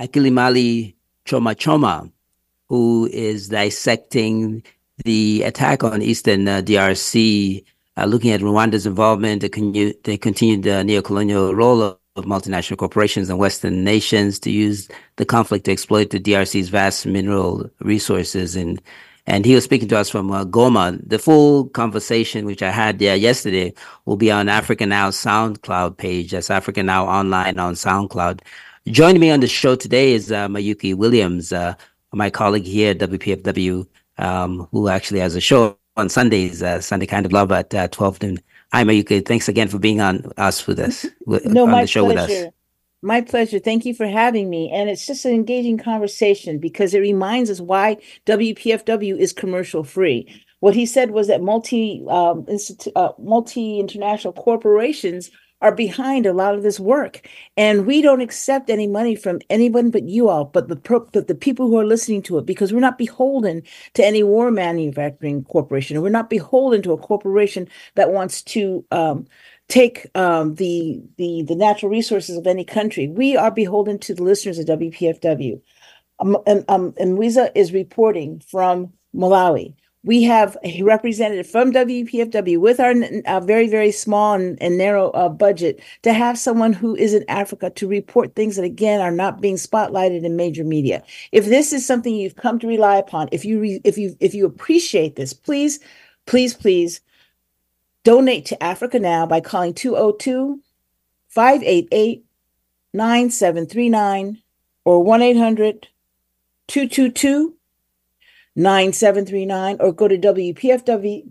Akilimali 0.00 0.94
Choma 1.24 1.54
Choma 1.54 2.10
who 2.68 3.08
is 3.12 3.48
dissecting 3.48 4.62
the 5.04 5.42
attack 5.44 5.84
on 5.84 6.02
Eastern 6.02 6.48
uh, 6.48 6.62
DRC, 6.62 7.64
uh, 7.96 8.04
looking 8.06 8.32
at 8.32 8.40
Rwanda's 8.40 8.86
involvement, 8.86 9.42
the, 9.42 9.48
con- 9.48 9.72
the 9.72 10.18
continued 10.18 10.66
uh, 10.66 10.82
neocolonial 10.82 11.54
role 11.56 11.82
of, 11.82 11.98
multinational 12.18 12.78
corporations 12.78 13.28
and 13.28 13.38
Western 13.38 13.84
nations 13.84 14.38
to 14.38 14.50
use 14.50 14.88
the 15.16 15.26
conflict 15.26 15.66
to 15.66 15.70
exploit 15.70 16.08
the 16.08 16.18
DRC's 16.18 16.70
vast 16.70 17.04
mineral 17.04 17.68
resources. 17.80 18.56
And 18.56 18.80
and 19.26 19.44
he 19.44 19.54
was 19.54 19.64
speaking 19.64 19.88
to 19.88 19.98
us 19.98 20.08
from 20.08 20.32
uh, 20.32 20.46
Goma. 20.46 20.98
The 21.06 21.18
full 21.18 21.68
conversation, 21.68 22.46
which 22.46 22.62
I 22.62 22.70
had 22.70 23.00
there 23.00 23.16
yesterday, 23.16 23.74
will 24.06 24.16
be 24.16 24.30
on 24.30 24.48
Africa 24.48 24.86
Now 24.86 25.10
SoundCloud 25.10 25.98
page. 25.98 26.30
That's 26.30 26.50
Africa 26.50 26.82
Now 26.82 27.06
online 27.06 27.58
on 27.58 27.74
SoundCloud. 27.74 28.40
Joining 28.88 29.20
me 29.20 29.32
on 29.32 29.40
the 29.40 29.48
show 29.48 29.74
today 29.74 30.12
is 30.12 30.30
uh, 30.30 30.46
Mayuki 30.46 30.94
Williams, 30.94 31.52
uh, 31.52 31.74
my 32.12 32.30
colleague 32.30 32.66
here 32.66 32.92
at 32.92 32.98
WPFW, 32.98 33.84
um, 34.18 34.68
who 34.70 34.86
actually 34.86 35.18
has 35.18 35.34
a 35.34 35.40
show 35.40 35.76
on 35.96 36.08
Sundays, 36.08 36.62
uh, 36.62 36.80
Sunday 36.80 37.06
Kind 37.06 37.26
of 37.26 37.32
Love 37.32 37.50
at 37.50 37.74
uh, 37.74 37.88
12 37.88 38.22
noon. 38.22 38.38
Hi, 38.72 38.84
Mayuki. 38.84 39.26
Thanks 39.26 39.48
again 39.48 39.66
for 39.66 39.80
being 39.80 40.00
on 40.00 40.30
us 40.36 40.68
with 40.68 40.78
us. 40.78 41.04
no, 41.26 41.64
on 41.64 41.70
my 41.72 41.80
the 41.80 41.88
show 41.88 42.04
pleasure. 42.04 42.32
with 42.32 42.46
us. 42.46 42.52
My 43.02 43.22
pleasure. 43.22 43.58
Thank 43.58 43.86
you 43.86 43.92
for 43.92 44.06
having 44.06 44.48
me. 44.48 44.70
And 44.70 44.88
it's 44.88 45.04
just 45.04 45.24
an 45.24 45.32
engaging 45.32 45.78
conversation 45.78 46.60
because 46.60 46.94
it 46.94 47.00
reminds 47.00 47.50
us 47.50 47.60
why 47.60 47.96
WPFW 48.26 49.18
is 49.18 49.32
commercial 49.32 49.82
free. 49.82 50.32
What 50.60 50.76
he 50.76 50.86
said 50.86 51.10
was 51.10 51.26
that 51.26 51.42
multi 51.42 52.04
um, 52.08 52.44
institu- 52.44 52.92
uh, 52.94 53.12
multi 53.18 53.80
international 53.80 54.32
corporations 54.32 55.32
are 55.62 55.74
behind 55.74 56.26
a 56.26 56.32
lot 56.32 56.54
of 56.54 56.62
this 56.62 56.78
work. 56.78 57.28
And 57.56 57.86
we 57.86 58.02
don't 58.02 58.20
accept 58.20 58.68
any 58.70 58.86
money 58.86 59.16
from 59.16 59.40
anyone 59.48 59.90
but 59.90 60.04
you 60.04 60.28
all, 60.28 60.44
but 60.44 60.68
the 60.68 60.76
pro- 60.76 61.06
but 61.12 61.28
the 61.28 61.34
people 61.34 61.68
who 61.68 61.78
are 61.78 61.86
listening 61.86 62.22
to 62.22 62.38
it, 62.38 62.46
because 62.46 62.72
we're 62.72 62.80
not 62.80 62.98
beholden 62.98 63.62
to 63.94 64.04
any 64.04 64.22
war 64.22 64.50
manufacturing 64.50 65.44
corporation. 65.44 66.00
We're 66.02 66.10
not 66.10 66.30
beholden 66.30 66.82
to 66.82 66.92
a 66.92 66.98
corporation 66.98 67.68
that 67.94 68.12
wants 68.12 68.42
to 68.42 68.84
um, 68.90 69.26
take 69.68 70.06
um, 70.14 70.54
the 70.56 71.02
the 71.16 71.42
the 71.42 71.56
natural 71.56 71.90
resources 71.90 72.36
of 72.36 72.46
any 72.46 72.64
country. 72.64 73.08
We 73.08 73.36
are 73.36 73.50
beholden 73.50 73.98
to 74.00 74.14
the 74.14 74.22
listeners 74.22 74.58
of 74.58 74.66
WPFW. 74.66 75.60
Um, 76.18 76.36
um, 76.46 76.94
and 76.98 77.18
Mwiza 77.18 77.50
is 77.54 77.72
reporting 77.72 78.40
from 78.40 78.92
Malawi 79.14 79.74
we 80.06 80.22
have 80.22 80.56
a 80.62 80.82
representative 80.84 81.48
from 81.48 81.72
WPFW 81.72 82.60
with 82.60 82.78
our 82.78 82.94
uh, 83.26 83.40
very, 83.40 83.66
very 83.66 83.90
small 83.90 84.34
and, 84.34 84.56
and 84.62 84.78
narrow 84.78 85.10
uh, 85.10 85.28
budget 85.28 85.80
to 86.02 86.12
have 86.12 86.38
someone 86.38 86.72
who 86.72 86.94
is 86.94 87.12
in 87.12 87.24
Africa 87.28 87.70
to 87.70 87.88
report 87.88 88.36
things 88.36 88.54
that, 88.54 88.64
again, 88.64 89.00
are 89.00 89.10
not 89.10 89.40
being 89.40 89.56
spotlighted 89.56 90.22
in 90.22 90.36
major 90.36 90.62
media. 90.62 91.02
If 91.32 91.46
this 91.46 91.72
is 91.72 91.84
something 91.84 92.14
you've 92.14 92.36
come 92.36 92.60
to 92.60 92.68
rely 92.68 92.96
upon, 92.98 93.28
if 93.32 93.44
you 93.44 93.58
re- 93.58 93.80
if 93.82 93.98
you 93.98 94.16
if 94.20 94.32
you 94.32 94.46
appreciate 94.46 95.16
this, 95.16 95.32
please, 95.32 95.80
please, 96.24 96.54
please 96.54 97.00
donate 98.04 98.46
to 98.46 98.62
Africa 98.62 99.00
Now 99.00 99.26
by 99.26 99.40
calling 99.40 99.74
202 99.74 100.60
588 101.30 102.24
9739 102.94 104.40
or 104.84 105.02
1 105.02 105.22
800 105.22 105.88
222 106.68 107.55
9739 108.56 109.76
or 109.80 109.92
go 109.92 110.08
to 110.08 110.18
WPFW, 110.18 111.22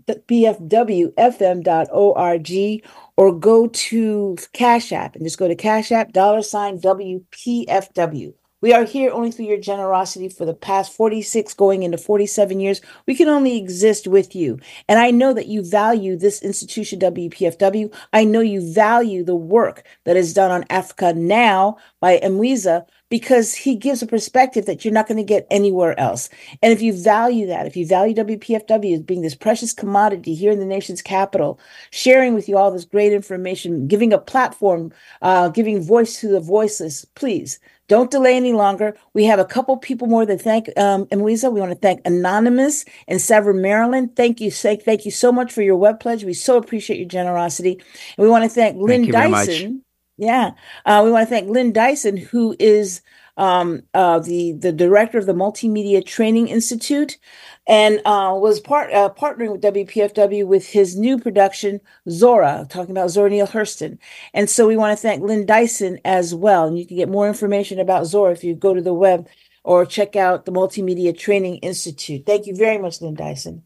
or 3.16 3.38
go 3.38 3.66
to 3.66 4.36
Cash 4.52 4.92
App 4.92 5.16
and 5.16 5.24
just 5.24 5.38
go 5.38 5.48
to 5.48 5.54
Cash 5.54 5.90
App, 5.92 6.12
dollar 6.12 6.42
sign 6.42 6.80
WPFW. 6.80 8.32
We 8.62 8.72
are 8.72 8.84
here 8.84 9.12
only 9.12 9.30
through 9.30 9.44
your 9.46 9.60
generosity 9.60 10.30
for 10.30 10.46
the 10.46 10.54
past 10.54 10.92
46 10.92 11.52
going 11.54 11.82
into 11.82 11.98
47 11.98 12.58
years. 12.58 12.80
We 13.06 13.14
can 13.14 13.28
only 13.28 13.58
exist 13.58 14.06
with 14.06 14.34
you. 14.34 14.58
And 14.88 14.98
I 14.98 15.10
know 15.10 15.34
that 15.34 15.46
you 15.46 15.62
value 15.62 16.16
this 16.16 16.42
institution, 16.42 16.98
WPFW. 17.00 17.94
I 18.14 18.24
know 18.24 18.40
you 18.40 18.72
value 18.72 19.24
the 19.24 19.36
work 19.36 19.84
that 20.04 20.16
is 20.16 20.32
done 20.32 20.50
on 20.50 20.64
Africa 20.70 21.12
Now 21.12 21.76
by 22.00 22.18
Mwiza 22.18 22.86
because 23.08 23.54
he 23.54 23.76
gives 23.76 24.02
a 24.02 24.06
perspective 24.06 24.66
that 24.66 24.84
you're 24.84 24.94
not 24.94 25.06
going 25.06 25.16
to 25.16 25.24
get 25.24 25.46
anywhere 25.50 25.98
else. 25.98 26.28
And 26.62 26.72
if 26.72 26.82
you 26.82 26.92
value 26.92 27.46
that, 27.46 27.66
if 27.66 27.76
you 27.76 27.86
value 27.86 28.14
WPFW 28.14 28.94
as 28.94 29.02
being 29.02 29.22
this 29.22 29.34
precious 29.34 29.72
commodity 29.72 30.34
here 30.34 30.50
in 30.50 30.58
the 30.58 30.66
nation's 30.66 31.02
capital, 31.02 31.58
sharing 31.90 32.34
with 32.34 32.48
you 32.48 32.56
all 32.56 32.70
this 32.70 32.84
great 32.84 33.12
information, 33.12 33.86
giving 33.86 34.12
a 34.12 34.18
platform, 34.18 34.92
uh, 35.22 35.48
giving 35.48 35.82
voice 35.82 36.20
to 36.20 36.28
the 36.28 36.40
voiceless, 36.40 37.04
please 37.14 37.60
don't 37.88 38.10
delay 38.10 38.36
any 38.36 38.52
longer. 38.52 38.96
We 39.14 39.24
have 39.26 39.38
a 39.38 39.44
couple 39.44 39.76
people 39.76 40.08
more 40.08 40.26
than 40.26 40.38
thank 40.38 40.68
um. 40.76 41.06
We 41.12 41.36
want 41.36 41.70
to 41.70 41.78
thank 41.80 42.00
Anonymous 42.04 42.84
in 43.06 43.18
Severn, 43.18 43.62
Maryland. 43.62 44.16
Thank 44.16 44.40
you, 44.40 44.50
Sake. 44.50 44.82
thank 44.82 45.04
you 45.04 45.10
so 45.10 45.30
much 45.30 45.52
for 45.52 45.62
your 45.62 45.76
web 45.76 46.00
pledge. 46.00 46.24
We 46.24 46.34
so 46.34 46.56
appreciate 46.56 46.98
your 46.98 47.08
generosity. 47.08 47.80
And 48.16 48.24
we 48.24 48.28
want 48.28 48.44
to 48.44 48.50
thank 48.50 48.76
Lynn 48.76 49.10
thank 49.10 49.12
Dyson. 49.12 49.85
Yeah. 50.16 50.52
Uh, 50.84 51.02
we 51.04 51.10
want 51.10 51.28
to 51.28 51.30
thank 51.34 51.48
Lynn 51.48 51.72
Dyson, 51.72 52.16
who 52.16 52.56
is 52.58 53.02
um, 53.36 53.82
uh, 53.92 54.18
the, 54.18 54.52
the 54.52 54.72
director 54.72 55.18
of 55.18 55.26
the 55.26 55.34
Multimedia 55.34 56.04
Training 56.04 56.48
Institute 56.48 57.18
and 57.66 58.00
uh, 58.06 58.32
was 58.34 58.60
part 58.60 58.92
uh, 58.92 59.10
partnering 59.10 59.52
with 59.52 59.60
WPFW 59.62 60.46
with 60.46 60.66
his 60.66 60.96
new 60.96 61.18
production, 61.18 61.80
Zora, 62.08 62.66
talking 62.70 62.92
about 62.92 63.10
Zora 63.10 63.28
Neale 63.28 63.46
Hurston. 63.46 63.98
And 64.32 64.48
so 64.48 64.66
we 64.66 64.76
want 64.76 64.96
to 64.96 65.02
thank 65.02 65.22
Lynn 65.22 65.44
Dyson 65.44 65.98
as 66.04 66.34
well. 66.34 66.66
And 66.66 66.78
you 66.78 66.86
can 66.86 66.96
get 66.96 67.08
more 67.08 67.28
information 67.28 67.78
about 67.78 68.06
Zora 68.06 68.32
if 68.32 68.44
you 68.44 68.54
go 68.54 68.72
to 68.72 68.80
the 68.80 68.94
web 68.94 69.28
or 69.64 69.84
check 69.84 70.16
out 70.16 70.44
the 70.44 70.52
Multimedia 70.52 71.16
Training 71.16 71.56
Institute. 71.56 72.24
Thank 72.24 72.46
you 72.46 72.54
very 72.54 72.78
much, 72.78 73.02
Lynn 73.02 73.14
Dyson. 73.14 73.64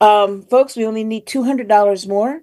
Um, 0.00 0.42
folks, 0.42 0.74
we 0.74 0.86
only 0.86 1.04
need 1.04 1.26
$200 1.26 2.08
more 2.08 2.42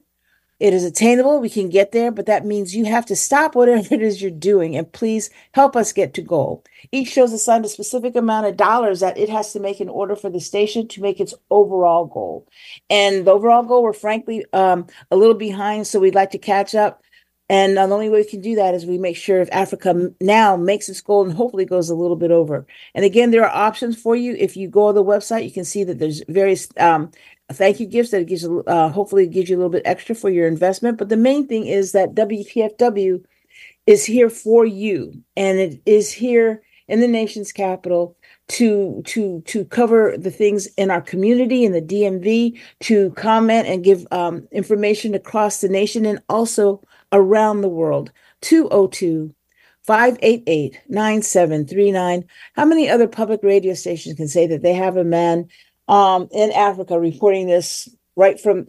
it 0.62 0.76
is 0.76 0.84
attainable. 0.84 1.39
We 1.39 1.49
can 1.49 1.70
get 1.70 1.91
there, 1.91 2.12
but 2.12 2.28
that 2.28 2.45
means 2.45 2.76
you 2.76 2.86
have 2.86 3.07
to 3.07 3.16
stop 3.16 3.55
whatever 3.55 3.88
it 3.91 4.01
is 4.03 4.22
you're 4.22 4.30
doing 4.30 4.76
and 4.78 4.91
please 4.91 5.32
help 5.53 5.76
us 5.76 5.91
get 5.91 6.14
to 6.14 6.22
goal. 6.22 6.64
Each 6.91 7.09
show 7.09 7.24
is 7.24 7.34
assigned 7.34 7.66
a 7.66 7.70
specific 7.70 8.16
amount 8.16 8.45
of 8.45 8.57
dollars 8.57 8.99
that 8.99 9.18
it 9.18 9.28
has 9.28 9.53
to 9.53 9.59
make 9.59 9.82
in 9.82 9.89
order 9.89 10.16
for 10.16 10.30
the 10.30 10.39
station 10.39 10.88
to 10.89 11.01
make 11.01 11.20
its 11.20 11.34
overall 11.49 12.05
goal. 12.05 12.47
And 12.91 13.26
the 13.26 13.32
overall 13.32 13.64
goal, 13.64 13.82
we're 13.82 13.93
frankly 13.93 14.45
um, 14.53 14.86
a 15.09 15.16
little 15.16 15.34
behind, 15.34 15.88
so 15.88 15.99
we'd 15.99 16.14
like 16.14 16.32
to 16.32 16.38
catch 16.38 16.76
up. 16.76 17.01
And 17.49 17.76
the 17.76 17.82
only 17.82 18.07
way 18.07 18.20
we 18.20 18.30
can 18.30 18.39
do 18.39 18.55
that 18.55 18.76
is 18.76 18.86
we 18.86 18.97
make 18.97 19.18
sure 19.18 19.41
if 19.41 19.49
Africa 19.51 20.12
now 20.22 20.55
makes 20.55 20.88
its 20.88 21.01
goal 21.01 21.26
and 21.26 21.34
hopefully 21.34 21.66
goes 21.66 21.89
a 21.89 21.95
little 21.95 22.16
bit 22.16 22.32
over. 22.32 22.66
And 22.95 23.03
again, 23.03 23.32
there 23.32 23.43
are 23.43 23.53
options 23.53 24.01
for 24.01 24.16
you. 24.16 24.36
If 24.36 24.55
you 24.55 24.70
go 24.70 24.88
to 24.88 24.93
the 24.93 25.03
website, 25.03 25.43
you 25.43 25.51
can 25.51 25.66
see 25.66 25.84
that 25.84 25.99
there's 25.99 26.24
various 26.30 26.70
um, 26.78 27.12
thank 27.52 27.80
you 27.80 27.86
gifts 27.86 28.12
that 28.12 28.28
gives 28.28 28.45
uh, 28.45 28.89
hopefully 28.89 29.28
gives 29.28 29.49
you 29.49 29.56
a 29.56 29.60
little 29.60 29.72
bit 29.72 29.84
extra 29.86 30.16
for 30.16 30.30
your 30.30 30.47
investment. 30.47 30.97
But 30.97 31.10
the 31.10 31.18
main 31.18 31.47
thing 31.47 31.66
is 31.66 31.91
that 31.91 32.16
WPFW 32.16 33.24
is 33.88 34.06
here 34.06 34.30
for 34.30 34.66
you, 34.66 35.14
and 35.36 35.60
it 35.60 35.82
is 35.86 36.12
here 36.12 36.62
in 36.88 36.99
the 36.99 37.08
nation's 37.08 37.52
capital 37.52 38.18
to 38.49 39.02
to 39.06 39.41
to 39.47 39.66
cover 39.66 40.16
the 40.18 40.32
things 40.32 40.68
in 40.78 40.91
our 40.91 41.02
community 41.02 41.64
in 41.64 41.72
the 41.72 41.82
DMV, 41.82 42.60
to 42.82 43.12
comment 43.12 43.68
and 43.68 43.84
give 43.84 44.06
um, 44.12 44.47
information 44.52 45.16
across 45.16 45.62
the 45.62 45.70
nation 45.70 46.06
and 46.06 46.22
also 46.30 46.82
around 47.12 47.62
the 47.62 47.70
world. 47.70 48.12
202 48.41 49.34
588 49.84 50.80
9739. 50.89 52.26
How 52.54 52.66
many 52.66 52.89
other 52.89 53.08
public 53.08 53.41
radio 53.41 53.74
stations 53.74 54.16
can 54.16 54.28
say 54.28 54.45
that 54.47 54.62
they 54.62 54.74
have 54.74 54.97
a 54.97 55.04
man 55.04 55.47
um, 55.91 56.27
in 56.31 56.51
Africa 56.51 56.99
reporting 56.99 57.47
this 57.47 57.89
right 58.15 58.39
from? 58.39 58.67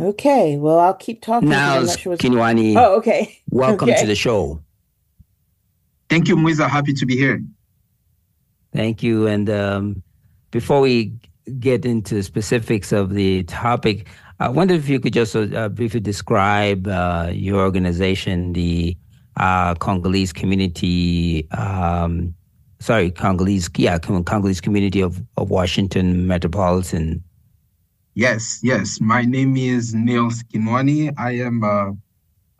Okay, 0.00 0.56
well, 0.58 0.80
I'll 0.80 0.94
keep 0.94 1.22
talking. 1.22 1.48
Now, 1.48 1.86
sure 1.86 2.16
Kinwani. 2.16 2.76
Oh, 2.76 2.96
okay. 2.96 3.40
Welcome 3.50 3.90
okay. 3.90 4.00
to 4.00 4.06
the 4.06 4.14
show. 4.14 4.60
Thank 6.08 6.28
you, 6.28 6.36
Mwiza. 6.36 6.68
Happy 6.68 6.92
to 6.92 7.06
be 7.06 7.16
here. 7.16 7.42
Thank 8.72 9.02
you. 9.02 9.26
And 9.26 9.48
um, 9.48 10.02
before 10.50 10.80
we 10.80 11.12
get 11.58 11.86
into 11.86 12.22
specifics 12.22 12.92
of 12.92 13.14
the 13.14 13.44
topic, 13.44 14.08
I 14.40 14.48
wonder 14.48 14.74
if 14.74 14.88
you 14.88 15.00
could 15.00 15.12
just 15.12 15.34
uh, 15.34 15.68
briefly 15.70 16.00
describe 16.00 16.86
uh, 16.86 17.30
your 17.32 17.60
organization, 17.60 18.52
the 18.52 18.96
uh, 19.36 19.74
Congolese 19.76 20.32
community, 20.32 21.48
um, 21.52 22.34
sorry, 22.80 23.10
Congolese, 23.10 23.70
yeah, 23.76 23.98
Congolese 23.98 24.60
community 24.60 25.00
of, 25.00 25.22
of 25.36 25.50
Washington 25.50 26.26
Metropolitan. 26.26 27.23
Yes, 28.14 28.60
yes. 28.62 29.00
My 29.00 29.22
name 29.22 29.56
is 29.56 29.92
Nils 29.92 30.44
Kinwani. 30.44 31.12
I 31.18 31.32
am 31.32 31.64
a, 31.64 31.96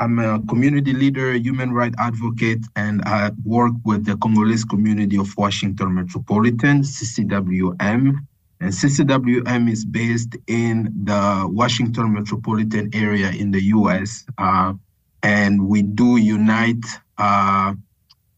I'm 0.00 0.18
a 0.18 0.42
community 0.48 0.92
leader, 0.92 1.32
human 1.34 1.72
rights 1.72 1.94
advocate, 1.98 2.64
and 2.74 3.02
I 3.06 3.30
work 3.44 3.74
with 3.84 4.04
the 4.04 4.16
Congolese 4.16 4.64
community 4.64 5.16
of 5.16 5.28
Washington 5.36 5.94
Metropolitan, 5.94 6.82
CCWM. 6.82 8.16
And 8.60 8.72
CCWM 8.72 9.70
is 9.70 9.84
based 9.84 10.36
in 10.48 10.92
the 11.04 11.46
Washington 11.48 12.12
metropolitan 12.12 12.90
area 12.92 13.30
in 13.30 13.52
the 13.52 13.62
US. 13.76 14.24
Uh, 14.36 14.74
and 15.22 15.68
we 15.68 15.82
do 15.82 16.16
unite 16.16 16.84
uh, 17.18 17.74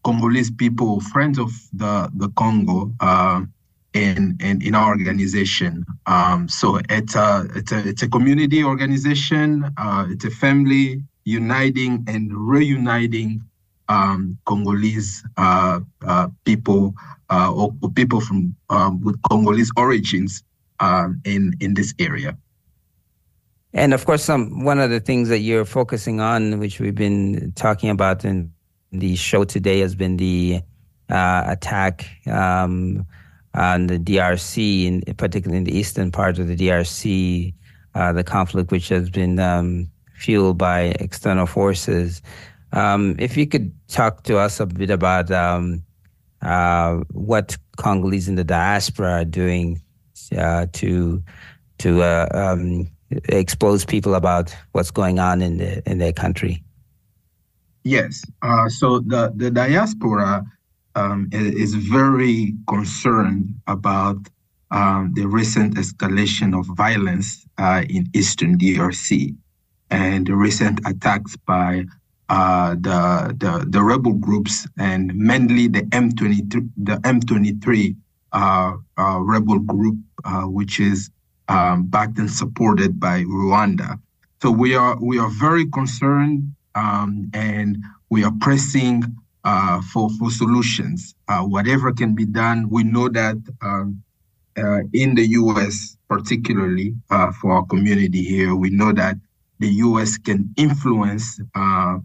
Congolese 0.05 0.51
people, 0.51 1.01
friends 1.01 1.39
of 1.39 1.51
the 1.73 2.11
the 2.15 2.29
Congo, 2.37 2.93
uh, 3.01 3.41
in, 3.97 4.37
in 4.41 4.63
in 4.63 4.75
our 4.75 4.89
organization. 4.89 5.85
Um, 6.07 6.49
so 6.49 6.81
it's 6.89 7.15
a 7.15 7.47
it's 7.55 7.73
a 7.73 7.89
it's 7.89 8.03
a 8.03 8.09
community 8.09 8.63
organization. 8.63 9.65
Uh, 9.77 10.07
it's 10.11 10.25
a 10.25 10.31
family 10.31 11.03
uniting 11.25 12.05
and 12.07 12.31
reuniting 12.33 13.43
um, 13.89 14.39
Congolese 14.45 15.25
uh, 15.37 15.81
uh, 16.07 16.29
people 16.45 16.95
uh, 17.31 17.53
or, 17.53 17.73
or, 17.83 17.91
people 17.91 18.21
from 18.21 18.55
um, 18.71 19.01
with 19.01 19.21
Congolese 19.23 19.71
origins 19.77 20.43
um, 20.81 21.21
in 21.25 21.55
in 21.61 21.75
this 21.75 21.95
area. 21.99 22.37
And 23.73 23.93
of 23.95 24.05
course, 24.07 24.25
some 24.25 24.65
one 24.65 24.79
of 24.79 24.91
the 24.91 25.01
things 25.01 25.29
that 25.29 25.41
you're 25.41 25.65
focusing 25.65 26.21
on, 26.21 26.59
which 26.59 26.81
we've 26.81 26.95
been 26.95 27.53
talking 27.57 27.91
about 27.91 28.25
in 28.25 28.53
the 28.93 29.17
show 29.17 29.45
today, 29.45 29.81
has 29.81 29.95
been 29.95 30.17
the 30.17 30.61
uh, 31.09 31.45
attack 31.47 32.09
um, 32.27 33.07
on 33.57 33.87
the 33.87 33.99
DRC, 33.99 34.87
in, 34.87 35.15
particularly 35.17 35.59
in 35.59 35.65
the 35.65 35.77
eastern 35.77 36.13
part 36.13 36.39
of 36.39 36.47
the 36.47 36.57
DRC, 36.57 37.55
uh, 37.95 38.13
the 38.13 38.25
conflict 38.25 38.71
which 38.71 38.89
has 38.89 39.09
been 39.11 39.39
um, 39.39 39.91
fueled 40.15 40.59
by 40.59 40.95
external 41.01 41.47
forces. 41.47 42.23
Um, 42.73 43.17
if 43.19 43.37
you 43.37 43.47
could 43.47 43.73
talk 43.89 44.25
to 44.25 44.39
us 44.39 44.61
a 44.61 44.67
bit 44.67 44.91
about 44.91 45.31
um, 45.31 45.83
uh, 46.43 47.01
what 47.13 47.57
Congolese 47.77 48.29
in 48.29 48.35
the 48.35 48.45
diaspora 48.45 49.11
are 49.13 49.25
doing 49.25 49.81
uh, 50.37 50.67
to 50.73 51.23
to 51.79 52.03
uh, 52.03 52.29
um, 52.33 52.89
expose 53.29 53.85
people 53.85 54.15
about 54.15 54.55
what's 54.73 54.91
going 54.91 55.19
on 55.19 55.43
in 55.43 55.59
the, 55.59 55.91
in 55.91 55.99
their 55.99 56.13
country? 56.13 56.63
Yes. 57.85 58.25
Uh, 58.43 58.69
so 58.69 59.01
the 59.01 59.33
the 59.37 59.51
diaspora 59.51 60.45
um, 60.97 61.29
is, 61.33 61.75
very 61.75 62.55
concerned 62.69 63.55
about 63.67 64.17
um, 64.71 65.13
the 65.15 65.27
recent 65.27 65.77
escalation 65.77 66.59
of 66.59 66.67
violence 66.77 67.47
uh, 67.59 67.85
in 67.89 68.07
Eastern 68.15 68.59
DRC 68.59 69.37
and 69.91 70.27
the 70.27 70.35
recent 70.35 70.81
attacks 70.87 71.37
by 71.47 71.85
uh, 72.29 72.75
the, 72.81 73.37
the 73.39 73.67
the 73.69 73.81
rebel 73.81 74.15
groups 74.15 74.67
and 74.79 75.15
mainly 75.15 75.69
the 75.69 75.83
M23 75.83 76.69
the 76.77 76.97
M23 76.97 77.95
uh, 78.33 78.73
uh, 78.99 79.19
rebel 79.21 79.61
group, 79.61 79.97
uh, 80.25 80.43
which 80.43 80.81
is 80.81 81.11
um, 81.49 81.87
backed 81.87 82.19
and 82.19 82.31
supported 82.31 82.99
by 82.99 83.23
Rwanda. 83.23 84.01
So 84.43 84.51
we 84.51 84.75
are 84.75 84.99
we 85.01 85.19
are 85.19 85.31
very 85.31 85.67
concerned 85.67 86.53
um, 86.75 87.31
and 87.33 87.79
we 88.11 88.25
are 88.25 88.33
pressing 88.41 89.17
uh, 89.47 89.81
for 89.93 90.11
for 90.19 90.31
solutions. 90.31 91.15
Uh, 91.29 91.43
whatever 91.43 91.93
can 91.93 92.15
be 92.15 92.27
done, 92.27 92.69
we 92.69 92.83
know 92.83 93.09
that 93.09 93.37
um, 93.63 94.03
uh, 94.59 94.81
in 94.93 95.15
the 95.15 95.27
U.S., 95.43 95.97
particularly 96.09 96.95
uh, 97.11 97.31
for 97.41 97.53
our 97.53 97.65
community 97.67 98.23
here, 98.23 98.55
we 98.55 98.71
know 98.71 98.93
that 98.93 99.17
the 99.61 99.69
U.S. 99.87 100.19
can 100.19 100.53
influence 100.57 101.41
uh, 101.55 101.99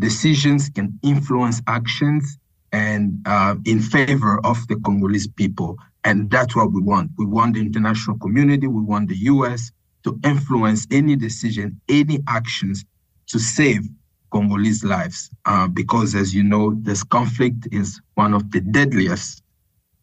decisions, 0.00 0.70
can 0.70 0.98
influence 1.02 1.60
actions, 1.66 2.38
and 2.72 3.20
uh, 3.26 3.56
in 3.66 3.80
favor 3.80 4.40
of 4.44 4.66
the 4.68 4.76
Congolese 4.76 5.28
people. 5.28 5.76
And 6.04 6.30
that's 6.30 6.56
what 6.56 6.72
we 6.72 6.80
want. 6.80 7.10
We 7.18 7.26
want 7.26 7.54
the 7.54 7.60
international 7.60 8.18
community, 8.18 8.66
we 8.66 8.82
want 8.82 9.08
the 9.08 9.16
US 9.34 9.70
to 10.04 10.18
influence 10.24 10.86
any 10.90 11.16
decision, 11.16 11.80
any 11.88 12.20
actions 12.28 12.84
to 13.26 13.38
save 13.38 13.82
Congolese 14.30 14.84
lives. 14.84 15.30
Uh, 15.44 15.68
because 15.68 16.14
as 16.14 16.34
you 16.34 16.42
know, 16.42 16.74
this 16.82 17.02
conflict 17.02 17.68
is 17.72 18.00
one 18.14 18.34
of 18.34 18.50
the 18.52 18.60
deadliest 18.60 19.42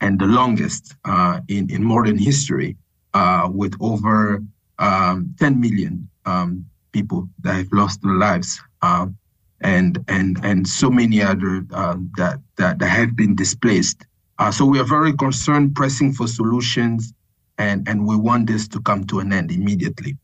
and 0.02 0.20
the 0.20 0.26
longest 0.28 0.96
uh, 1.06 1.40
in, 1.48 1.70
in 1.70 1.84
modern 1.84 2.18
history, 2.18 2.78
uh, 3.14 3.50
with 3.52 3.76
over 3.80 4.44
um, 4.80 5.34
10 5.40 5.60
million 5.60 6.10
um, 6.26 6.66
people 6.92 7.30
that 7.44 7.56
have 7.56 7.72
lost 7.72 8.02
their 8.02 8.16
lives. 8.16 8.62
Um, 8.82 9.18
and 9.62 10.04
and 10.10 10.38
and 10.44 10.68
so 10.68 10.90
many 10.90 11.22
other 11.22 11.66
um, 11.72 12.12
that, 12.18 12.40
that 12.58 12.80
that 12.80 12.90
have 12.90 13.16
been 13.16 13.36
displaced 13.36 14.06
Uh, 14.40 14.52
so 14.52 14.66
we 14.66 14.80
are 14.80 14.84
very 14.86 15.14
concerned, 15.14 15.76
pressing 15.76 16.12
for 16.12 16.28
solutions, 16.28 17.14
and, 17.58 17.88
and 17.88 18.06
we 18.06 18.16
want 18.16 18.48
this 18.48 18.68
to 18.68 18.82
come 18.82 19.06
to 19.06 19.20
an 19.20 19.32
end 19.32 19.52
immediately. 19.52 20.18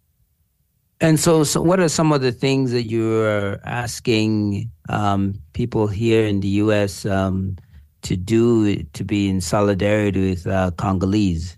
And 1.01 1.19
so, 1.19 1.43
so 1.43 1.61
what 1.61 1.79
are 1.79 1.87
some 1.87 2.11
of 2.11 2.21
the 2.21 2.31
things 2.31 2.71
that 2.71 2.83
you're 2.83 3.59
asking 3.65 4.69
um, 4.89 5.35
people 5.53 5.87
here 5.87 6.25
in 6.25 6.41
the 6.41 6.49
U.S. 6.63 7.05
Um, 7.05 7.55
to 8.01 8.15
do 8.15 8.83
to 8.83 9.03
be 9.03 9.29
in 9.29 9.41
solidarity 9.41 10.31
with 10.31 10.47
uh, 10.47 10.71
Congolese? 10.77 11.57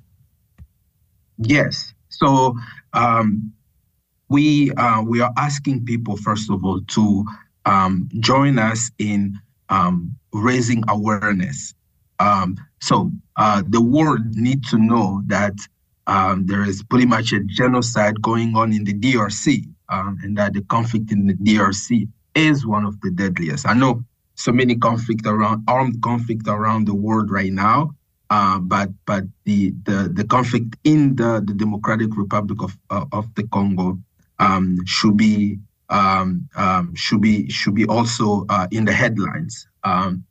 Yes. 1.38 1.94
So 2.10 2.56
um, 2.94 3.52
we 4.30 4.72
uh, 4.74 5.02
we 5.02 5.22
are 5.22 5.34
asking 5.38 5.86
people 5.86 6.18
first 6.18 6.50
of 6.50 6.64
all 6.64 6.82
to 6.82 7.26
um, 7.66 8.10
join 8.20 8.60
us 8.60 8.92
in 9.00 9.40
um, 9.70 10.16
raising 10.34 10.84
awareness. 10.88 11.74
Um, 12.20 12.58
so 12.80 13.12
uh, 13.38 13.64
the 13.68 13.82
world 13.82 14.22
needs 14.36 14.70
to 14.70 14.78
know 14.78 15.24
that 15.28 15.54
um, 16.08 16.46
there 16.46 16.64
is 16.64 16.84
pretty 16.84 17.06
much 17.06 17.32
a 17.34 17.40
genocide 17.42 18.22
going 18.22 18.56
on 18.56 18.74
in 18.74 18.84
the 18.84 18.94
DRC, 18.94 19.66
um, 19.90 20.18
and 20.24 20.38
that 20.38 20.54
the 20.54 20.62
conflict 20.64 21.12
in 21.12 21.28
the 21.28 21.34
DRC 21.36 22.08
is 22.36 22.66
one 22.66 22.86
of 22.86 23.00
the 23.02 23.12
deadliest. 23.12 23.68
I 23.68 23.74
know 23.74 24.04
so 24.36 24.52
many 24.52 24.76
conflict 24.76 25.26
around 25.26 25.64
armed 25.68 26.02
conflict 26.02 26.48
around 26.48 26.88
the 26.88 26.96
world 26.96 27.30
right 27.30 27.52
now, 27.52 27.96
uh, 28.30 28.60
but 28.60 28.90
but 29.06 29.26
the, 29.46 29.72
the 29.84 30.10
the 30.14 30.24
conflict 30.24 30.78
in 30.84 31.16
the, 31.16 31.44
the 31.46 31.54
Democratic 31.54 32.16
Republic 32.18 32.62
of 32.62 32.78
uh, 32.90 33.06
of 33.12 33.34
the 33.36 33.44
Congo 33.48 34.00
um, 34.40 34.78
should 34.86 35.18
be 35.18 35.60
um, 35.90 36.48
um, 36.56 36.96
should 36.96 37.22
be 37.22 37.50
should 37.50 37.76
be 37.76 37.86
also 37.86 38.46
uh, 38.50 38.68
in 38.72 38.86
the 38.86 38.94
headlines. 38.94 39.68
Um, 39.84 40.24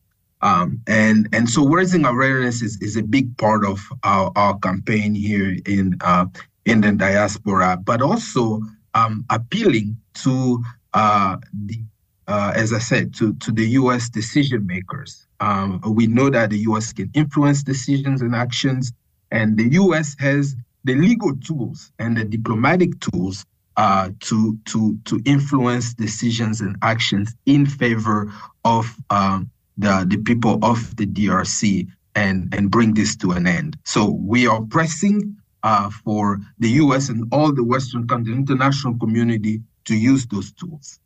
um, 0.43 0.80
and 0.86 1.28
and 1.32 1.49
so 1.49 1.66
raising 1.66 2.05
awareness 2.05 2.62
is, 2.62 2.80
is 2.80 2.97
a 2.97 3.03
big 3.03 3.36
part 3.36 3.64
of 3.64 3.80
our, 4.05 4.32
our 4.36 4.59
campaign 4.59 5.14
here 5.14 5.57
in 5.66 5.97
uh, 6.01 6.26
in 6.64 6.80
the 6.80 6.93
diaspora, 6.93 7.78
but 7.84 8.01
also 8.01 8.62
um, 8.95 9.24
appealing 9.30 9.97
to 10.14 10.62
uh, 10.95 11.36
the 11.66 11.80
uh, 12.26 12.53
as 12.55 12.72
I 12.72 12.78
said 12.78 13.14
to 13.16 13.34
to 13.34 13.53
the 13.53 13.66
U.S. 13.70 14.09
decision 14.09 14.66
makers. 14.66 15.26
Um, 15.41 15.80
we 15.86 16.07
know 16.07 16.30
that 16.30 16.51
the 16.51 16.59
U.S. 16.59 16.93
can 16.93 17.11
influence 17.14 17.62
decisions 17.62 18.22
and 18.22 18.34
actions, 18.34 18.93
and 19.30 19.59
the 19.59 19.68
U.S. 19.72 20.16
has 20.18 20.55
the 20.84 20.95
legal 20.95 21.36
tools 21.36 21.93
and 21.99 22.16
the 22.16 22.24
diplomatic 22.24 22.99
tools 23.01 23.45
uh, 23.76 24.11
to 24.20 24.59
to 24.66 24.99
to 25.05 25.20
influence 25.24 25.95
decisions 25.95 26.61
and 26.61 26.76
actions 26.82 27.34
in 27.47 27.66
favor 27.66 28.32
of 28.64 28.95
um, 29.11 29.51
the, 29.79 30.05
the 30.09 30.18
people 30.18 30.59
of 30.62 30.97
the 30.97 31.07
DRC 31.07 31.89
and, 32.14 32.53
and 32.55 32.71
bring 32.71 32.95
this 32.95 33.16
to 33.16 33.33
an 33.33 33.47
end. 33.47 33.77
So 33.85 34.11
we 34.11 34.47
are 34.47 34.61
pressing 34.62 35.37
uh, 35.62 35.91
for 35.91 36.39
the 36.59 36.68
US 36.71 37.09
and 37.09 37.27
all 37.33 37.53
the 37.53 37.64
Western 37.64 38.07
countries, 38.07 38.37
international 38.37 38.99
community 38.99 39.61
to 39.85 39.95
use 39.95 40.27
those 40.27 40.53
tools. 40.53 40.99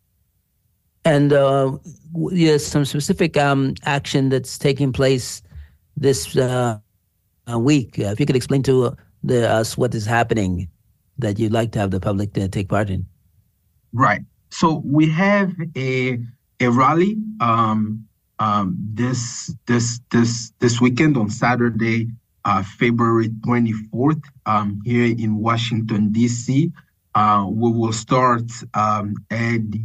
And 1.05 1.33
uh, 1.33 1.77
yes, 2.31 2.65
some 2.65 2.85
specific 2.85 3.37
um, 3.37 3.75
action 3.85 4.31
that's 4.31 4.57
taking 4.57 4.93
place 4.93 5.43
this 5.97 6.37
uh, 6.37 6.79
week. 7.57 7.99
if 7.99 8.19
you 8.19 8.27
could 8.27 8.37
explain 8.37 8.63
to 8.63 8.97
the, 9.23 9.49
us 9.49 9.77
what 9.77 9.95
is 9.95 10.07
happening 10.07 10.69
that 11.19 11.39
you'd 11.39 11.53
like 11.53 11.73
to 11.73 11.79
have 11.79 11.91
the 11.91 12.01
public 12.01 12.33
take 12.33 12.69
part 12.69 12.91
in. 12.91 13.07
Right. 13.93 14.23
So 14.51 14.83
we 14.85 15.09
have 15.11 15.53
a 15.77 16.19
a 16.61 16.69
rally 16.69 17.17
um, 17.41 18.07
um, 18.39 18.77
this 18.95 19.55
this 19.67 20.01
this 20.11 20.53
this 20.59 20.81
weekend 20.81 21.17
on 21.17 21.31
Saturday, 21.31 22.09
uh, 22.45 22.63
February 22.63 23.29
24th, 23.29 24.23
um, 24.47 24.81
here 24.85 25.15
in 25.17 25.37
Washington 25.37 26.13
D.C. 26.13 26.73
Uh, 27.15 27.47
we 27.49 27.71
will 27.71 27.93
start 27.93 28.51
um, 28.75 29.15
at 29.31 29.71
the 29.71 29.85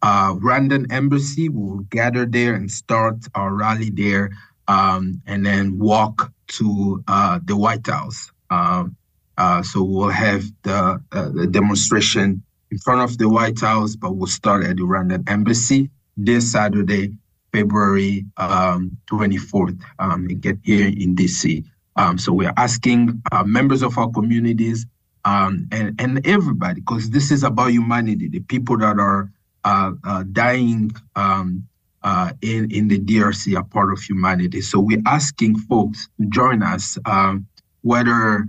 uh, 0.00 0.34
Rwandan 0.34 0.90
embassy. 0.90 1.48
We'll 1.48 1.84
gather 1.90 2.26
there 2.26 2.54
and 2.54 2.70
start 2.70 3.16
our 3.34 3.54
rally 3.54 3.90
there, 3.90 4.30
um, 4.68 5.20
and 5.26 5.44
then 5.44 5.78
walk 5.78 6.32
to 6.58 7.04
uh, 7.06 7.40
the 7.44 7.56
White 7.56 7.86
House. 7.86 8.30
Um, 8.50 8.96
uh, 9.38 9.62
so 9.62 9.82
we'll 9.82 10.08
have 10.08 10.44
the, 10.62 11.00
uh, 11.12 11.28
the 11.30 11.46
demonstration 11.46 12.42
in 12.70 12.78
front 12.78 13.00
of 13.02 13.16
the 13.18 13.28
White 13.28 13.60
House, 13.60 13.96
but 13.96 14.14
we'll 14.14 14.26
start 14.26 14.64
at 14.64 14.76
the 14.76 14.82
Rwandan 14.82 15.28
embassy 15.28 15.90
this 16.16 16.52
Saturday 16.52 17.14
February 17.52 18.26
um, 18.36 18.96
24th 19.10 19.80
um, 19.98 20.26
and 20.26 20.40
get 20.40 20.58
here 20.62 20.86
in 20.86 21.14
DC. 21.14 21.64
Um, 21.96 22.18
so 22.18 22.32
we're 22.32 22.54
asking 22.56 23.22
uh, 23.32 23.44
members 23.44 23.82
of 23.82 23.98
our 23.98 24.10
communities 24.10 24.86
um, 25.24 25.68
and, 25.70 26.00
and 26.00 26.26
everybody, 26.26 26.80
because 26.80 27.10
this 27.10 27.30
is 27.30 27.44
about 27.44 27.70
humanity, 27.70 28.28
the 28.28 28.40
people 28.40 28.78
that 28.78 28.98
are 28.98 29.30
uh, 29.64 29.92
uh, 30.04 30.24
dying 30.32 30.90
um, 31.14 31.64
uh, 32.02 32.32
in, 32.42 32.70
in 32.72 32.88
the 32.88 32.98
DRC 32.98 33.56
are 33.56 33.62
part 33.62 33.92
of 33.92 34.00
humanity. 34.02 34.60
So 34.60 34.80
we're 34.80 35.02
asking 35.06 35.58
folks 35.58 36.08
to 36.18 36.26
join 36.26 36.62
us, 36.62 36.98
um, 37.04 37.46
whether 37.82 38.46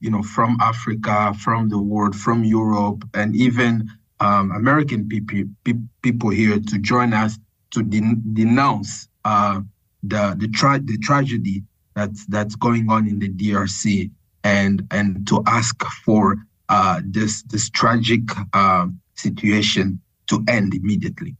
you 0.00 0.10
know, 0.10 0.22
from 0.22 0.56
Africa, 0.60 1.34
from 1.34 1.70
the 1.70 1.78
world, 1.78 2.14
from 2.14 2.44
Europe, 2.44 3.02
and 3.14 3.34
even 3.34 3.88
American 4.20 5.08
people, 5.08 5.42
people 6.02 6.30
here 6.30 6.60
to 6.60 6.78
join 6.78 7.12
us 7.12 7.38
to 7.72 7.82
den- 7.82 8.22
denounce 8.32 9.08
uh, 9.24 9.60
the 10.02 10.36
the, 10.38 10.48
tra- 10.48 10.80
the 10.80 10.98
tragedy 10.98 11.62
that's 11.94 12.26
that's 12.26 12.54
going 12.54 12.90
on 12.90 13.08
in 13.08 13.18
the 13.18 13.28
DRC 13.28 14.10
and 14.44 14.86
and 14.90 15.26
to 15.28 15.42
ask 15.46 15.82
for 16.04 16.36
uh, 16.68 17.00
this 17.04 17.42
this 17.44 17.68
tragic 17.70 18.22
uh, 18.52 18.86
situation 19.14 20.00
to 20.28 20.44
end 20.48 20.74
immediately. 20.74 21.36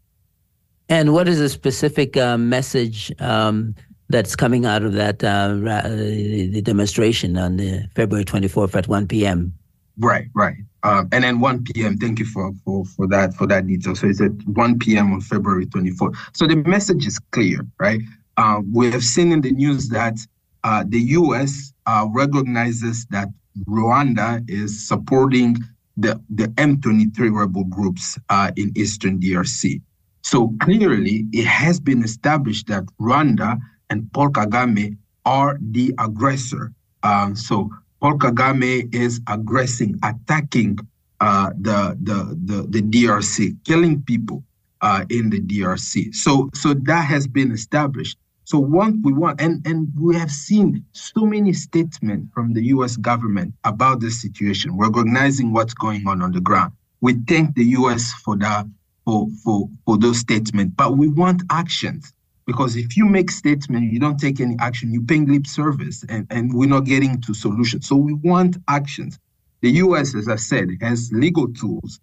And 0.89 1.13
what 1.13 1.29
is 1.29 1.39
the 1.39 1.49
specific 1.49 2.17
uh, 2.17 2.39
message 2.39 3.13
um, 3.21 3.75
that's 4.09 4.35
coming 4.35 4.65
out 4.65 4.83
of 4.83 4.95
that 4.95 5.23
uh, 5.23 5.55
the 5.55 6.63
demonstration 6.63 7.37
on 7.37 7.59
the 7.59 7.87
February 7.95 8.25
24th 8.25 8.75
at 8.75 8.89
1 8.89 9.07
p.m.? 9.07 9.53
Right, 9.99 10.29
right. 10.35 10.57
Um, 10.85 11.09
and 11.11 11.25
then 11.25 11.41
1 11.41 11.65
p.m. 11.65 11.97
Thank 11.97 12.21
you 12.21 12.27
for, 12.27 12.53
for 12.65 12.85
for 12.85 13.09
that 13.09 13.35
for 13.35 13.47
that 13.49 13.67
detail. 13.67 13.97
So 13.97 14.07
it's 14.07 14.21
at 14.21 14.33
1 14.47 14.79
p.m. 14.79 15.13
on 15.13 15.21
February 15.21 15.67
24th. 15.67 16.17
So 16.35 16.47
the 16.47 16.57
message 16.57 17.07
is 17.07 17.19
clear, 17.33 17.67
right? 17.81 18.01
Uh, 18.37 18.63
we 18.73 18.91
have 18.93 19.03
seen 19.03 19.33
in 19.33 19.41
the 19.41 19.51
news 19.51 19.89
that 19.89 20.17
uh, 20.63 20.85
the 20.87 21.01
U.S. 21.01 21.73
Uh, 21.87 22.07
recognizes 22.13 23.07
that 23.07 23.29
Rwanda 23.69 24.49
is 24.49 24.87
supporting 24.87 25.57
the 25.97 26.21
the 26.31 26.45
M23 26.45 27.35
rebel 27.35 27.65
groups 27.65 28.19
uh, 28.29 28.53
in 28.57 28.73
eastern 28.77 29.19
DRC. 29.19 29.83
So 30.23 30.55
clearly, 30.61 31.27
it 31.33 31.47
has 31.47 31.81
been 31.81 32.05
established 32.05 32.69
that 32.69 32.85
Rwanda 33.01 33.59
and 33.91 34.13
Paul 34.13 34.29
Kagame 34.31 34.97
are 35.25 35.59
the 35.61 35.95
aggressor. 35.99 36.73
Um, 37.03 37.35
so 37.35 37.71
Paul 38.01 38.19
Kagame 38.19 38.95
is 38.95 39.21
aggressing, 39.27 39.99
attacking 40.05 40.79
uh, 41.21 41.51
the, 41.61 41.97
the, 42.01 42.39
the, 42.45 42.63
the 42.69 42.83
DRC, 42.83 43.57
killing 43.65 44.03
people 44.03 44.45
uh, 44.81 45.05
in 45.11 45.31
the 45.31 45.41
DRC. 45.41 46.15
So, 46.15 46.49
so 46.55 46.75
that 46.75 47.03
has 47.03 47.27
been 47.27 47.51
established. 47.51 48.19
So 48.45 48.59
what 48.59 48.95
we 49.03 49.13
want, 49.13 49.41
and, 49.41 49.67
and 49.67 49.89
we 50.01 50.17
have 50.17 50.31
seen 50.31 50.85
so 50.93 51.27
many 51.27 51.53
statements 51.53 52.29
from 52.33 52.55
the 52.55 52.63
U.S. 52.67 52.97
government 52.97 53.53
about 53.65 54.01
this 54.01 54.23
situation, 54.23 54.79
recognizing 54.79 55.53
what's 55.53 55.75
going 55.75 56.07
on 56.07 56.23
on 56.23 56.33
the 56.33 56.41
ground. 56.41 56.73
We 57.01 57.15
thank 57.29 57.57
the 57.57 57.65
U.S. 57.65 58.13
for 58.25 58.37
that, 58.39 58.67
for, 59.05 59.27
for, 59.45 59.69
for 59.85 59.99
those 59.99 60.19
statements, 60.19 60.73
but 60.77 60.97
we 60.97 61.09
want 61.09 61.43
actions. 61.51 62.13
Because 62.49 62.77
if 62.77 62.97
you 62.97 63.05
make 63.05 63.31
statement, 63.31 63.93
you 63.93 64.01
don't 64.01 64.19
take 64.19 64.41
any 64.41 64.57
action, 64.59 64.91
you 64.91 65.03
pay 65.03 65.19
lip 65.19 65.47
service, 65.47 66.03
and, 66.09 66.27
and 66.31 66.55
we're 66.55 66.67
not 66.67 66.87
getting 66.87 67.21
to 67.21 67.35
solutions. 67.35 67.87
So 67.87 67.95
we 67.97 68.15
want 68.15 68.57
actions. 68.69 69.19
The 69.61 69.71
U.S., 69.85 70.15
as 70.15 70.29
I 70.29 70.37
said, 70.37 70.71
has 70.81 71.11
legal 71.13 71.53
tools 71.53 72.01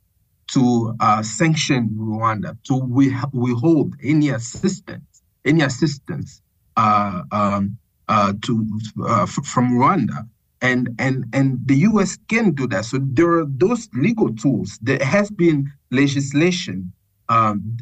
to 0.51 0.95
uh, 0.99 1.23
sanction 1.23 1.89
Rwanda, 1.97 2.55
to 2.65 2.75
we 2.75 3.11
withhold 3.33 3.95
any 4.03 4.29
assistance, 4.29 5.23
any 5.45 5.63
assistance 5.63 6.43
uh, 6.77 7.23
um, 7.31 7.75
uh, 8.07 8.33
to 8.43 8.79
uh, 9.03 9.25
from 9.25 9.71
Rwanda, 9.71 10.29
and 10.61 10.89
and 10.99 11.25
and 11.33 11.57
the 11.65 11.77
U.S. 11.89 12.19
can 12.27 12.51
do 12.51 12.67
that. 12.67 12.85
So 12.85 12.99
there 13.01 13.31
are 13.39 13.47
those 13.47 13.89
legal 13.95 14.31
tools. 14.35 14.77
There 14.79 15.03
has 15.03 15.31
been 15.31 15.73
legislation 15.89 16.93
um, 17.29 17.77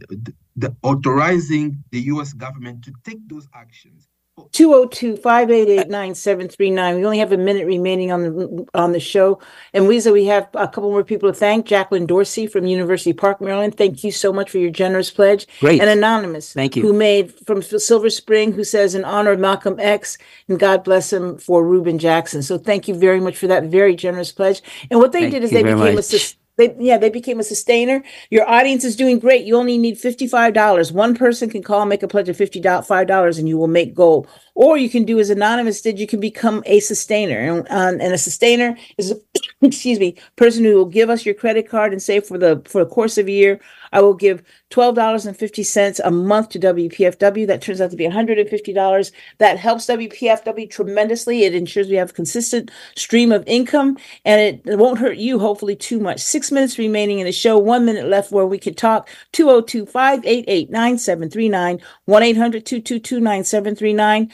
the 0.55 0.75
authorizing 0.83 1.83
the 1.91 1.99
U.S. 2.01 2.33
government 2.33 2.83
to 2.85 2.93
take 3.03 3.27
those 3.27 3.47
actions 3.53 4.07
202-588-9739. 4.39 6.95
We 6.95 7.05
only 7.05 7.19
have 7.19 7.31
a 7.31 7.37
minute 7.37 7.67
remaining 7.67 8.11
on 8.11 8.23
the 8.23 8.65
on 8.73 8.91
the 8.91 8.99
show. 8.99 9.39
And 9.73 9.85
Mwiza, 9.85 10.11
we 10.11 10.25
have 10.25 10.49
a 10.55 10.67
couple 10.67 10.89
more 10.89 11.03
people 11.03 11.31
to 11.31 11.37
thank. 11.37 11.67
Jacqueline 11.67 12.07
Dorsey 12.07 12.47
from 12.47 12.65
University 12.65 13.13
Park, 13.13 13.41
Maryland. 13.41 13.77
Thank 13.77 14.03
you 14.03 14.11
so 14.11 14.33
much 14.33 14.49
for 14.49 14.57
your 14.57 14.71
generous 14.71 15.11
pledge. 15.11 15.45
Great. 15.59 15.79
And 15.81 15.89
Anonymous. 15.89 16.53
Thank 16.53 16.75
you. 16.75 16.81
Who 16.81 16.93
made 16.93 17.31
from 17.45 17.61
Silver 17.61 18.09
Spring, 18.09 18.53
who 18.53 18.63
says 18.63 18.95
in 18.95 19.05
honor 19.05 19.31
of 19.31 19.39
Malcolm 19.39 19.79
X 19.79 20.17
and 20.47 20.59
God 20.59 20.83
bless 20.83 21.13
him 21.13 21.37
for 21.37 21.63
Reuben 21.63 21.99
Jackson. 21.99 22.41
So 22.41 22.57
thank 22.57 22.87
you 22.87 22.95
very 22.95 23.19
much 23.19 23.37
for 23.37 23.45
that 23.47 23.65
very 23.65 23.95
generous 23.95 24.31
pledge. 24.31 24.63
And 24.89 24.99
what 24.99 25.11
they 25.11 25.21
Thank 25.21 25.33
did 25.33 25.43
is 25.43 25.51
they 25.51 25.61
became 25.61 25.77
much. 25.79 25.99
a 25.99 26.03
sus- 26.03 26.35
they, 26.57 26.75
yeah, 26.79 26.97
they 26.97 27.09
became 27.09 27.39
a 27.39 27.43
sustainer. 27.43 28.03
Your 28.29 28.47
audience 28.47 28.83
is 28.83 28.95
doing 28.95 29.19
great. 29.19 29.45
You 29.45 29.57
only 29.57 29.77
need 29.77 29.97
$55. 29.97 30.91
One 30.91 31.15
person 31.15 31.49
can 31.49 31.63
call, 31.63 31.85
make 31.85 32.03
a 32.03 32.07
pledge 32.07 32.29
of 32.29 32.37
$55, 32.37 33.39
and 33.39 33.49
you 33.49 33.57
will 33.57 33.67
make 33.67 33.95
gold. 33.95 34.27
Or 34.55 34.77
you 34.77 34.89
can 34.89 35.03
do 35.03 35.19
as 35.19 35.31
Anonymous 35.31 35.81
did, 35.81 35.99
you 35.99 36.05
can 36.05 36.19
become 36.19 36.61
a 36.67 36.79
sustainer. 36.79 37.39
And, 37.39 37.67
um, 37.71 38.01
and 38.01 38.13
a 38.13 38.17
sustainer 38.19 38.77
is, 38.97 39.11
a, 39.11 39.15
excuse 39.61 39.99
me, 39.99 40.15
person 40.35 40.63
who 40.63 40.75
will 40.75 40.85
give 40.85 41.09
us 41.09 41.25
your 41.25 41.35
credit 41.35 41.67
card 41.67 41.91
and 41.91 42.01
say 42.01 42.19
for 42.19 42.37
the 42.37 42.61
for 42.65 42.83
the 42.83 42.89
course 42.89 43.17
of 43.17 43.27
a 43.27 43.31
year, 43.31 43.59
I 43.93 44.01
will 44.01 44.15
give 44.15 44.43
$12.50 44.71 46.01
a 46.03 46.11
month 46.11 46.49
to 46.49 46.59
WPFW. 46.59 47.47
That 47.47 47.61
turns 47.61 47.79
out 47.79 47.91
to 47.91 47.95
be 47.95 48.05
$150. 48.05 49.11
That 49.37 49.57
helps 49.57 49.85
WPFW 49.85 50.69
tremendously. 50.69 51.43
It 51.43 51.55
ensures 51.55 51.87
we 51.87 51.95
have 51.95 52.09
a 52.09 52.13
consistent 52.13 52.71
stream 52.95 53.31
of 53.31 53.43
income 53.47 53.97
and 54.25 54.59
it, 54.65 54.77
won't 54.77 54.99
hurt 54.99 55.17
you, 55.17 55.39
hopefully, 55.39 55.75
too 55.75 55.99
much. 55.99 56.19
Six 56.19 56.51
minutes 56.51 56.77
remaining 56.77 57.19
in 57.19 57.25
the 57.25 57.31
show, 57.31 57.57
one 57.57 57.85
minute 57.85 58.07
left 58.07 58.31
where 58.31 58.47
we 58.47 58.57
could 58.57 58.77
talk. 58.77 59.07
202 59.31 59.85
588 59.85 60.69
9739, 60.71 61.79
1 62.05 62.23
800 62.23 62.65
222 62.65 63.19
9739 63.19 64.31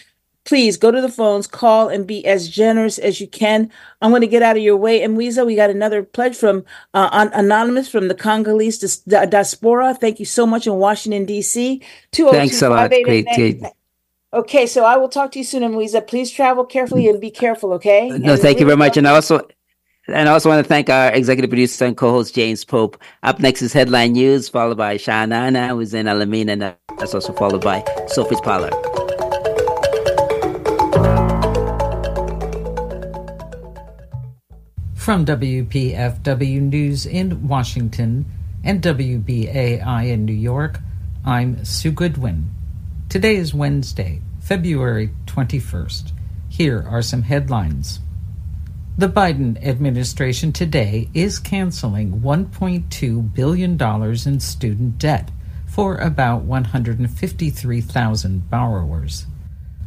please 0.50 0.78
go 0.78 0.90
to 0.90 1.00
the 1.00 1.10
phones, 1.10 1.46
call, 1.46 1.90
and 1.90 2.08
be 2.08 2.26
as 2.26 2.50
generous 2.50 2.98
as 2.98 3.22
you 3.22 3.28
can. 3.28 3.72
I'm 4.02 4.10
going 4.10 4.22
to 4.22 4.28
get 4.28 4.42
out 4.42 4.58
of 4.58 4.64
your 4.64 4.78
way. 4.78 5.04
And 5.04 5.16
Mwiza, 5.16 5.46
we 5.46 5.56
got 5.56 5.70
another 5.70 6.02
pledge 6.02 6.36
from 6.36 6.66
uh, 6.96 7.08
An- 7.12 7.32
Anonymous 7.34 7.88
from 7.88 8.08
the 8.08 8.16
Congolese 8.16 8.98
diaspora. 9.04 9.94
Thank 9.94 10.20
you 10.20 10.26
so 10.26 10.48
much 10.48 10.66
in 10.66 10.74
Washington, 10.74 11.26
D.C. 11.26 11.84
Thanks 12.12 12.64
a 12.64 12.70
lot. 12.70 12.90
Great. 12.90 13.28
great. 13.28 13.62
Okay, 14.34 14.66
so 14.66 14.86
I 14.86 14.98
will 14.98 15.08
talk 15.08 15.32
to 15.34 15.40
you 15.40 15.46
soon, 15.46 15.62
and 15.62 15.76
Mwiza. 15.76 16.08
Please 16.08 16.32
travel 16.32 16.66
carefully 16.66 17.08
and 17.08 17.22
be 17.22 17.30
careful, 17.30 17.74
okay? 17.74 18.10
No, 18.10 18.34
And 18.34 18.42
thank 18.42 18.60
you 18.60 18.66
very 18.66 18.78
much. 18.78 18.98
And 18.98 19.08
I 19.08 19.12
also 19.12 19.48
and 20.08 20.28
I 20.28 20.32
also 20.32 20.50
want 20.50 20.66
to 20.66 20.68
thank 20.68 20.90
our 20.90 21.12
executive 21.14 21.52
producer 21.52 21.86
and 21.86 21.96
co-host 21.96 22.34
James 22.34 22.66
Pope. 22.66 23.00
Up 23.22 23.40
next 23.40 23.62
is 23.62 23.72
headline 23.72 24.14
news, 24.14 24.50
followed 24.50 24.78
by 24.78 24.98
Shanana, 24.98 25.70
who's 25.70 25.94
in 25.94 26.08
Alameda, 26.08 26.52
and 26.54 26.62
that's 26.98 27.14
also 27.14 27.34
followed 27.34 27.62
by 27.62 27.84
Sophie 28.08 28.36
Pollard. 28.44 28.99
From 35.00 35.26
WPFW 35.26 36.60
News 36.60 37.06
in 37.06 37.48
Washington 37.48 38.26
and 38.66 38.82
WBAI 38.82 40.10
in 40.10 40.26
New 40.26 40.34
York, 40.34 40.82
I'm 41.24 41.64
Sue 41.64 41.94
Goodwin. 41.94 42.52
Today 43.08 43.38
is 43.38 43.54
Wednesday, 43.54 44.22
February 44.42 45.12
21st. 45.26 46.12
Here 46.50 46.86
are 46.86 47.02
some 47.02 47.22
headlines. 47.22 48.02
The 48.98 49.08
Biden 49.08 49.66
administration 49.66 50.52
today 50.52 51.08
is 51.14 51.40
canceling 51.40 52.20
$1.2 52.20 53.34
billion 53.34 53.82
in 53.82 54.40
student 54.42 54.98
debt 54.98 55.32
for 55.66 55.96
about 55.96 56.42
153,000 56.42 58.50
borrowers. 58.50 59.28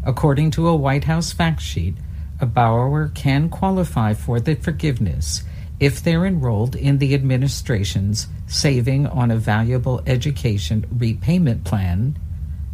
According 0.04 0.52
to 0.52 0.68
a 0.68 0.74
White 0.74 1.04
House 1.04 1.32
fact 1.32 1.60
sheet, 1.60 1.96
a 2.42 2.46
borrower 2.46 3.08
can 3.14 3.48
qualify 3.48 4.12
for 4.12 4.40
the 4.40 4.56
forgiveness 4.56 5.44
if 5.78 6.02
they're 6.02 6.26
enrolled 6.26 6.76
in 6.76 6.98
the 6.98 7.14
administration's 7.14 8.26
Saving 8.46 9.06
on 9.06 9.30
a 9.30 9.36
Valuable 9.36 10.02
Education 10.06 10.84
repayment 10.92 11.64
plan, 11.64 12.18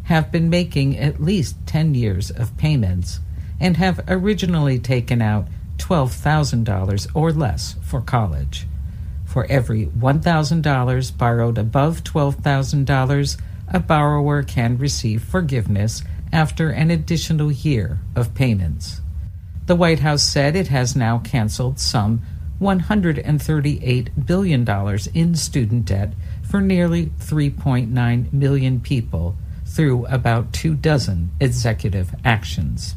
have 0.05 0.33
been 0.33 0.51
making 0.51 0.99
at 0.99 1.23
least 1.23 1.57
10 1.67 1.95
years 1.95 2.31
of 2.31 2.57
payments, 2.57 3.21
and 3.61 3.77
have 3.77 4.01
originally 4.09 4.79
taken 4.79 5.23
out 5.23 5.47
$12,000 5.77 7.07
or 7.15 7.33
less 7.33 7.77
for 7.83 8.01
college. 8.01 8.67
For 9.25 9.47
every 9.51 9.87
$1,000 9.87 11.19
borrowed 11.19 11.59
above 11.59 12.05
$12,000, 12.05 13.41
a 13.69 13.81
borrower 13.81 14.43
can 14.43 14.79
receive 14.79 15.23
forgiveness 15.23 16.03
after 16.33 16.71
an 16.71 16.91
additional 16.91 17.53
year 17.53 17.99
of 18.17 18.35
payments. 18.35 19.01
The 19.69 19.77
White 19.77 19.99
House 19.99 20.23
said 20.23 20.57
it 20.57 20.69
has 20.69 20.97
now 20.97 21.19
canceled 21.19 21.79
some 21.79 22.23
$138 22.59 24.27
billion 24.27 24.99
in 25.13 25.35
student 25.35 25.85
debt 25.85 26.15
for 26.51 26.63
nearly 26.63 27.09
3.9 27.19 28.33
million 28.33 28.81
people 28.81 29.37
through 29.67 30.07
about 30.07 30.55
two 30.55 30.75
dozen 30.75 31.33
executive 31.39 32.15
actions. 32.25 32.97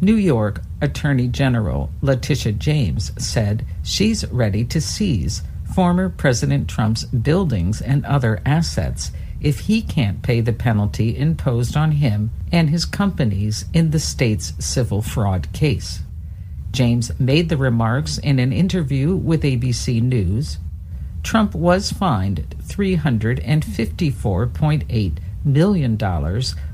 New 0.00 0.14
York 0.14 0.62
Attorney 0.80 1.26
General 1.26 1.90
Letitia 2.00 2.52
James 2.52 3.10
said 3.18 3.66
she's 3.82 4.24
ready 4.28 4.64
to 4.66 4.80
seize 4.80 5.42
former 5.74 6.10
President 6.10 6.68
Trump's 6.68 7.06
buildings 7.06 7.82
and 7.82 8.06
other 8.06 8.40
assets 8.46 9.10
if 9.44 9.60
he 9.60 9.80
can't 9.82 10.22
pay 10.22 10.40
the 10.40 10.54
penalty 10.54 11.16
imposed 11.16 11.76
on 11.76 11.92
him 11.92 12.32
and 12.50 12.70
his 12.70 12.84
companies 12.86 13.66
in 13.74 13.90
the 13.90 14.00
state's 14.00 14.54
civil 14.58 15.02
fraud 15.02 15.52
case. 15.52 16.00
James 16.72 17.12
made 17.20 17.50
the 17.50 17.56
remarks 17.56 18.18
in 18.18 18.40
an 18.40 18.52
interview 18.52 19.14
with 19.14 19.42
ABC 19.42 20.02
News. 20.02 20.58
Trump 21.22 21.54
was 21.54 21.92
fined 21.92 22.56
$354.8 22.62 25.18
million 25.44 25.98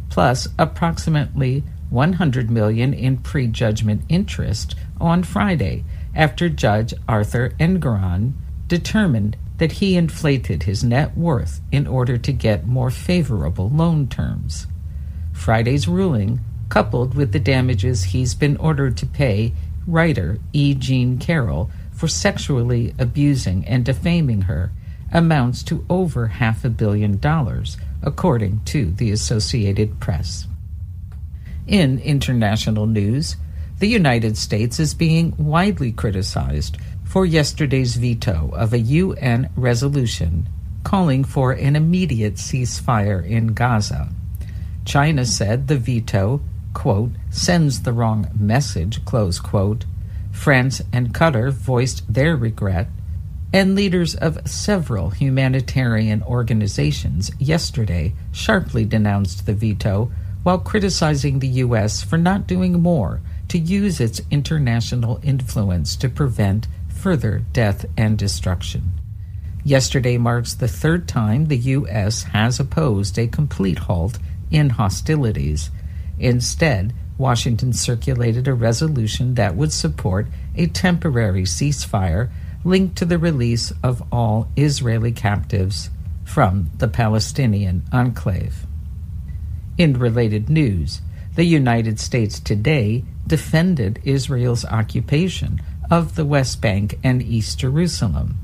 plus 0.09 0.49
approximately 0.59 1.63
100 1.91 2.51
million 2.51 2.95
in 2.95 3.19
prejudgment 3.19 4.03
interest 4.09 4.75
on 5.01 5.25
Friday 5.25 5.85
after 6.15 6.49
Judge 6.49 6.95
Arthur 7.09 7.51
Engoron 7.59 8.35
determined 8.69 9.37
that 9.61 9.73
he 9.73 9.95
inflated 9.95 10.63
his 10.63 10.83
net 10.83 11.15
worth 11.15 11.61
in 11.71 11.87
order 11.87 12.17
to 12.17 12.33
get 12.33 12.67
more 12.67 12.91
favorable 12.91 13.69
loan 13.69 14.09
terms. 14.09 14.67
Friday's 15.35 15.87
ruling, 15.87 16.41
coupled 16.71 17.15
with 17.15 17.33
the 17.33 17.39
damages 17.39 18.05
he's 18.05 18.35
been 18.35 18.57
ordered 18.57 18.97
to 18.97 19.05
pay 19.05 19.53
writer 19.87 20.39
E. 20.55 20.73
Jean 20.73 21.19
Carroll 21.19 21.71
for 21.93 22.09
sexually 22.09 22.95
abusing 22.99 23.63
and 23.67 23.85
defaming 23.85 24.43
her, 24.43 24.73
amounts 25.13 25.63
to 25.63 25.85
over 25.91 26.29
half 26.29 26.65
a 26.65 26.71
billion 26.71 27.19
dollars, 27.19 27.77
according 28.03 28.65
to 28.65 28.93
the 28.93 29.11
Associated 29.11 30.01
Press. 30.01 30.47
In 31.67 31.99
international 31.99 32.87
news, 32.87 33.37
the 33.79 33.89
United 33.89 34.39
States 34.39 34.81
is 34.81 34.95
being 34.95 35.35
widely 35.37 35.93
criticized 35.93 36.79
for 37.11 37.27
yesterday's 37.27 37.97
veto 37.97 38.51
of 38.55 38.73
a 38.73 38.79
UN 38.79 39.51
resolution 39.57 40.49
calling 40.85 41.25
for 41.25 41.51
an 41.51 41.75
immediate 41.75 42.35
ceasefire 42.35 43.29
in 43.29 43.49
Gaza. 43.49 44.09
China 44.85 45.27
said 45.27 45.67
the 45.67 45.77
veto, 45.77 46.41
quote, 46.73 47.11
sends 47.29 47.83
the 47.83 47.93
wrong 47.93 48.29
message, 48.39 49.05
close 49.05 49.41
quote. 49.41 49.85
France 50.31 50.81
and 50.93 51.13
Qatar 51.13 51.51
voiced 51.53 52.05
their 52.13 52.37
regret, 52.37 52.87
and 53.53 53.75
leaders 53.75 54.15
of 54.15 54.49
several 54.49 55.11
humanitarian 55.11 56.23
organizations 56.23 57.33
yesterday 57.41 58.15
sharply 58.31 58.85
denounced 58.85 59.47
the 59.47 59.55
veto 59.55 60.13
while 60.45 60.61
criticizing 60.61 61.41
the 61.41 61.49
U.S. 61.65 62.05
for 62.05 62.17
not 62.17 62.47
doing 62.47 62.81
more 62.81 63.21
to 63.49 63.59
use 63.59 63.99
its 63.99 64.21
international 64.31 65.19
influence 65.25 65.97
to 65.97 66.09
prevent 66.09 66.69
further 67.01 67.43
death 67.55 67.87
and 67.97 68.19
destruction. 68.19 68.93
Yesterday 69.65 70.19
marks 70.19 70.55
the 70.55 70.69
third 70.69 71.09
time 71.09 71.47
the 71.47 71.57
U.S. 71.57 72.25
has 72.25 72.61
opposed 72.61 73.19
a 73.19 73.27
complete 73.27 73.79
halt 73.79 74.19
in 74.51 74.71
hostilities. 74.71 75.71
Instead, 76.19 76.93
Washington 77.17 77.73
circulated 77.73 78.47
a 78.47 78.55
resolution 78.55 79.35
that 79.35 79.57
would 79.57 79.73
support 79.73 80.27
a 80.57 80.67
temporary 80.67 81.45
ceasefire 81.45 82.31
linked 82.65 82.97
to 82.97 83.07
the 83.07 83.19
release 83.19 83.73
of 83.83 84.03
all 84.13 84.49
Israeli 84.57 85.13
captives 85.13 85.89
from 86.25 86.71
the 86.77 86.89
Palestinian 86.89 87.83
enclave. 87.93 88.67
In 89.79 89.95
related 89.95 90.51
news, 90.51 91.01
the 91.35 91.45
United 91.45 91.99
States 91.99 92.39
today 92.39 93.05
defended 93.27 94.01
Israel's 94.05 94.65
occupation 94.67 95.63
of 95.91 96.15
the 96.15 96.25
West 96.25 96.61
Bank 96.61 96.99
and 97.03 97.23
East 97.23 97.59
Jerusalem. 97.59 98.39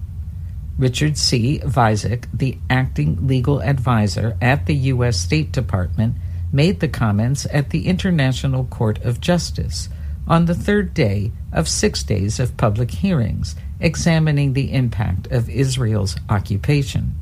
Richard 0.78 1.16
C. 1.16 1.60
Visek, 1.60 2.26
the 2.34 2.58
acting 2.68 3.26
legal 3.26 3.62
advisor 3.62 4.36
at 4.42 4.66
the 4.66 4.74
U.S. 4.74 5.18
State 5.18 5.52
Department, 5.52 6.16
made 6.52 6.80
the 6.80 6.88
comments 6.88 7.46
at 7.52 7.70
the 7.70 7.86
International 7.86 8.64
Court 8.64 9.02
of 9.04 9.20
Justice 9.20 9.88
on 10.28 10.46
the 10.46 10.54
third 10.54 10.92
day 10.92 11.30
of 11.52 11.68
six 11.68 12.02
days 12.02 12.40
of 12.40 12.56
public 12.56 12.90
hearings 12.90 13.54
examining 13.80 14.52
the 14.52 14.72
impact 14.72 15.28
of 15.28 15.48
Israel's 15.48 16.16
occupation. 16.28 17.14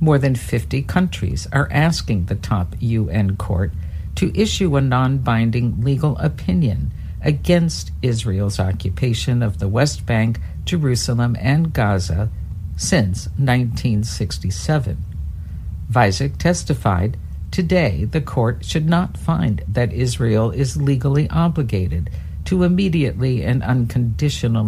More 0.00 0.18
than 0.18 0.34
50 0.34 0.82
countries 0.82 1.46
are 1.52 1.68
asking 1.70 2.26
the 2.26 2.34
top 2.34 2.74
UN 2.80 3.36
court 3.36 3.72
to 4.16 4.36
issue 4.38 4.76
a 4.76 4.80
non 4.80 5.18
binding 5.18 5.82
legal 5.82 6.16
opinion 6.18 6.92
against 7.22 7.92
Israel's 8.02 8.58
occupation 8.58 9.42
of 9.42 9.58
the 9.58 9.68
West 9.68 10.06
Bank, 10.06 10.40
Jerusalem, 10.64 11.36
and 11.40 11.72
Gaza 11.72 12.30
since 12.76 13.26
1967. 13.36 14.96
Visek 15.90 16.38
testified 16.38 17.16
today 17.50 18.04
the 18.04 18.20
court 18.20 18.64
should 18.64 18.88
not 18.88 19.16
find 19.16 19.62
that 19.68 19.92
Israel 19.92 20.50
is 20.50 20.76
legally 20.76 21.28
obligated 21.30 22.08
to 22.44 22.62
immediately 22.62 23.44
and 23.44 23.62
unconditionally 23.62 24.60